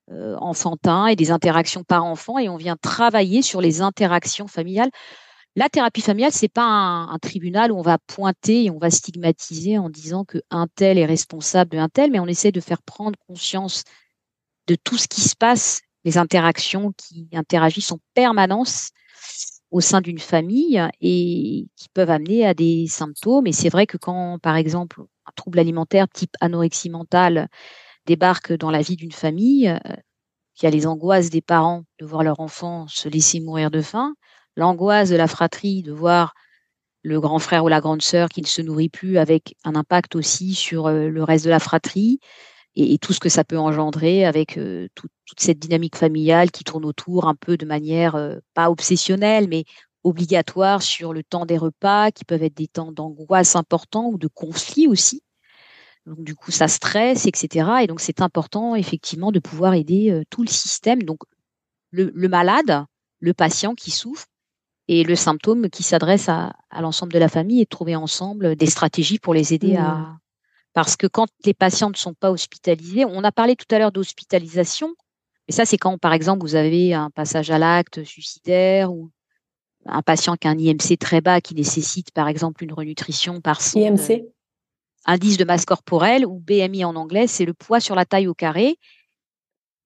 enfantins 0.10 1.08
et 1.08 1.16
des 1.16 1.32
interactions 1.32 1.84
par-enfant. 1.84 2.40
Et 2.40 2.50
on 2.50 2.58
vient 2.58 2.78
travailler 2.78 3.42
sur 3.42 3.62
les 3.62 3.82
interactions 3.82 4.48
familiales. 4.48 4.90
La 5.56 5.70
thérapie 5.70 6.02
familiale, 6.02 6.32
c'est 6.32 6.52
pas 6.52 6.64
un, 6.64 7.10
un, 7.10 7.20
tribunal 7.20 7.72
où 7.72 7.78
on 7.78 7.84
va 7.84 8.00
pointer 8.00 8.66
et 8.66 8.72
on 8.72 8.80
va 8.80 8.90
stigmatiser 8.90 9.78
en 9.78 9.90
disant 9.90 10.26
que 10.26 10.40
un 10.50 10.66
tel 10.68 10.98
est 10.98 11.06
responsable 11.06 11.78
d'un 11.78 11.90
tel, 11.90 12.10
mais 12.10 12.20
on 12.20 12.26
essaie 12.26 12.52
de 12.52 12.60
faire 12.60 12.82
prendre 12.82 13.18
conscience 13.28 13.84
de 14.68 14.76
tout 14.76 14.98
ce 14.98 15.08
qui 15.08 15.22
se 15.22 15.36
passe 15.36 15.82
les 16.04 16.18
interactions 16.18 16.92
qui 16.98 17.28
interagissent 17.34 17.92
en 17.92 18.00
permanence 18.14 18.90
au 19.72 19.82
sein 19.82 20.02
d'une 20.02 20.20
famille 20.20 20.82
et 21.02 21.66
qui 21.76 21.90
peuvent 21.94 22.12
amener 22.12 22.46
à 22.46 22.54
des 22.54 22.86
symptômes. 22.88 23.48
Et 23.48 23.54
c'est 23.54 23.70
vrai 23.70 23.88
que 23.88 23.98
quand, 23.98 24.38
par 24.40 24.56
exemple, 24.56 25.02
un 25.26 25.32
trouble 25.36 25.60
alimentaire 25.60 26.08
type 26.08 26.36
anorexie 26.42 26.90
mentale 26.90 27.48
débarque 28.06 28.54
dans 28.54 28.70
la 28.70 28.82
vie 28.82 28.96
d'une 28.96 29.12
famille, 29.12 29.70
euh, 29.70 29.96
il 30.58 30.66
y 30.66 30.68
a 30.68 30.70
les 30.70 30.86
angoisses 30.86 31.30
des 31.30 31.42
parents 31.42 31.84
de 32.00 32.06
voir 32.06 32.24
leur 32.24 32.40
enfant 32.40 32.88
se 32.88 33.10
laisser 33.10 33.40
mourir 33.40 33.72
de 33.72 33.82
faim, 33.82 34.14
l'angoisse 34.56 35.10
de 35.10 35.16
la 35.16 35.28
fratrie 35.28 35.82
de 35.82 35.92
voir 35.92 36.34
le 37.02 37.20
grand 37.20 37.40
frère 37.40 37.64
ou 37.64 37.68
la 37.68 37.82
grande 37.82 38.02
sœur 38.02 38.30
qui 38.30 38.42
ne 38.42 38.48
se 38.48 38.62
nourrit 38.62 38.90
plus 38.90 39.18
avec 39.18 39.56
un 39.64 39.76
impact 39.76 40.16
aussi 40.16 40.54
sur 40.54 40.88
euh, 40.88 41.10
le 41.10 41.24
reste 41.24 41.46
de 41.46 41.50
la 41.50 41.60
fratrie, 41.60 42.20
et, 42.76 42.98
tout 42.98 43.14
ce 43.14 43.20
que 43.20 43.30
ça 43.30 43.44
peut 43.44 43.58
engendrer 43.58 44.26
avec 44.26 44.58
euh, 44.58 44.88
toute 44.96 45.12
cette 45.38 45.60
dynamique 45.60 45.96
familiale 45.96 46.52
qui 46.52 46.64
tourne 46.64 46.86
autour 46.86 47.28
un 47.28 47.36
peu 47.36 47.58
de 47.58 47.66
manière 47.66 48.16
euh, 48.16 48.38
pas 48.54 48.70
obsessionnelle, 48.70 49.48
mais 49.48 49.66
obligatoire 50.04 50.82
sur 50.82 51.14
le 51.14 51.24
temps 51.24 51.46
des 51.46 51.58
repas, 51.58 52.12
qui 52.12 52.26
peuvent 52.26 52.44
être 52.44 52.58
des 52.58 52.68
temps 52.68 52.92
d'angoisse 52.92 53.56
importants 53.56 54.08
ou 54.08 54.18
de 54.18 54.28
conflit 54.28 54.88
aussi. 54.88 55.22
Donc, 56.06 56.24
du 56.24 56.36
coup, 56.36 56.52
ça 56.52 56.68
stresse, 56.68 57.26
etc. 57.26 57.70
Et 57.84 57.88
donc, 57.88 58.02
c'est 58.02 58.22
important, 58.22 58.76
effectivement, 58.76 59.32
de 59.32 59.40
pouvoir 59.40 59.74
aider 59.74 60.12
euh, 60.12 60.24
tout 60.30 60.44
le 60.44 60.50
système. 60.50 61.04
Donc, 61.04 61.20
le, 61.92 62.12
malade, 62.28 62.86
le 63.20 63.34
patient 63.34 63.76
qui 63.76 63.92
souffre, 63.92 64.26
et 64.90 65.06
le 65.06 65.16
symptôme 65.16 65.70
qui 65.70 65.82
s'adresse 65.82 66.28
à, 66.28 66.54
l'ensemble 66.82 67.14
de 67.14 67.20
la 67.20 67.30
famille 67.30 67.62
et 67.62 67.64
de 67.64 67.70
trouver 67.70 67.96
ensemble 67.96 68.58
des 68.58 68.66
stratégies 68.66 69.18
pour 69.18 69.34
les 69.34 69.54
aider 69.54 69.78
à, 69.78 69.94
mmh. 69.94 70.20
Parce 70.74 70.96
que 70.96 71.08
quand 71.08 71.28
les 71.46 71.54
patients 71.54 71.90
ne 71.90 71.96
sont 71.96 72.14
pas 72.14 72.32
hospitalisés, 72.32 73.06
on 73.06 73.24
a 73.24 73.32
parlé 73.32 73.56
tout 73.56 73.74
à 73.74 73.80
l'heure 73.80 73.92
d'hospitalisation, 73.92 74.94
mais 75.48 75.54
ça, 75.54 75.66
c'est 75.66 75.78
quand, 75.78 75.98
par 75.98 76.14
exemple, 76.14 76.42
vous 76.42 76.56
avez 76.56 76.94
un 76.94 77.10
passage 77.10 77.52
à 77.52 77.60
l'acte 77.60 78.04
suicidaire 78.04 78.92
ou 78.92 79.12
un 79.86 80.02
patient 80.02 80.36
qui 80.36 80.48
a 80.48 80.52
un 80.52 80.58
IMC 80.58 80.98
très 80.98 81.22
bas 81.22 81.42
qui 81.42 81.54
nécessite, 81.54 82.12
par 82.12 82.28
exemple, 82.28 82.64
une 82.64 82.74
renutrition 82.74 83.42
par 83.42 83.62
son 83.62 83.80
IMC 83.80 84.24
indice 85.06 85.38
de 85.38 85.44
masse 85.44 85.66
corporelle 85.66 86.26
ou 86.26 86.40
BMI 86.40 86.86
en 86.86 86.96
anglais, 86.96 87.28
c'est 87.28 87.46
le 87.46 87.54
poids 87.54 87.80
sur 87.80 87.96
la 87.96 88.06
taille 88.06 88.28
au 88.28 88.34
carré. 88.34 88.78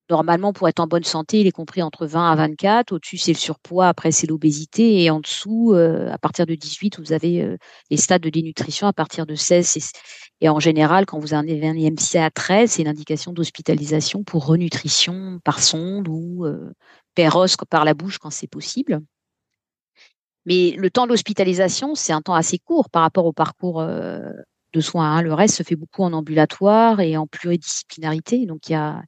Normalement, 0.09 0.53
pour 0.53 0.67
être 0.67 0.79
en 0.79 0.87
bonne 0.87 1.03
santé, 1.03 1.41
il 1.41 1.47
est 1.47 1.51
compris 1.51 1.81
entre 1.81 2.05
20 2.05 2.31
à 2.31 2.35
24. 2.35 2.93
Au-dessus, 2.93 3.17
c'est 3.17 3.33
le 3.33 3.37
surpoids. 3.37 3.87
Après, 3.87 4.11
c'est 4.11 4.27
l'obésité. 4.27 5.03
Et 5.03 5.09
en 5.09 5.19
dessous, 5.19 5.73
euh, 5.73 6.11
à 6.11 6.17
partir 6.17 6.45
de 6.45 6.55
18, 6.55 6.99
vous 6.99 7.13
avez 7.13 7.41
euh, 7.41 7.57
les 7.89 7.97
stades 7.97 8.21
de 8.21 8.29
dénutrition. 8.29 8.87
À 8.87 8.93
partir 8.93 9.25
de 9.25 9.35
16, 9.35 9.91
et 10.41 10.49
en 10.49 10.59
général, 10.59 11.05
quand 11.05 11.19
vous 11.19 11.33
avez 11.33 11.67
un 11.67 11.75
IMC 11.75 12.15
à 12.15 12.29
13, 12.29 12.71
c'est 12.71 12.81
une 12.83 12.87
indication 12.87 13.33
d'hospitalisation 13.33 14.23
pour 14.23 14.45
renutrition 14.45 15.39
par 15.43 15.59
sonde 15.61 16.07
ou 16.07 16.45
euh, 16.45 16.71
par 17.69 17.85
la 17.85 17.93
bouche 17.93 18.19
quand 18.19 18.29
c'est 18.29 18.47
possible. 18.47 19.01
Mais 20.45 20.71
le 20.77 20.89
temps 20.89 21.07
d'hospitalisation, 21.07 21.95
c'est 21.95 22.13
un 22.13 22.21
temps 22.21 22.35
assez 22.35 22.59
court 22.59 22.89
par 22.89 23.01
rapport 23.01 23.25
au 23.25 23.33
parcours 23.33 23.81
euh, 23.81 24.31
de 24.73 24.79
soins. 24.79 25.17
Hein. 25.17 25.21
Le 25.21 25.33
reste 25.33 25.55
se 25.55 25.63
fait 25.63 25.75
beaucoup 25.75 26.03
en 26.03 26.13
ambulatoire 26.13 27.01
et 27.01 27.17
en 27.17 27.27
pluridisciplinarité. 27.27 28.45
Donc, 28.45 28.69
il 28.69 28.73
y 28.73 28.75
a, 28.75 29.01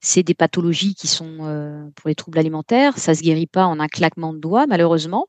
c'est 0.00 0.22
des 0.22 0.34
pathologies 0.34 0.94
qui 0.94 1.08
sont 1.08 1.38
euh, 1.40 1.88
pour 1.96 2.08
les 2.08 2.14
troubles 2.14 2.38
alimentaires. 2.38 2.98
Ça 2.98 3.14
se 3.14 3.22
guérit 3.22 3.46
pas 3.46 3.66
en 3.66 3.80
un 3.80 3.88
claquement 3.88 4.32
de 4.32 4.38
doigts, 4.38 4.66
malheureusement. 4.66 5.26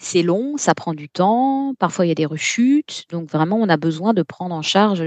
C'est 0.00 0.22
long, 0.22 0.56
ça 0.56 0.74
prend 0.74 0.94
du 0.94 1.08
temps. 1.08 1.74
Parfois, 1.78 2.06
il 2.06 2.08
y 2.08 2.12
a 2.12 2.16
des 2.16 2.26
rechutes. 2.26 3.04
Donc, 3.10 3.30
vraiment, 3.30 3.56
on 3.56 3.68
a 3.68 3.76
besoin 3.76 4.14
de 4.14 4.22
prendre 4.22 4.54
en 4.54 4.62
charge 4.62 5.04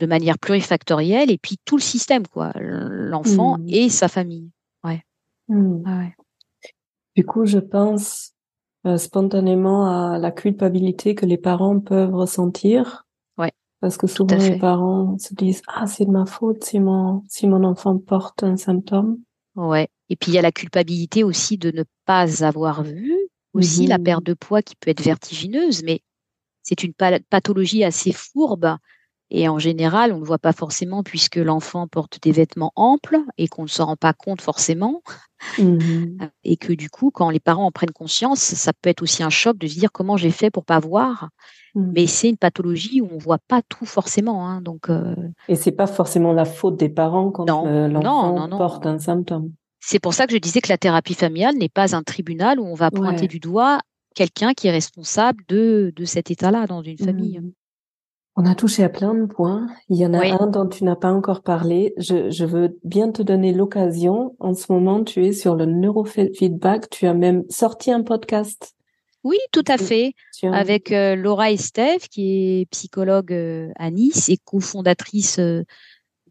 de 0.00 0.06
manière 0.06 0.38
plurifactorielle 0.38 1.30
et 1.30 1.38
puis 1.38 1.56
tout 1.64 1.76
le 1.76 1.82
système, 1.82 2.26
quoi, 2.26 2.52
l'enfant 2.56 3.58
mmh. 3.58 3.68
et 3.68 3.88
sa 3.88 4.08
famille. 4.08 4.50
Ouais. 4.82 5.02
Mmh. 5.48 5.82
ouais. 5.86 6.14
Du 7.16 7.24
coup, 7.24 7.46
je 7.46 7.58
pense 7.58 8.32
euh, 8.86 8.96
spontanément 8.96 9.86
à 9.86 10.18
la 10.18 10.30
culpabilité 10.30 11.14
que 11.14 11.26
les 11.26 11.38
parents 11.38 11.80
peuvent 11.80 12.14
ressentir 12.14 13.03
parce 13.84 13.98
que 13.98 14.06
souvent 14.06 14.38
les 14.38 14.58
parents 14.58 15.18
se 15.18 15.34
disent 15.34 15.60
ah 15.66 15.86
c'est 15.86 16.06
de 16.06 16.10
ma 16.10 16.24
faute 16.24 16.64
si 16.64 16.80
mon 16.80 17.22
si 17.28 17.46
mon 17.46 17.62
enfant 17.64 17.98
porte 17.98 18.42
un 18.42 18.56
symptôme. 18.56 19.18
Ouais. 19.56 19.88
Et 20.08 20.16
puis 20.16 20.32
il 20.32 20.34
y 20.36 20.38
a 20.38 20.42
la 20.42 20.52
culpabilité 20.52 21.22
aussi 21.22 21.58
de 21.58 21.70
ne 21.70 21.84
pas 22.06 22.46
avoir 22.46 22.82
vu, 22.82 23.14
aussi 23.52 23.86
la 23.86 23.98
mhm. 23.98 24.04
perte 24.04 24.24
de 24.24 24.32
poids 24.32 24.62
qui 24.62 24.74
peut 24.74 24.88
être 24.88 25.02
vertigineuse, 25.02 25.82
mais 25.84 26.00
c'est 26.62 26.82
une 26.82 26.94
pathologie 27.28 27.84
assez 27.84 28.12
fourbe 28.12 28.74
et 29.36 29.48
en 29.48 29.58
général, 29.58 30.12
on 30.12 30.20
ne 30.20 30.24
voit 30.24 30.38
pas 30.38 30.52
forcément 30.52 31.02
puisque 31.02 31.36
l'enfant 31.36 31.88
porte 31.88 32.22
des 32.22 32.30
vêtements 32.30 32.72
amples 32.76 33.18
et 33.36 33.48
qu'on 33.48 33.64
ne 33.64 33.68
s'en 33.68 33.86
rend 33.86 33.96
pas 33.96 34.12
compte 34.12 34.40
forcément. 34.40 35.02
Mhm. 35.58 36.18
Et 36.44 36.56
que 36.56 36.72
du 36.72 36.88
coup, 36.88 37.10
quand 37.10 37.30
les 37.30 37.40
parents 37.40 37.66
en 37.66 37.72
prennent 37.72 37.90
conscience, 37.90 38.38
ça 38.38 38.72
peut 38.72 38.88
être 38.88 39.02
aussi 39.02 39.24
un 39.24 39.30
choc 39.30 39.58
de 39.58 39.66
se 39.66 39.74
dire 39.74 39.90
comment 39.90 40.16
j'ai 40.16 40.30
fait 40.30 40.52
pour 40.52 40.64
pas 40.64 40.78
voir. 40.78 41.30
Mhm. 41.74 41.92
Mais 41.96 42.06
c'est 42.06 42.30
une 42.30 42.36
pathologie 42.36 43.00
où 43.00 43.08
on 43.10 43.18
voit 43.18 43.40
pas 43.48 43.60
tout 43.68 43.86
forcément. 43.86 44.48
Hein, 44.48 44.62
donc, 44.62 44.88
euh... 44.88 45.16
Et 45.48 45.56
c'est 45.56 45.72
pas 45.72 45.88
forcément 45.88 46.32
la 46.32 46.44
faute 46.44 46.76
des 46.76 46.88
parents 46.88 47.32
quand 47.32 47.66
euh, 47.66 47.88
l'enfant 47.88 48.48
porte 48.56 48.86
un 48.86 49.00
symptôme. 49.00 49.50
C'est 49.80 49.98
pour 49.98 50.14
ça 50.14 50.28
que 50.28 50.32
je 50.32 50.38
disais 50.38 50.60
que 50.60 50.70
la 50.70 50.78
thérapie 50.78 51.14
familiale 51.14 51.56
n'est 51.56 51.68
pas 51.68 51.96
un 51.96 52.04
tribunal 52.04 52.60
où 52.60 52.64
on 52.64 52.74
va 52.74 52.92
pointer 52.92 53.26
du 53.26 53.40
doigt 53.40 53.80
quelqu'un 54.14 54.54
qui 54.54 54.68
est 54.68 54.70
responsable 54.70 55.42
de, 55.48 55.92
de 55.94 56.04
cet 56.04 56.30
état-là 56.30 56.68
dans 56.68 56.82
une 56.82 56.98
famille. 56.98 57.40
Mhm. 57.40 57.52
On 58.36 58.46
a 58.46 58.54
touché 58.56 58.82
à 58.82 58.88
plein 58.88 59.14
de 59.14 59.26
points. 59.26 59.68
Il 59.88 59.96
y 59.96 60.04
en 60.04 60.12
a 60.12 60.42
un 60.42 60.48
dont 60.48 60.68
tu 60.68 60.82
n'as 60.82 60.96
pas 60.96 61.12
encore 61.12 61.42
parlé. 61.42 61.94
Je, 61.96 62.30
je 62.30 62.44
veux 62.44 62.78
bien 62.82 63.12
te 63.12 63.22
donner 63.22 63.52
l'occasion. 63.52 64.34
En 64.40 64.54
ce 64.54 64.72
moment, 64.72 65.04
tu 65.04 65.24
es 65.24 65.32
sur 65.32 65.54
le 65.54 65.66
neurofeedback. 65.66 66.90
Tu 66.90 67.06
as 67.06 67.14
même 67.14 67.44
sorti 67.48 67.92
un 67.92 68.02
podcast. 68.02 68.74
Oui, 69.24 69.38
tout 69.52 69.64
à 69.68 69.78
fait. 69.78 70.12
Avec 70.42 70.92
euh, 70.92 71.16
Laura 71.16 71.50
Estève, 71.50 72.08
qui 72.08 72.60
est 72.60 72.70
psychologue 72.70 73.32
euh, 73.32 73.70
à 73.76 73.90
Nice 73.90 74.28
et 74.28 74.36
cofondatrice 74.36 75.38
euh, 75.38 75.62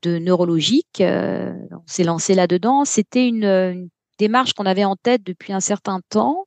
de 0.04 0.20
Neurologique. 0.20 1.02
on 1.02 1.84
s'est 1.88 2.04
lancé 2.04 2.36
là-dedans. 2.36 2.86
C'était 2.86 3.28
une, 3.28 3.46
une, 3.46 3.90
démarche 4.20 4.54
qu'on 4.54 4.68
avait 4.68 4.84
en 4.84 4.96
tête 4.96 5.24
depuis 5.24 5.54
un 5.54 5.60
certain 5.60 6.00
temps 6.10 6.46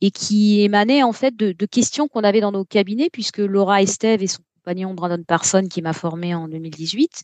et 0.00 0.10
qui 0.10 0.62
émanait 0.62 1.02
en 1.02 1.12
fait 1.12 1.36
de, 1.36 1.52
de 1.52 1.66
questions 1.66 2.08
qu'on 2.08 2.24
avait 2.24 2.40
dans 2.40 2.52
nos 2.52 2.64
cabinets, 2.64 3.10
puisque 3.12 3.38
Laura 3.38 3.82
Estève 3.82 4.22
et 4.22 4.26
son 4.26 4.42
compagnon 4.64 4.94
Brandon 4.94 5.22
Parson 5.22 5.66
qui 5.68 5.82
m'a 5.82 5.92
formé 5.92 6.34
en 6.34 6.48
2018. 6.48 7.22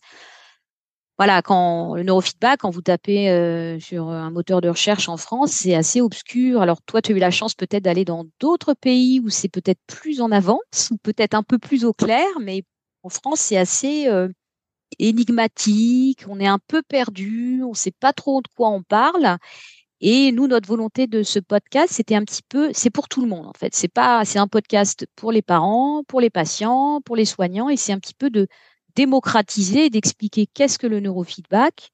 Voilà, 1.17 1.43
quand 1.43 1.95
le 1.95 2.03
neurofeedback, 2.03 2.61
quand 2.61 2.71
vous 2.71 2.83
tapez 2.83 3.31
euh, 3.31 3.79
sur 3.79 4.09
un 4.09 4.31
moteur 4.31 4.61
de 4.61 4.69
recherche 4.69 5.09
en 5.09 5.17
France, 5.17 5.53
c'est 5.53 5.75
assez 5.75 6.01
obscur. 6.01 6.63
Alors 6.63 6.81
toi, 6.83 7.03
tu 7.03 7.13
as 7.13 7.17
eu 7.17 7.19
la 7.19 7.31
chance 7.31 7.55
peut-être 7.55 7.85
d'aller 7.85 8.05
dans 8.05 8.27
d'autres 8.41 8.75
pays 8.75 9.21
où 9.21 9.29
c'est 9.29 9.49
peut-être 9.49 9.81
plus 9.87 10.21
en 10.21 10.31
avance 10.31 10.91
ou 10.91 10.97
peut-être 10.99 11.35
un 11.35 11.43
peu 11.43 11.59
plus 11.59 11.85
au 11.85 11.93
clair, 11.93 12.27
mais 12.41 12.63
en 13.03 13.11
France, 13.11 13.41
c'est 13.41 13.59
assez 13.59 14.07
euh, 14.09 14.29
énigmatique. 14.99 16.25
On 16.29 16.41
est 16.41 16.47
un 16.47 16.59
peu 16.59 16.83
perdu, 16.83 17.63
on 17.65 17.71
ne 17.71 17.75
sait 17.75 17.95
pas 17.99 18.13
trop 18.13 18.41
de 18.43 18.49
quoi 18.57 18.71
on 18.71 18.83
parle. 18.83 19.37
Et 20.01 20.33
nous, 20.33 20.47
notre 20.47 20.67
volonté 20.67 21.07
de 21.07 21.23
ce 21.23 21.39
podcast, 21.39 21.93
c'était 21.93 22.15
un 22.15 22.25
petit 22.25 22.43
peu, 22.49 22.71
c'est 22.73 22.91
pour 22.91 23.09
tout 23.09 23.21
le 23.21 23.29
monde 23.29 23.47
en 23.47 23.53
fait. 23.53 23.75
C'est 23.75 23.89
pas, 23.89 24.25
c'est 24.25 24.39
un 24.39 24.49
podcast 24.49 25.07
pour 25.15 25.31
les 25.31 25.43
parents, 25.43 26.03
pour 26.05 26.21
les 26.21 26.31
patients, 26.31 27.01
pour 27.05 27.17
les 27.17 27.27
soignants, 27.27 27.69
et 27.69 27.77
c'est 27.77 27.93
un 27.93 27.99
petit 27.99 28.15
peu 28.15 28.31
de 28.31 28.49
démocratiser, 28.97 29.91
d'expliquer 29.91 30.47
qu'est-ce 30.47 30.79
que 30.79 30.87
le 30.87 31.01
neurofeedback, 31.01 31.91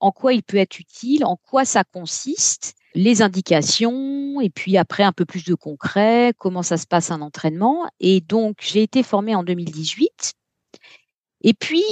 en 0.00 0.12
quoi 0.12 0.32
il 0.32 0.42
peut 0.42 0.56
être 0.56 0.78
utile, 0.78 1.24
en 1.24 1.36
quoi 1.36 1.64
ça 1.64 1.82
consiste, 1.84 2.74
les 2.94 3.22
indications, 3.22 4.40
et 4.40 4.50
puis 4.50 4.76
après 4.76 5.02
un 5.02 5.12
peu 5.12 5.24
plus 5.24 5.44
de 5.44 5.54
concret, 5.54 6.32
comment 6.38 6.62
ça 6.62 6.76
se 6.76 6.86
passe 6.86 7.10
un 7.10 7.20
entraînement. 7.20 7.88
Et 8.00 8.20
donc, 8.20 8.58
j'ai 8.60 8.82
été 8.82 9.02
formée 9.02 9.34
en 9.34 9.42
2018. 9.42 10.32
Et 11.42 11.54
puis, 11.54 11.84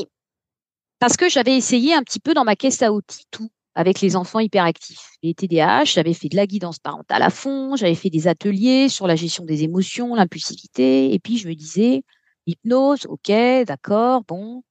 parce 0.98 1.16
que 1.16 1.28
j'avais 1.28 1.56
essayé 1.56 1.94
un 1.94 2.02
petit 2.02 2.20
peu 2.20 2.34
dans 2.34 2.44
ma 2.44 2.56
caisse 2.56 2.82
à 2.82 2.92
outils 2.92 3.24
tout 3.30 3.50
avec 3.76 4.00
les 4.00 4.16
enfants 4.16 4.40
hyperactifs. 4.40 5.10
Les 5.22 5.34
TDAH, 5.34 5.84
j'avais 5.84 6.14
fait 6.14 6.30
de 6.30 6.36
la 6.36 6.46
guidance 6.46 6.78
parentale 6.78 7.22
à 7.22 7.28
fond, 7.28 7.76
j'avais 7.76 7.94
fait 7.94 8.08
des 8.08 8.26
ateliers 8.26 8.88
sur 8.88 9.06
la 9.06 9.16
gestion 9.16 9.44
des 9.44 9.64
émotions, 9.64 10.14
l'impulsivité, 10.14 11.12
et 11.12 11.18
puis 11.18 11.36
je 11.36 11.46
me 11.46 11.54
disais, 11.54 12.02
hypnose, 12.46 13.06
ok, 13.06 13.30
d'accord, 13.66 14.24
bon, 14.26 14.62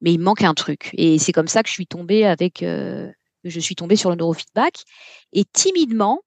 mais 0.00 0.12
il 0.12 0.20
manque 0.20 0.42
un 0.42 0.54
truc. 0.54 0.90
Et 0.94 1.18
c'est 1.18 1.32
comme 1.32 1.48
ça 1.48 1.64
que 1.64 1.68
je 1.68 1.74
suis 1.74 1.88
tombée 1.88 2.24
avec, 2.24 2.62
euh, 2.62 3.10
je 3.42 3.58
suis 3.58 3.74
tombée 3.74 3.96
sur 3.96 4.08
le 4.08 4.16
neurofeedback, 4.16 4.84
et 5.32 5.44
timidement, 5.44 6.20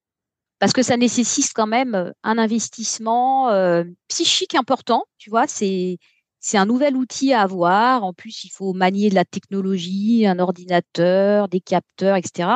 parce 0.60 0.74
que 0.74 0.84
ça 0.84 0.98
nécessite 0.98 1.54
quand 1.56 1.66
même 1.66 2.14
un 2.24 2.38
investissement 2.38 3.50
euh, 3.52 3.86
psychique 4.10 4.54
important, 4.54 5.06
tu 5.18 5.30
vois, 5.30 5.48
c'est 5.48 5.98
c'est 6.42 6.58
un 6.58 6.66
nouvel 6.66 6.98
outil 6.98 7.34
à 7.34 7.42
avoir. 7.44 8.04
En 8.04 8.14
plus, 8.14 8.44
il 8.44 8.50
faut 8.50 8.74
manier 8.74 9.10
de 9.10 9.16
la 9.16 9.26
technologie, 9.26 10.26
un 10.28 10.40
ordinateur, 10.40 11.48
des 11.48 11.62
capteurs, 11.62 12.18
etc. 12.18 12.50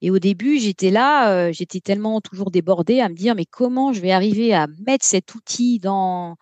Et 0.00 0.10
au 0.10 0.18
début, 0.20 0.58
j'étais 0.58 0.90
là, 0.90 1.32
euh, 1.32 1.52
j'étais 1.52 1.80
tellement 1.80 2.20
toujours 2.20 2.50
débordée 2.50 3.00
à 3.00 3.08
me 3.08 3.14
dire, 3.14 3.34
mais 3.34 3.46
comment 3.46 3.92
je 3.92 4.00
vais 4.00 4.12
arriver 4.12 4.54
à 4.54 4.68
mettre 4.86 5.04
cet 5.04 5.34
outil 5.34 5.78
dans 5.80 6.36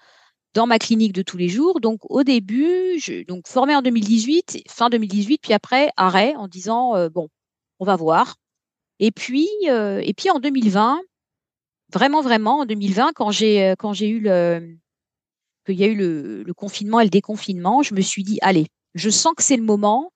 dans 0.55 0.66
ma 0.66 0.79
clinique 0.79 1.12
de 1.12 1.22
tous 1.22 1.37
les 1.39 1.49
jours? 1.49 1.81
Donc 1.81 2.01
au 2.11 2.22
début, 2.24 2.99
je, 3.01 3.24
donc 3.24 3.49
formée 3.49 3.74
en 3.77 3.83
2018, 3.83 4.64
fin 4.68 4.91
2018, 4.91 5.41
puis 5.43 5.53
après 5.55 5.91
arrêt 5.97 6.35
en 6.37 6.49
disant 6.49 6.97
euh, 6.97 7.09
bon, 7.09 7.29
on 7.81 7.87
va 7.87 7.97
voir. 7.97 8.37
Et 9.01 9.11
puis 9.12 9.49
euh, 9.68 10.01
et 10.05 10.14
puis 10.14 10.31
en 10.31 10.41
2020, 10.41 11.01
vraiment 11.93 12.22
vraiment 12.22 12.61
en 12.61 12.66
2020, 12.66 13.12
quand 13.14 13.31
j'ai 13.31 13.74
quand 13.79 13.93
j'ai 13.95 14.09
eu 14.09 14.20
le 14.20 14.77
qu'il 15.67 15.77
y 15.77 15.85
a 15.85 15.89
eu 15.89 15.97
le, 15.97 16.55
confinement 16.55 17.01
et 17.01 17.05
le 17.05 17.11
déconfinement, 17.11 17.83
je 17.83 17.95
me 17.95 18.01
suis 18.01 18.25
dit, 18.25 18.39
allez, 18.43 18.67
je 18.95 19.11
sens 19.11 19.35
que 19.37 19.43
c'est 19.43 19.57
le 19.57 19.62
moment, 19.62 20.12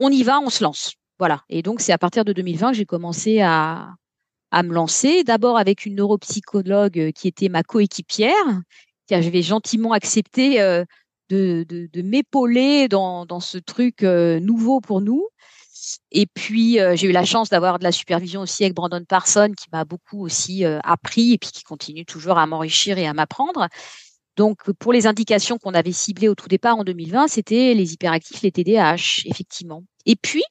on 0.00 0.10
y 0.10 0.22
va, 0.22 0.40
on 0.40 0.50
se 0.50 0.62
lance. 0.62 0.94
Voilà. 1.18 1.42
Et 1.48 1.62
donc, 1.62 1.80
c'est 1.80 1.92
à 1.92 1.98
partir 1.98 2.24
de 2.24 2.32
2020 2.32 2.70
que 2.70 2.76
j'ai 2.76 2.86
commencé 2.86 3.40
à, 3.40 3.94
à 4.50 4.62
me 4.62 4.72
lancer. 4.72 5.24
D'abord 5.24 5.58
avec 5.58 5.84
une 5.84 5.96
neuropsychologue 5.96 7.12
qui 7.12 7.28
était 7.28 7.48
ma 7.48 7.62
coéquipière, 7.62 8.60
qui 9.06 9.14
avait 9.14 9.42
gentiment 9.42 9.92
accepté 9.92 10.60
euh, 10.60 10.84
de, 11.30 11.66
de, 11.68 12.02
m'épauler 12.02 12.88
dans, 12.88 13.26
dans, 13.26 13.40
ce 13.40 13.58
truc 13.58 14.02
euh, 14.02 14.40
nouveau 14.40 14.80
pour 14.80 15.00
nous. 15.00 15.26
Et 16.10 16.26
puis, 16.26 16.80
euh, 16.80 16.96
j'ai 16.96 17.08
eu 17.08 17.12
la 17.12 17.24
chance 17.24 17.50
d'avoir 17.50 17.78
de 17.78 17.84
la 17.84 17.92
supervision 17.92 18.42
aussi 18.42 18.64
avec 18.64 18.74
Brandon 18.74 19.04
Parson, 19.06 19.52
qui 19.56 19.66
m'a 19.72 19.84
beaucoup 19.84 20.24
aussi 20.24 20.64
appris 20.64 21.32
et 21.32 21.38
puis 21.38 21.50
qui 21.50 21.62
continue 21.62 22.04
toujours 22.04 22.38
à 22.38 22.46
m'enrichir 22.46 22.98
et 22.98 23.06
à 23.06 23.14
m'apprendre. 23.14 23.68
Donc, 24.38 24.70
pour 24.74 24.92
les 24.92 25.08
indications 25.08 25.58
qu'on 25.58 25.74
avait 25.74 25.90
ciblées 25.90 26.28
au 26.28 26.36
tout 26.36 26.46
départ 26.46 26.76
en 26.76 26.84
2020, 26.84 27.26
c'était 27.26 27.74
les 27.74 27.94
hyperactifs, 27.94 28.40
les 28.42 28.52
TDAH, 28.52 29.24
effectivement. 29.24 29.82
Et 30.06 30.14
puis, 30.14 30.44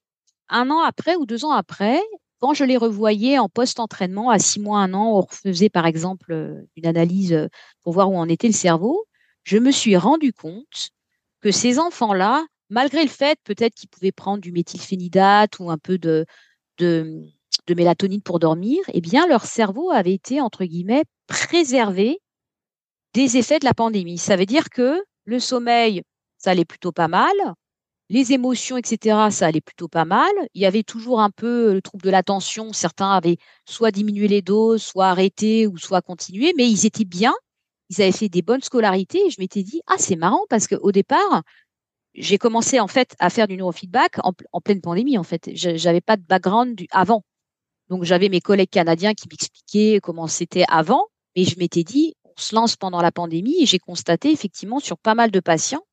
un 0.49 0.69
an 0.69 0.81
après 0.81 1.15
ou 1.15 1.25
deux 1.25 1.45
ans 1.45 1.51
après, 1.51 2.01
quand 2.41 2.53
je 2.53 2.65
les 2.65 2.75
revoyais 2.75 3.39
en 3.39 3.47
post-entraînement, 3.47 4.29
à 4.29 4.39
six 4.39 4.59
mois, 4.59 4.79
un 4.79 4.93
an, 4.93 5.13
on 5.13 5.21
refaisait 5.21 5.69
par 5.69 5.85
exemple 5.85 6.33
euh, 6.33 6.67
une 6.75 6.85
analyse 6.85 7.31
euh, 7.31 7.47
pour 7.81 7.93
voir 7.93 8.11
où 8.11 8.17
en 8.17 8.27
était 8.27 8.47
le 8.47 8.53
cerveau, 8.53 9.05
je 9.45 9.57
me 9.57 9.71
suis 9.71 9.95
rendu 9.95 10.33
compte 10.33 10.89
que 11.39 11.51
ces 11.51 11.79
enfants-là, 11.79 12.45
malgré 12.69 13.03
le 13.03 13.09
fait 13.09 13.39
peut-être 13.45 13.73
qu'ils 13.73 13.87
pouvaient 13.87 14.11
prendre 14.11 14.41
du 14.41 14.51
méthylphénidate 14.51 15.59
ou 15.59 15.71
un 15.71 15.77
peu 15.77 15.97
de, 15.97 16.25
de, 16.77 17.23
de 17.67 17.73
mélatonine 17.73 18.21
pour 18.21 18.39
dormir, 18.39 18.81
eh 18.91 18.99
bien, 18.99 19.27
leur 19.27 19.45
cerveau 19.45 19.91
avait 19.91 20.13
été, 20.13 20.41
entre 20.41 20.65
guillemets, 20.65 21.05
préservé 21.27 22.19
des 23.17 23.35
effets 23.35 23.57
de 23.57 23.65
la 23.65 23.73
pandémie. 23.73 24.19
Ça 24.19 24.35
veut 24.35 24.45
dire 24.45 24.69
que 24.69 25.03
le 25.25 25.39
sommeil, 25.39 26.03
ça 26.37 26.51
allait 26.51 26.65
plutôt 26.65 26.91
pas 26.91 27.07
mal. 27.07 27.33
Les 28.09 28.31
émotions, 28.31 28.77
etc., 28.77 29.17
ça 29.31 29.47
allait 29.47 29.59
plutôt 29.59 29.87
pas 29.87 30.05
mal. 30.05 30.31
Il 30.53 30.61
y 30.61 30.67
avait 30.67 30.83
toujours 30.83 31.19
un 31.19 31.31
peu 31.31 31.73
le 31.73 31.81
trouble 31.81 32.03
de 32.03 32.11
l'attention. 32.11 32.73
Certains 32.73 33.09
avaient 33.09 33.37
soit 33.65 33.89
diminué 33.89 34.27
les 34.27 34.43
doses, 34.43 34.83
soit 34.83 35.07
arrêté 35.07 35.65
ou 35.65 35.79
soit 35.79 36.03
continué, 36.03 36.53
mais 36.55 36.69
ils 36.69 36.85
étaient 36.85 37.05
bien. 37.05 37.33
Ils 37.89 38.03
avaient 38.03 38.11
fait 38.11 38.29
des 38.29 38.43
bonnes 38.43 38.61
scolarités 38.61 39.25
et 39.25 39.31
je 39.31 39.37
m'étais 39.39 39.63
dit, 39.63 39.81
ah, 39.87 39.95
c'est 39.97 40.15
marrant 40.15 40.45
parce 40.47 40.67
qu'au 40.67 40.91
départ, 40.91 41.41
j'ai 42.13 42.37
commencé 42.37 42.79
en 42.79 42.87
fait 42.87 43.15
à 43.17 43.31
faire 43.31 43.47
du 43.47 43.57
neurofeedback 43.57 44.19
en, 44.23 44.33
en 44.51 44.61
pleine 44.61 44.81
pandémie 44.81 45.17
en 45.17 45.23
fait. 45.23 45.49
J'avais 45.55 46.01
pas 46.01 46.17
de 46.17 46.23
background 46.23 46.75
du, 46.75 46.87
avant. 46.91 47.23
Donc 47.89 48.03
j'avais 48.03 48.29
mes 48.29 48.41
collègues 48.41 48.69
canadiens 48.69 49.15
qui 49.15 49.27
m'expliquaient 49.27 49.99
comment 50.03 50.27
c'était 50.27 50.65
avant, 50.69 51.07
mais 51.35 51.45
je 51.45 51.57
m'étais 51.57 51.83
dit 51.83 52.15
se 52.39 52.55
lance 52.55 52.75
pendant 52.75 53.01
la 53.01 53.11
pandémie 53.11 53.55
et 53.59 53.65
j'ai 53.65 53.79
constaté 53.79 54.31
effectivement 54.31 54.79
sur 54.79 54.97
pas 54.97 55.15
mal 55.15 55.31
de 55.31 55.39
patients 55.39 55.85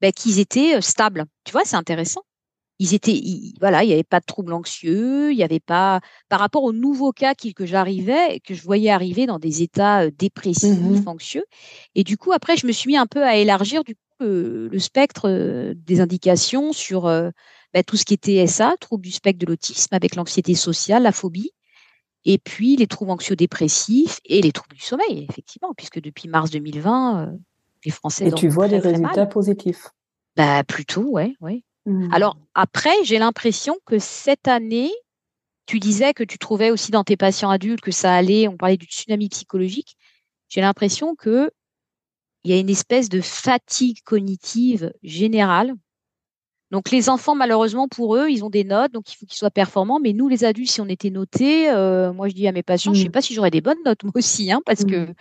ben, 0.00 0.12
qu'ils 0.12 0.38
étaient 0.38 0.76
euh, 0.76 0.80
stables. 0.80 1.26
Tu 1.44 1.52
vois, 1.52 1.64
c'est 1.64 1.76
intéressant. 1.76 2.22
Ils 2.78 2.94
étaient, 2.94 3.20
voilà, 3.60 3.84
il 3.84 3.88
n'y 3.88 3.92
avait 3.92 4.02
pas 4.02 4.20
de 4.20 4.24
troubles 4.24 4.54
anxieux, 4.54 5.32
il 5.32 5.36
n'y 5.36 5.42
avait 5.42 5.60
pas, 5.60 6.00
par 6.30 6.40
rapport 6.40 6.64
aux 6.64 6.72
nouveaux 6.72 7.12
cas 7.12 7.34
que 7.34 7.66
j'arrivais, 7.66 8.40
que 8.40 8.54
je 8.54 8.62
voyais 8.62 8.88
arriver 8.88 9.26
dans 9.26 9.38
des 9.38 9.62
états 9.62 10.04
euh, 10.04 10.10
dépressifs, 10.16 10.78
mmh 10.78 11.06
anxieux. 11.06 11.44
Et 11.94 12.04
du 12.04 12.16
coup, 12.16 12.32
après, 12.32 12.56
je 12.56 12.66
me 12.66 12.72
suis 12.72 12.88
mis 12.88 12.96
un 12.96 13.06
peu 13.06 13.22
à 13.22 13.36
élargir 13.36 13.84
du 13.84 13.96
le, 14.22 14.78
spectre 14.78 15.28
euh, 15.28 15.72
des 15.74 16.00
indications 16.00 16.74
sur 16.74 17.04
bah, 17.04 17.82
tout 17.82 17.96
ce 17.96 18.04
qui 18.04 18.12
était 18.12 18.46
SA, 18.46 18.76
troubles 18.78 19.04
du 19.04 19.12
spectre 19.12 19.38
de 19.38 19.46
l'autisme, 19.46 19.94
avec 19.94 20.14
l'anxiété 20.14 20.54
sociale, 20.54 21.04
la 21.04 21.12
phobie, 21.12 21.52
et 22.24 22.38
puis 22.38 22.76
les 22.76 22.86
troubles 22.86 23.12
anxio-dépressifs 23.12 24.20
et 24.24 24.42
les 24.42 24.52
troubles 24.52 24.76
du 24.76 24.82
sommeil, 24.82 25.26
effectivement, 25.28 25.72
puisque 25.76 26.00
depuis 26.00 26.28
mars 26.28 26.50
2020, 26.50 27.22
euh, 27.22 27.36
les 27.84 27.90
Français. 27.90 28.28
Et 28.28 28.32
tu 28.32 28.48
vois 28.48 28.68
des 28.68 28.78
résultats 28.78 29.26
positifs 29.26 29.88
bah, 30.36 30.62
Plutôt, 30.64 31.04
ouais, 31.04 31.34
ouais. 31.40 31.64
Mmh. 31.86 32.12
Alors 32.12 32.36
après, 32.54 32.92
j'ai 33.04 33.18
l'impression 33.18 33.78
que 33.86 33.98
cette 33.98 34.48
année, 34.48 34.90
tu 35.66 35.78
disais 35.78 36.12
que 36.12 36.24
tu 36.24 36.38
trouvais 36.38 36.70
aussi 36.70 36.90
dans 36.90 37.04
tes 37.04 37.16
patients 37.16 37.50
adultes 37.50 37.80
que 37.80 37.92
ça 37.92 38.14
allait, 38.14 38.48
on 38.48 38.56
parlait 38.56 38.76
du 38.76 38.86
tsunami 38.86 39.28
psychologique. 39.28 39.96
J'ai 40.48 40.60
l'impression 40.60 41.14
que 41.14 41.50
il 42.42 42.50
y 42.50 42.54
a 42.54 42.58
une 42.58 42.70
espèce 42.70 43.08
de 43.08 43.20
fatigue 43.20 44.02
cognitive 44.02 44.92
générale. 45.02 45.74
Donc 46.70 46.90
les 46.90 47.08
enfants, 47.08 47.34
malheureusement 47.34 47.88
pour 47.88 48.16
eux, 48.16 48.30
ils 48.30 48.44
ont 48.44 48.50
des 48.50 48.62
notes, 48.64 48.92
donc 48.92 49.12
il 49.12 49.16
faut 49.16 49.26
qu'ils 49.26 49.36
soient 49.36 49.50
performants. 49.50 49.98
Mais 50.00 50.12
nous, 50.12 50.28
les 50.28 50.44
adultes, 50.44 50.70
si 50.70 50.80
on 50.80 50.88
était 50.88 51.10
notés, 51.10 51.68
euh, 51.70 52.12
moi 52.12 52.28
je 52.28 52.34
dis 52.34 52.46
à 52.46 52.52
mes 52.52 52.62
patients, 52.62 52.92
je 52.92 52.98
je 52.98 53.02
sais 53.02 53.08
mmh. 53.08 53.12
pas 53.12 53.22
si 53.22 53.34
j'aurais 53.34 53.50
des 53.50 53.60
bonnes 53.60 53.82
notes 53.84 54.02
moi 54.04 54.12
aussi, 54.14 54.52
hein, 54.52 54.60
parce 54.64 54.84
que 54.84 55.06
mmh. 55.06 55.14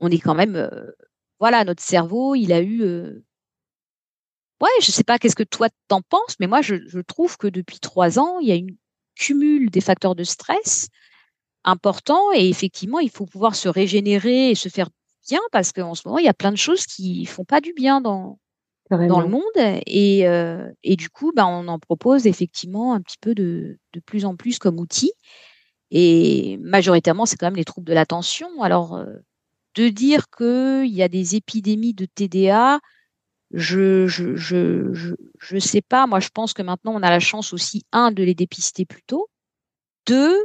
on 0.00 0.10
est 0.10 0.18
quand 0.18 0.34
même, 0.34 0.56
euh, 0.56 0.90
voilà, 1.38 1.64
notre 1.64 1.82
cerveau, 1.82 2.34
il 2.34 2.52
a 2.52 2.60
eu, 2.60 2.82
euh... 2.82 3.24
ouais, 4.60 4.68
je 4.82 4.90
sais 4.90 5.04
pas, 5.04 5.18
qu'est-ce 5.18 5.36
que 5.36 5.42
toi 5.42 5.68
t'en 5.88 6.02
penses, 6.02 6.36
mais 6.38 6.46
moi 6.46 6.60
je, 6.60 6.76
je 6.86 7.00
trouve 7.00 7.38
que 7.38 7.46
depuis 7.46 7.78
trois 7.80 8.18
ans, 8.18 8.38
il 8.40 8.48
y 8.48 8.52
a 8.52 8.56
une 8.56 8.76
cumul 9.14 9.70
des 9.70 9.80
facteurs 9.80 10.14
de 10.14 10.24
stress 10.24 10.88
importants 11.64 12.32
et 12.34 12.48
effectivement, 12.48 13.00
il 13.00 13.10
faut 13.10 13.26
pouvoir 13.26 13.54
se 13.54 13.68
régénérer 13.68 14.50
et 14.50 14.54
se 14.54 14.68
faire 14.68 14.88
bien 15.28 15.40
parce 15.52 15.72
qu'en 15.72 15.94
ce 15.94 16.02
moment, 16.06 16.18
il 16.18 16.24
y 16.24 16.28
a 16.28 16.34
plein 16.34 16.52
de 16.52 16.56
choses 16.56 16.86
qui 16.86 17.24
font 17.26 17.44
pas 17.44 17.60
du 17.60 17.72
bien 17.72 18.00
dans, 18.00 18.38
dans 18.90 19.20
le 19.20 19.28
monde. 19.28 19.42
Et, 19.86 20.26
euh, 20.26 20.70
et 20.82 20.96
du 20.96 21.08
coup, 21.10 21.32
bah, 21.34 21.46
on 21.46 21.68
en 21.68 21.78
propose 21.78 22.26
effectivement 22.26 22.94
un 22.94 23.00
petit 23.00 23.18
peu 23.20 23.34
de, 23.34 23.78
de 23.92 24.00
plus 24.00 24.24
en 24.24 24.36
plus 24.36 24.58
comme 24.58 24.78
outil. 24.78 25.12
Et 25.90 26.58
majoritairement, 26.58 27.26
c'est 27.26 27.36
quand 27.36 27.46
même 27.46 27.56
les 27.56 27.64
troubles 27.64 27.86
de 27.86 27.94
l'attention. 27.94 28.62
Alors, 28.62 28.96
euh, 28.96 29.06
de 29.74 29.88
dire 29.88 30.26
qu'il 30.30 30.92
y 30.92 31.02
a 31.02 31.08
des 31.08 31.36
épidémies 31.36 31.94
de 31.94 32.06
TDA, 32.06 32.80
je 33.52 34.06
je, 34.06 34.36
je, 34.36 34.92
je, 34.92 35.14
je 35.38 35.58
sais 35.58 35.82
pas. 35.82 36.06
Moi, 36.06 36.20
je 36.20 36.28
pense 36.28 36.52
que 36.52 36.62
maintenant, 36.62 36.92
on 36.94 37.02
a 37.02 37.10
la 37.10 37.20
chance 37.20 37.52
aussi, 37.52 37.84
un, 37.92 38.12
de 38.12 38.22
les 38.22 38.34
dépister 38.34 38.84
plus 38.84 39.02
tôt. 39.02 39.28
Deux, 40.06 40.36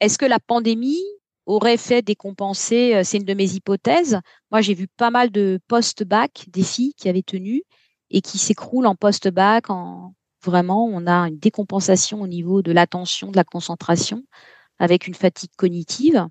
est-ce 0.00 0.18
que 0.18 0.26
la 0.26 0.40
pandémie 0.40 1.02
aurait 1.46 1.76
fait 1.76 2.02
décompenser, 2.02 2.94
euh, 2.94 3.02
c'est 3.04 3.18
une 3.18 3.24
de 3.24 3.34
mes 3.34 3.54
hypothèses. 3.54 4.20
Moi, 4.50 4.60
j'ai 4.60 4.74
vu 4.74 4.86
pas 4.88 5.10
mal 5.10 5.30
de 5.30 5.58
post-bac, 5.68 6.44
des 6.48 6.62
filles 6.62 6.94
qui 6.96 7.08
avaient 7.08 7.22
tenu 7.22 7.62
et 8.12 8.20
qui 8.20 8.38
s'écroulent 8.38 8.86
en 8.86 8.94
post-bac. 8.94 9.70
En... 9.70 10.14
Vraiment, 10.44 10.86
on 10.86 11.06
a 11.06 11.28
une 11.28 11.38
décompensation 11.38 12.20
au 12.20 12.26
niveau 12.26 12.62
de 12.62 12.72
l'attention, 12.72 13.30
de 13.30 13.36
la 13.36 13.44
concentration, 13.44 14.24
avec 14.78 15.06
une 15.06 15.14
fatigue 15.14 15.50
cognitive. 15.56 16.26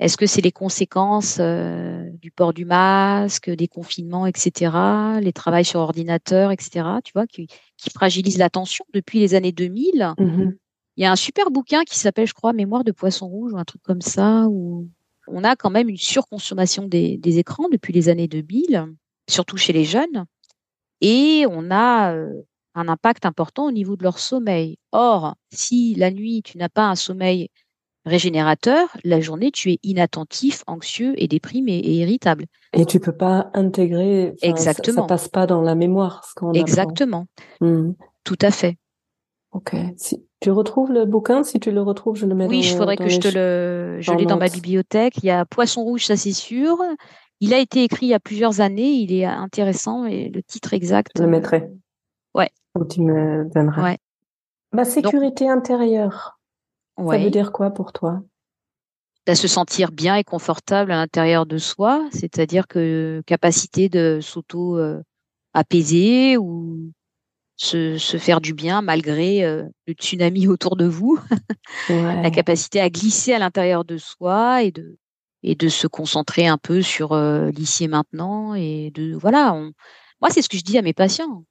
Est-ce 0.00 0.16
que 0.16 0.26
c'est 0.26 0.40
les 0.40 0.52
conséquences 0.52 1.38
euh, 1.40 2.08
du 2.20 2.30
port 2.30 2.52
du 2.52 2.64
masque, 2.64 3.50
des 3.50 3.66
confinements, 3.66 4.26
etc., 4.26 4.72
les 5.20 5.32
travails 5.32 5.64
sur 5.64 5.80
ordinateur, 5.80 6.52
etc., 6.52 6.84
tu 7.04 7.12
vois, 7.14 7.26
qui, 7.26 7.48
qui 7.76 7.90
fragilisent 7.90 8.38
l'attention 8.38 8.84
depuis 8.92 9.18
les 9.18 9.34
années 9.34 9.52
2000 9.52 10.14
il 10.98 11.02
y 11.02 11.04
a 11.04 11.12
un 11.12 11.16
super 11.16 11.52
bouquin 11.52 11.84
qui 11.84 11.96
s'appelle, 11.96 12.26
je 12.26 12.34
crois, 12.34 12.52
Mémoire 12.52 12.82
de 12.82 12.90
poisson 12.90 13.28
rouge 13.28 13.52
ou 13.52 13.56
un 13.56 13.64
truc 13.64 13.80
comme 13.84 14.00
ça, 14.00 14.46
où 14.48 14.88
on 15.28 15.44
a 15.44 15.54
quand 15.54 15.70
même 15.70 15.88
une 15.88 15.96
surconsommation 15.96 16.88
des, 16.88 17.20
écrans 17.24 17.68
depuis 17.70 17.92
les 17.92 18.08
années 18.08 18.26
2000, 18.26 18.84
surtout 19.30 19.56
chez 19.56 19.72
les 19.72 19.84
jeunes, 19.84 20.24
et 21.00 21.44
on 21.50 21.70
a 21.70 22.14
un 22.74 22.88
impact 22.88 23.26
important 23.26 23.66
au 23.66 23.72
niveau 23.72 23.96
de 23.96 24.02
leur 24.04 24.18
sommeil. 24.18 24.78
Or, 24.92 25.34
si 25.50 25.94
la 25.94 26.10
nuit, 26.10 26.42
tu 26.42 26.58
n'as 26.58 26.68
pas 26.68 26.88
un 26.88 26.94
sommeil 26.94 27.48
régénérateur, 28.04 28.88
la 29.04 29.20
journée, 29.20 29.50
tu 29.50 29.72
es 29.72 29.78
inattentif, 29.82 30.62
anxieux 30.66 31.12
et 31.16 31.28
déprimé 31.28 31.76
et 31.76 31.92
irritable. 31.92 32.46
Et 32.72 32.86
tu 32.86 33.00
peux 33.00 33.12
pas 33.12 33.50
intégrer. 33.54 34.34
Exactement. 34.42 35.02
Ça, 35.02 35.06
passe 35.06 35.28
pas 35.28 35.46
dans 35.46 35.60
la 35.60 35.74
mémoire. 35.74 36.24
Ce 36.24 36.34
qu'on 36.34 36.52
Exactement. 36.52 37.26
Mmh. 37.60 37.92
Tout 38.24 38.38
à 38.40 38.50
fait. 38.50 38.76
Ok. 39.52 39.74
Si, 39.96 40.24
tu 40.40 40.50
retrouves 40.50 40.92
le 40.92 41.04
bouquin? 41.04 41.42
Si 41.42 41.58
tu 41.58 41.70
le 41.70 41.82
retrouves, 41.82 42.16
je 42.16 42.26
le 42.26 42.34
mets 42.34 42.46
oui, 42.46 42.60
il 42.60 42.76
faudrait 42.76 42.96
que 42.96 43.08
je 43.08 43.18
te 43.18 43.28
le. 43.28 44.00
Je 44.00 44.12
l'ai 44.12 44.26
dans 44.26 44.36
ma 44.36 44.48
bibliothèque. 44.48 45.18
Il 45.18 45.26
y 45.26 45.30
a 45.30 45.44
Poisson 45.44 45.82
rouge, 45.82 46.06
ça 46.06 46.16
c'est 46.16 46.32
sûr. 46.32 46.78
Il 47.40 47.54
a 47.54 47.58
été 47.58 47.84
écrit 47.84 48.06
il 48.06 48.10
y 48.10 48.14
a 48.14 48.20
plusieurs 48.20 48.60
années. 48.60 48.90
Il 48.90 49.12
est 49.12 49.24
intéressant 49.24 50.04
et 50.04 50.28
le 50.28 50.42
titre 50.42 50.74
exact. 50.74 51.12
Je 51.16 51.22
le 51.22 51.28
mettrai. 51.28 51.62
Euh, 51.62 51.68
ouais. 52.34 52.50
tu 52.90 53.02
me 53.02 53.48
donneras. 53.52 53.82
Ouais. 53.82 53.98
Ma 54.72 54.84
sécurité 54.84 55.48
intérieure. 55.48 56.38
Ça 56.96 57.18
veut 57.18 57.30
dire 57.30 57.52
quoi 57.52 57.70
pour 57.70 57.92
toi? 57.92 58.22
Bah, 59.26 59.34
se 59.34 59.46
sentir 59.46 59.92
bien 59.92 60.16
et 60.16 60.24
confortable 60.24 60.90
à 60.90 60.96
l'intérieur 60.96 61.46
de 61.46 61.58
soi, 61.58 62.08
c'est-à-dire 62.10 62.66
que 62.66 63.22
capacité 63.26 63.88
de 63.88 64.20
s'auto 64.20 64.78
euh, 64.78 65.02
apaiser 65.52 66.38
ou 66.38 66.92
se, 67.56 67.98
se, 67.98 68.16
faire 68.16 68.40
du 68.40 68.54
bien 68.54 68.80
malgré 68.80 69.44
euh, 69.44 69.64
le 69.86 69.92
tsunami 69.92 70.46
autour 70.48 70.76
de 70.76 70.86
vous, 70.86 71.20
la 71.88 72.30
capacité 72.30 72.80
à 72.80 72.88
glisser 72.88 73.34
à 73.34 73.38
l'intérieur 73.38 73.84
de 73.84 73.98
soi 73.98 74.62
et 74.62 74.70
de 74.70 74.96
et 75.42 75.54
de 75.54 75.68
se 75.68 75.86
concentrer 75.86 76.46
un 76.46 76.58
peu 76.58 76.82
sur 76.82 77.16
l'ici 77.16 77.84
et 77.84 77.88
maintenant 77.88 78.54
et 78.54 78.90
de 78.94 79.14
voilà. 79.14 79.54
On... 79.54 79.72
Moi, 80.20 80.30
c'est 80.30 80.42
ce 80.42 80.48
que 80.48 80.56
je 80.56 80.64
dis 80.64 80.78
à 80.78 80.82
mes 80.82 80.92
patients, 80.92 81.44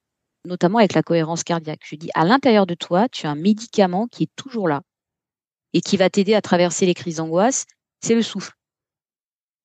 notamment 0.44 0.78
avec 0.78 0.94
la 0.94 1.02
cohérence 1.02 1.42
cardiaque. 1.42 1.80
Je 1.84 1.96
dis 1.96 2.10
à 2.14 2.24
l'intérieur 2.24 2.66
de 2.66 2.74
toi, 2.74 3.08
tu 3.08 3.26
as 3.26 3.30
un 3.30 3.34
médicament 3.34 4.06
qui 4.08 4.24
est 4.24 4.30
toujours 4.36 4.68
là 4.68 4.82
et 5.72 5.80
qui 5.80 5.96
va 5.96 6.10
t'aider 6.10 6.34
à 6.34 6.42
traverser 6.42 6.86
les 6.86 6.94
crises 6.94 7.16
d'angoisse. 7.16 7.66
C'est 8.00 8.14
le 8.14 8.22
souffle. 8.22 8.52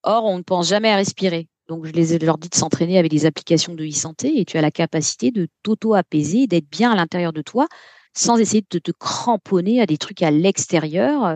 Or, 0.04 0.26
on 0.26 0.38
ne 0.38 0.44
pense 0.44 0.68
jamais 0.68 0.90
à 0.90 0.96
respirer. 0.96 1.48
Donc, 1.68 1.86
je 1.86 1.92
les 1.92 2.20
leur 2.20 2.38
dis 2.38 2.50
de 2.50 2.56
s'entraîner 2.56 2.98
avec 2.98 3.10
des 3.10 3.26
applications 3.26 3.74
de 3.74 3.86
e-santé 3.86 4.40
et 4.40 4.46
tu 4.46 4.58
as 4.58 4.62
la 4.62 4.72
capacité 4.72 5.32
de 5.32 5.48
t'auto-apaiser, 5.64 6.46
d'être 6.46 6.70
bien 6.70 6.92
à 6.92 6.96
l'intérieur 6.96 7.32
de 7.32 7.42
toi 7.42 7.68
sans 8.14 8.38
essayer 8.38 8.64
de 8.70 8.80
te 8.80 8.92
cramponner 8.92 9.82
à 9.82 9.86
des 9.86 9.98
trucs 9.98 10.22
à 10.22 10.32
l'extérieur. 10.32 11.36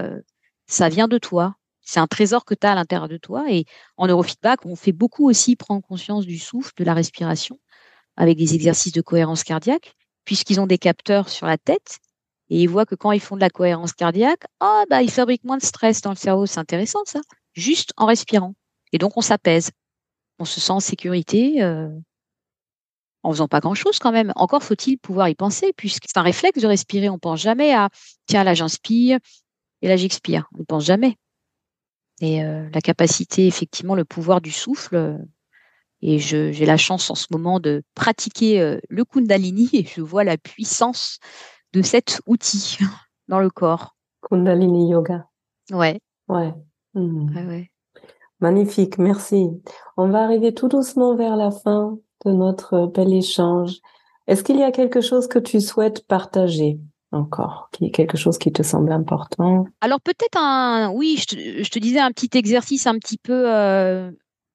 Ça 0.68 0.90
vient 0.90 1.08
de 1.08 1.18
toi. 1.18 1.56
C'est 1.88 2.00
un 2.00 2.08
trésor 2.08 2.46
que 2.46 2.54
tu 2.54 2.68
as 2.68 2.74
à 2.74 2.76
l'intérieur 2.76 3.08
de 3.08 3.18
toi. 3.18 3.46
Et 3.50 3.66
en 3.98 4.08
neurofeedback, 4.08 4.66
on 4.66 4.76
fait 4.76 4.92
beaucoup 4.92 5.30
aussi 5.30 5.56
prendre 5.56 5.82
conscience 5.82 6.26
du 6.26 6.38
souffle, 6.38 6.74
de 6.78 6.84
la 6.84 6.94
respiration, 6.94 7.60
avec 8.18 8.38
des 8.38 8.56
exercices 8.56 8.94
de 8.94 9.02
cohérence 9.02 9.44
cardiaque, 9.44 9.96
puisqu'ils 10.26 10.60
ont 10.60 10.68
des 10.68 10.78
capteurs 10.78 11.30
sur 11.30 11.48
la 11.48 11.58
tête 11.58 12.00
et 12.50 12.62
ils 12.62 12.70
voient 12.70 12.86
que 12.86 12.96
quand 12.96 13.12
ils 13.12 13.20
font 13.20 13.36
de 13.36 13.42
la 13.42 13.50
cohérence 13.50 13.94
cardiaque, 13.94 14.44
ah 14.60 14.84
bah 14.90 15.02
ils 15.02 15.12
fabriquent 15.12 15.44
moins 15.44 15.58
de 15.58 15.64
stress 15.64 16.02
dans 16.02 16.12
le 16.12 16.16
cerveau. 16.16 16.46
C'est 16.46 16.60
intéressant 16.60 17.00
ça, 17.06 17.22
juste 17.54 17.94
en 17.98 18.06
respirant. 18.06 18.54
Et 18.94 18.98
donc 18.98 19.18
on 19.18 19.22
s'apaise 19.22 19.72
on 20.40 20.46
se 20.46 20.60
sent 20.60 20.72
en 20.72 20.80
sécurité 20.80 21.62
euh, 21.64 21.90
en 23.24 23.32
faisant 23.32 23.48
pas 23.48 23.60
grand-chose 23.60 24.00
quand 24.00 24.12
même. 24.12 24.32
Encore 24.36 24.64
faut-il 24.64 24.98
pouvoir 24.98 25.30
y 25.30 25.36
penser, 25.36 25.74
puisque 25.76 26.06
c'est 26.08 26.18
un 26.18 26.24
réflexe 26.24 26.62
de 26.62 26.68
respirer. 26.68 27.10
On 27.10 27.20
pense 27.20 27.42
jamais 27.42 27.74
à 27.74 27.90
tiens 28.28 28.44
là 28.44 28.54
j'inspire 28.54 29.20
et 29.82 29.88
là 29.88 29.98
j'expire. 29.98 30.48
On 30.56 30.60
ne 30.60 30.66
pense 30.66 30.86
jamais. 30.86 31.18
Et 32.22 32.44
euh, 32.44 32.68
la 32.74 32.82
capacité, 32.82 33.48
effectivement, 33.48 33.96
le 33.96 34.06
pouvoir 34.06 34.42
du 34.42 34.52
souffle. 34.52 34.96
Euh, 34.96 35.18
et 36.02 36.20
j'ai 36.20 36.66
la 36.66 36.78
chance 36.78 37.10
en 37.10 37.16
ce 37.16 37.26
moment 37.32 37.60
de 37.60 37.82
pratiquer 37.96 38.78
le 38.88 39.04
Kundalini 39.04 39.68
et 39.74 39.84
je 39.84 40.02
vois 40.02 40.24
la 40.24 40.38
puissance 40.38 41.18
de 41.74 41.82
cet 41.82 42.22
outil 42.28 42.78
dans 43.28 43.40
le 43.40 43.50
corps. 43.50 43.96
Kundalini 44.22 44.92
Yoga. 44.92 45.26
Ouais. 45.72 46.00
Ouais. 46.28 46.54
Mmh. 46.94 47.36
ouais, 47.36 47.46
ouais. 47.46 47.72
Magnifique, 48.40 49.00
merci. 49.00 49.50
On 49.98 50.10
va 50.10 50.24
arriver 50.24 50.54
tout 50.54 50.68
doucement 50.68 51.16
vers 51.16 51.36
la 51.36 51.50
fin 51.50 51.98
de 52.26 52.32
notre 52.32 52.86
bel 52.86 53.12
échange. 53.12 53.80
Est-ce 54.28 54.44
qu'il 54.44 54.58
y 54.58 54.64
a 54.64 54.72
quelque 54.72 55.02
chose 55.02 55.28
que 55.28 55.40
tu 55.40 55.62
souhaites 55.62 56.06
partager? 56.06 56.80
Encore, 57.18 57.70
qui 57.72 57.86
est 57.86 57.92
quelque 57.92 58.18
chose 58.18 58.38
qui 58.38 58.52
te 58.52 58.64
semble 58.64 58.92
important 58.92 59.68
Alors 59.82 60.02
peut-être 60.02 60.38
un, 60.38 60.90
oui, 60.92 61.18
je 61.18 61.70
te, 61.70 61.80
disais 61.80 62.00
un 62.00 62.12
petit 62.12 62.38
exercice 62.38 62.88
un 62.88 62.98
petit 62.98 63.18
peu. 63.18 63.54
Euh, 63.54 64.12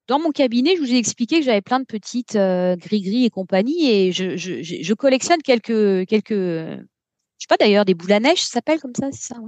dans 0.08 0.18
mon 0.18 0.30
cabinet, 0.30 0.76
je 0.76 0.80
vous 0.80 0.92
ai 0.92 0.96
expliqué 0.96 1.38
que 1.38 1.44
j'avais 1.44 1.60
plein 1.60 1.80
de 1.80 1.84
petites 1.84 2.36
euh, 2.36 2.76
gris-gris 2.76 3.24
et 3.24 3.30
compagnie, 3.30 3.90
et 3.90 4.12
je, 4.12 4.36
je, 4.36 4.94
collectionne 4.94 5.42
quelques, 5.42 6.06
quelques, 6.08 6.30
je 6.32 6.78
sais 7.38 7.46
pas 7.48 7.56
d'ailleurs, 7.56 7.84
des 7.84 7.94
boules 7.94 8.12
à 8.12 8.20
neige, 8.20 8.42
ça 8.42 8.54
s'appelle 8.54 8.80
comme 8.80 8.94
ça, 8.94 9.08
c'est 9.12 9.34
ça. 9.34 9.40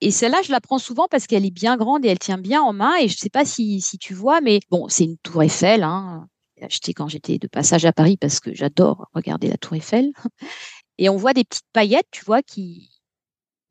Et 0.00 0.10
celle-là, 0.10 0.42
je 0.44 0.52
la 0.52 0.60
prends 0.60 0.78
souvent 0.78 1.06
parce 1.10 1.26
qu'elle 1.26 1.46
est 1.46 1.50
bien 1.50 1.76
grande 1.76 2.04
et 2.04 2.08
elle 2.08 2.18
tient 2.18 2.38
bien 2.38 2.60
en 2.60 2.72
main. 2.72 2.96
Et 3.00 3.08
je 3.08 3.16
sais 3.16 3.30
pas 3.30 3.44
si, 3.44 3.80
si 3.80 3.98
tu 3.98 4.14
vois, 4.14 4.40
mais 4.40 4.60
bon, 4.70 4.88
c'est 4.88 5.04
une 5.04 5.16
tour 5.18 5.42
Eiffel. 5.42 5.82
Hein. 5.82 6.28
acheté 6.60 6.92
quand 6.92 7.08
j'étais 7.08 7.38
de 7.38 7.48
passage 7.48 7.84
à 7.86 7.92
Paris 7.92 8.16
parce 8.18 8.40
que 8.40 8.54
j'adore 8.54 9.08
regarder 9.14 9.48
la 9.48 9.56
tour 9.56 9.74
Eiffel. 9.74 10.12
Et 10.98 11.08
on 11.08 11.16
voit 11.16 11.34
des 11.34 11.44
petites 11.44 11.66
paillettes, 11.72 12.08
tu 12.10 12.24
vois, 12.24 12.42
qui, 12.42 12.90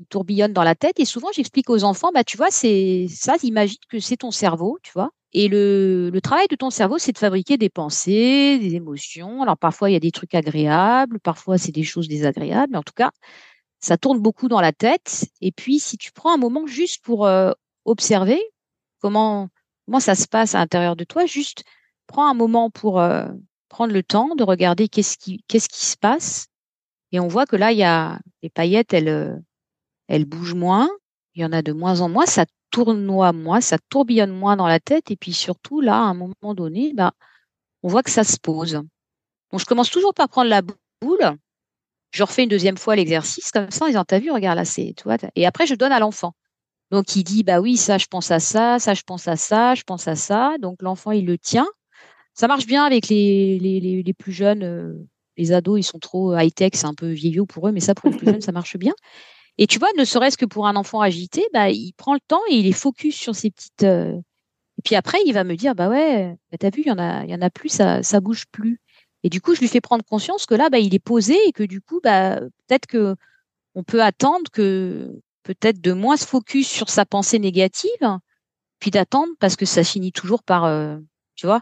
tourbillonnent 0.10 0.54
dans 0.54 0.64
la 0.64 0.76
tête. 0.76 1.00
Et 1.00 1.06
souvent, 1.06 1.30
j'explique 1.34 1.70
aux 1.70 1.84
enfants, 1.84 2.12
bah, 2.14 2.24
tu 2.24 2.38
vois, 2.38 2.52
c'est 2.52 3.08
ça, 3.10 3.36
imagine 3.44 3.78
que 3.90 4.00
c'est 4.00 4.18
ton 4.18 4.32
cerveau, 4.32 4.78
tu 4.84 4.92
vois. 4.94 5.12
Et 5.34 5.48
le, 5.48 6.12
travail 6.24 6.48
de 6.50 6.56
ton 6.56 6.70
cerveau, 6.70 6.98
c'est 6.98 7.12
de 7.12 7.18
fabriquer 7.18 7.58
des 7.58 7.70
pensées, 7.70 8.58
des 8.60 8.76
émotions. 8.76 9.42
Alors 9.42 9.58
parfois, 9.58 9.90
il 9.90 9.94
y 9.94 9.98
a 9.98 10.00
des 10.00 10.12
trucs 10.12 10.34
agréables, 10.36 11.20
parfois, 11.20 11.58
c'est 11.58 11.72
des 11.72 11.84
choses 11.84 12.08
désagréables. 12.08 12.72
Mais 12.72 12.78
en 12.78 12.84
tout 12.84 12.94
cas, 12.96 13.12
ça 13.80 13.98
tourne 13.98 14.20
beaucoup 14.20 14.48
dans 14.48 14.62
la 14.62 14.72
tête. 14.72 15.26
Et 15.42 15.52
puis, 15.52 15.80
si 15.80 15.98
tu 15.98 16.12
prends 16.12 16.34
un 16.34 16.38
moment 16.38 16.68
juste 16.68 17.04
pour 17.04 17.26
euh, 17.28 17.52
observer 17.86 18.42
comment, 19.02 19.50
ça 20.00 20.16
se 20.16 20.28
passe 20.28 20.56
à 20.56 20.60
l'intérieur 20.60 20.96
de 20.96 21.04
toi, 21.04 21.26
juste 21.26 21.64
prends 22.08 22.30
un 22.30 22.34
moment 22.34 22.70
pour 22.70 23.00
euh, 23.00 23.26
prendre 23.70 23.94
le 23.94 24.04
temps 24.04 24.36
de 24.36 24.44
regarder 24.44 24.88
qu'est-ce 24.88 25.18
qui 25.18 25.42
se 25.50 25.98
passe. 25.98 26.48
Et 27.12 27.20
on 27.20 27.28
voit 27.28 27.46
que 27.46 27.56
là, 27.56 27.72
il 27.72 27.78
y 27.78 27.84
a 27.84 28.20
les 28.44 28.50
paillettes, 28.50 28.94
elles, 28.94 29.10
euh, 29.10 29.36
elles 30.08 30.26
bougent 30.26 30.56
moins. 30.56 30.90
Il 31.36 31.42
y 31.42 31.46
en 31.46 31.52
a 31.52 31.62
de 31.62 31.72
moins 31.72 32.02
en 32.02 32.10
moins. 32.10 32.26
Ça 32.26 32.46
tournoie 32.72 33.34
moins, 33.34 33.62
ça 33.62 33.78
tourbillonne 33.90 34.32
moins 34.32 34.56
dans 34.58 34.68
la 34.68 34.80
tête. 34.80 35.12
Et 35.12 35.16
puis 35.16 35.34
surtout, 35.34 35.82
là, 35.82 35.96
à 35.96 36.06
un 36.06 36.14
moment 36.14 36.54
donné, 36.56 36.94
bah, 36.94 37.14
on 37.84 37.90
voit 37.90 38.04
que 38.04 38.12
ça 38.12 38.24
se 38.24 38.38
pose. 38.38 38.74
Donc, 39.52 39.60
je 39.60 39.66
commence 39.66 39.90
toujours 39.90 40.14
par 40.14 40.30
prendre 40.30 40.50
la 40.50 40.62
boule 40.62 41.38
je 42.16 42.24
refais 42.24 42.44
une 42.44 42.50
deuxième 42.50 42.78
fois 42.78 42.96
l'exercice 42.96 43.52
comme 43.52 43.70
ça 43.72 43.86
en 43.86 43.88
disant 43.88 44.06
t'as 44.06 44.20
vu 44.20 44.32
regarde 44.32 44.58
là 44.58 44.66
c'est 44.66 44.94
tu 44.96 45.04
vois 45.04 45.18
et 45.36 45.46
après 45.46 45.68
je 45.68 45.76
donne 45.76 45.92
à 45.92 46.00
l'enfant 46.00 46.34
donc 46.92 47.16
il 47.16 47.24
dit 47.24 47.44
bah 47.44 47.60
oui 47.60 47.76
ça 47.76 47.98
je 47.98 48.06
pense 48.08 48.32
à 48.32 48.40
ça 48.40 48.80
ça 48.80 48.94
je 48.94 49.04
pense 49.04 49.28
à 49.28 49.36
ça 49.36 49.76
je 49.76 49.84
pense 49.84 50.08
à 50.08 50.16
ça 50.16 50.56
donc 50.62 50.82
l'enfant 50.82 51.12
il 51.12 51.26
le 51.26 51.38
tient 51.38 51.68
ça 52.34 52.48
marche 52.48 52.66
bien 52.66 52.86
avec 52.86 53.10
les 53.10 53.60
les, 53.60 54.04
les, 54.04 54.14
plus 54.14 54.32
jeunes 54.32 54.64
euh, 54.64 54.94
les 55.38 55.52
ados 55.52 55.80
ils 55.80 55.84
sont 55.84 56.00
trop 56.00 56.38
high 56.38 56.54
tech 56.54 56.72
c'est 56.74 56.88
un 56.88 56.94
peu 56.94 57.10
vieillot 57.10 57.46
pour 57.46 57.68
eux 57.68 57.72
mais 57.72 57.80
ça 57.80 57.96
pour 57.96 58.10
les 58.10 58.18
plus 58.18 58.26
jeunes 58.28 58.42
ça 58.42 58.52
marche 58.54 58.78
bien 58.78 58.94
et 59.58 59.68
tu 59.68 59.80
vois 59.80 59.90
ne 59.98 60.06
serait-ce 60.06 60.38
que 60.38 60.46
pour 60.46 60.68
un 60.68 60.76
enfant 60.76 61.02
agité 61.02 61.48
bah 61.54 61.70
il 61.70 61.94
prend 61.94 62.14
le 62.14 62.20
temps 62.28 62.42
et 62.50 62.56
il 62.56 62.68
est 62.68 62.72
focus 62.72 63.16
sur 63.16 63.36
ces 63.36 63.52
petites 63.52 63.84
euh, 63.84 64.14
et 64.78 64.82
puis 64.84 64.96
après 64.96 65.20
il 65.26 65.34
va 65.34 65.44
me 65.44 65.56
dire 65.56 65.76
bah 65.76 65.90
ouais 65.90 66.36
bah, 66.52 66.58
t'as 66.60 66.70
vu 66.70 66.82
il 66.86 66.88
y 66.88 66.92
en 66.92 67.00
a 67.00 67.24
il 67.24 67.30
y 67.30 67.36
en 67.36 67.42
a 67.42 67.50
plus 67.50 67.70
ça 67.70 68.04
ça 68.04 68.20
bouge 68.20 68.46
plus 68.52 68.80
et 69.26 69.30
du 69.30 69.42
coup, 69.42 69.56
je 69.56 69.60
lui 69.60 69.68
fais 69.68 69.82
prendre 69.82 70.06
conscience 70.06 70.46
que 70.46 70.54
là, 70.54 70.70
bah, 70.70 70.78
il 70.78 70.94
est 70.94 71.00
posé 71.00 71.36
et 71.48 71.52
que 71.52 71.64
du 71.64 71.82
coup, 71.82 72.00
bah, 72.04 72.40
peut-être 72.40 72.86
que 72.86 73.16
on 73.74 73.84
peut 73.84 74.04
attendre 74.04 74.52
que 74.52 75.20
peut-être 75.42 75.82
de 75.82 75.94
moins 75.94 76.16
se 76.16 76.28
focus 76.28 76.68
sur 76.68 76.90
sa 76.90 77.08
pensée 77.08 77.40
négative, 77.40 78.20
puis 78.78 78.92
d'attendre 78.92 79.34
parce 79.40 79.56
que 79.56 79.66
ça 79.66 79.84
finit 79.84 80.12
toujours 80.12 80.44
par, 80.44 80.66
euh, 80.66 80.98
tu 81.34 81.48
vois, 81.48 81.62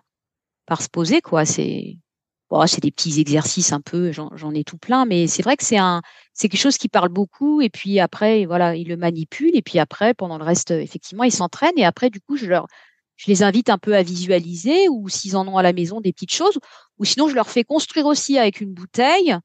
par 0.66 0.82
se 0.82 0.90
poser 0.90 1.22
quoi. 1.22 1.46
C'est 1.46 2.00
c'est 2.68 2.82
des 2.82 2.92
petits 2.92 3.20
exercices 3.20 3.72
un 3.72 3.82
peu, 3.82 4.12
j'en 4.12 4.54
ai 4.54 4.64
tout 4.64 4.78
plein, 4.78 5.06
mais 5.06 5.28
c'est 5.28 5.44
vrai 5.44 5.58
que 5.58 5.64
c'est 5.64 5.78
quelque 5.78 6.58
chose 6.58 6.78
qui 6.78 6.90
parle 6.90 7.10
beaucoup. 7.10 7.62
Et 7.62 7.70
puis 7.70 8.00
après, 8.00 8.46
voilà, 8.46 8.76
il 8.76 8.88
le 8.88 8.98
manipule 8.98 9.56
et 9.56 9.62
puis 9.62 9.80
après, 9.80 10.14
pendant 10.14 10.38
le 10.38 10.44
reste, 10.44 10.72
effectivement, 10.72 11.24
il 11.24 11.32
s'entraîne 11.32 11.74
et 11.78 11.86
après, 11.86 12.10
du 12.10 12.22
coup, 12.22 12.38
je 12.38 12.46
leur 12.46 12.68
je 13.16 13.28
les 13.28 13.44
invite 13.44 13.70
un 13.70 13.78
peu 13.78 13.96
à 13.96 14.04
visualiser 14.04 14.90
ou 14.90 15.08
s'ils 15.10 15.38
en 15.38 15.48
ont 15.48 15.58
à 15.58 15.64
la 15.64 15.74
maison 15.74 16.02
des 16.02 16.12
petites 16.12 16.34
choses 16.34 16.60
ou 16.98 17.06
sinon 17.06 17.28
je 17.28 17.36
leur 17.36 17.50
fais 17.50 17.64
construire 17.64 18.06
aussi 18.06 18.38
avec 18.38 18.62
une 18.62 18.74
bouteille 18.74 19.38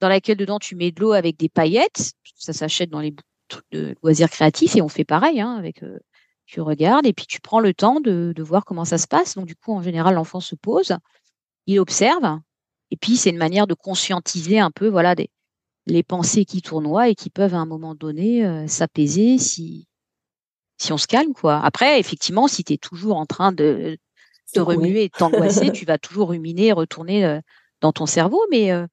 dans 0.00 0.08
laquelle 0.08 0.36
dedans 0.36 0.58
tu 0.58 0.74
mets 0.76 0.90
de 0.90 1.00
l'eau 1.00 1.12
avec 1.12 1.36
des 1.36 1.48
paillettes 1.48 2.12
ça 2.36 2.52
s'achète 2.52 2.90
dans 2.90 3.00
les 3.00 3.14
trucs 3.48 3.66
de 3.72 3.94
loisirs 4.02 4.30
créatifs 4.30 4.76
et 4.76 4.82
on 4.82 4.88
fait 4.88 5.04
pareil 5.04 5.40
hein, 5.40 5.54
avec 5.54 5.82
euh, 5.82 5.98
tu 6.46 6.60
regardes 6.60 7.06
et 7.06 7.12
puis 7.12 7.26
tu 7.26 7.40
prends 7.40 7.60
le 7.60 7.74
temps 7.74 8.00
de, 8.00 8.34
voir 8.38 8.64
comment 8.64 8.84
ça 8.84 8.98
se 8.98 9.06
passe 9.06 9.34
donc 9.34 9.46
du 9.46 9.54
coup 9.54 9.72
en 9.72 9.82
général 9.82 10.14
l'enfant 10.14 10.40
se 10.40 10.54
pose 10.54 10.96
il 11.66 11.78
observe 11.78 12.40
et 12.90 12.96
puis 12.96 13.16
c'est 13.16 13.30
une 13.30 13.36
manière 13.36 13.66
de 13.66 13.74
conscientiser 13.74 14.58
un 14.58 14.70
peu 14.70 14.88
voilà 14.88 15.14
des, 15.14 15.30
les 15.86 16.02
pensées 16.02 16.44
qui 16.44 16.62
tournoient 16.62 17.08
et 17.08 17.14
qui 17.14 17.30
peuvent 17.30 17.54
à 17.54 17.58
un 17.58 17.66
moment 17.66 17.94
donné 17.94 18.44
euh, 18.44 18.66
s'apaiser 18.66 19.38
si 19.38 19.86
si 20.80 20.92
on 20.92 20.98
se 20.98 21.06
calme, 21.06 21.34
quoi. 21.34 21.60
Après, 21.62 22.00
effectivement, 22.00 22.48
si 22.48 22.64
tu 22.64 22.72
es 22.72 22.78
toujours 22.78 23.16
en 23.16 23.26
train 23.26 23.52
de 23.52 23.98
te 24.52 24.60
remuer 24.60 25.04
et 25.04 25.08
de 25.08 25.12
t'angoisser, 25.16 25.70
tu 25.72 25.84
vas 25.84 25.98
toujours 25.98 26.30
ruminer 26.30 26.68
et 26.68 26.72
retourner 26.72 27.24
euh, 27.24 27.38
dans 27.82 27.92
ton 27.92 28.06
cerveau. 28.06 28.40
Mais 28.50 28.72
euh, 28.72 28.86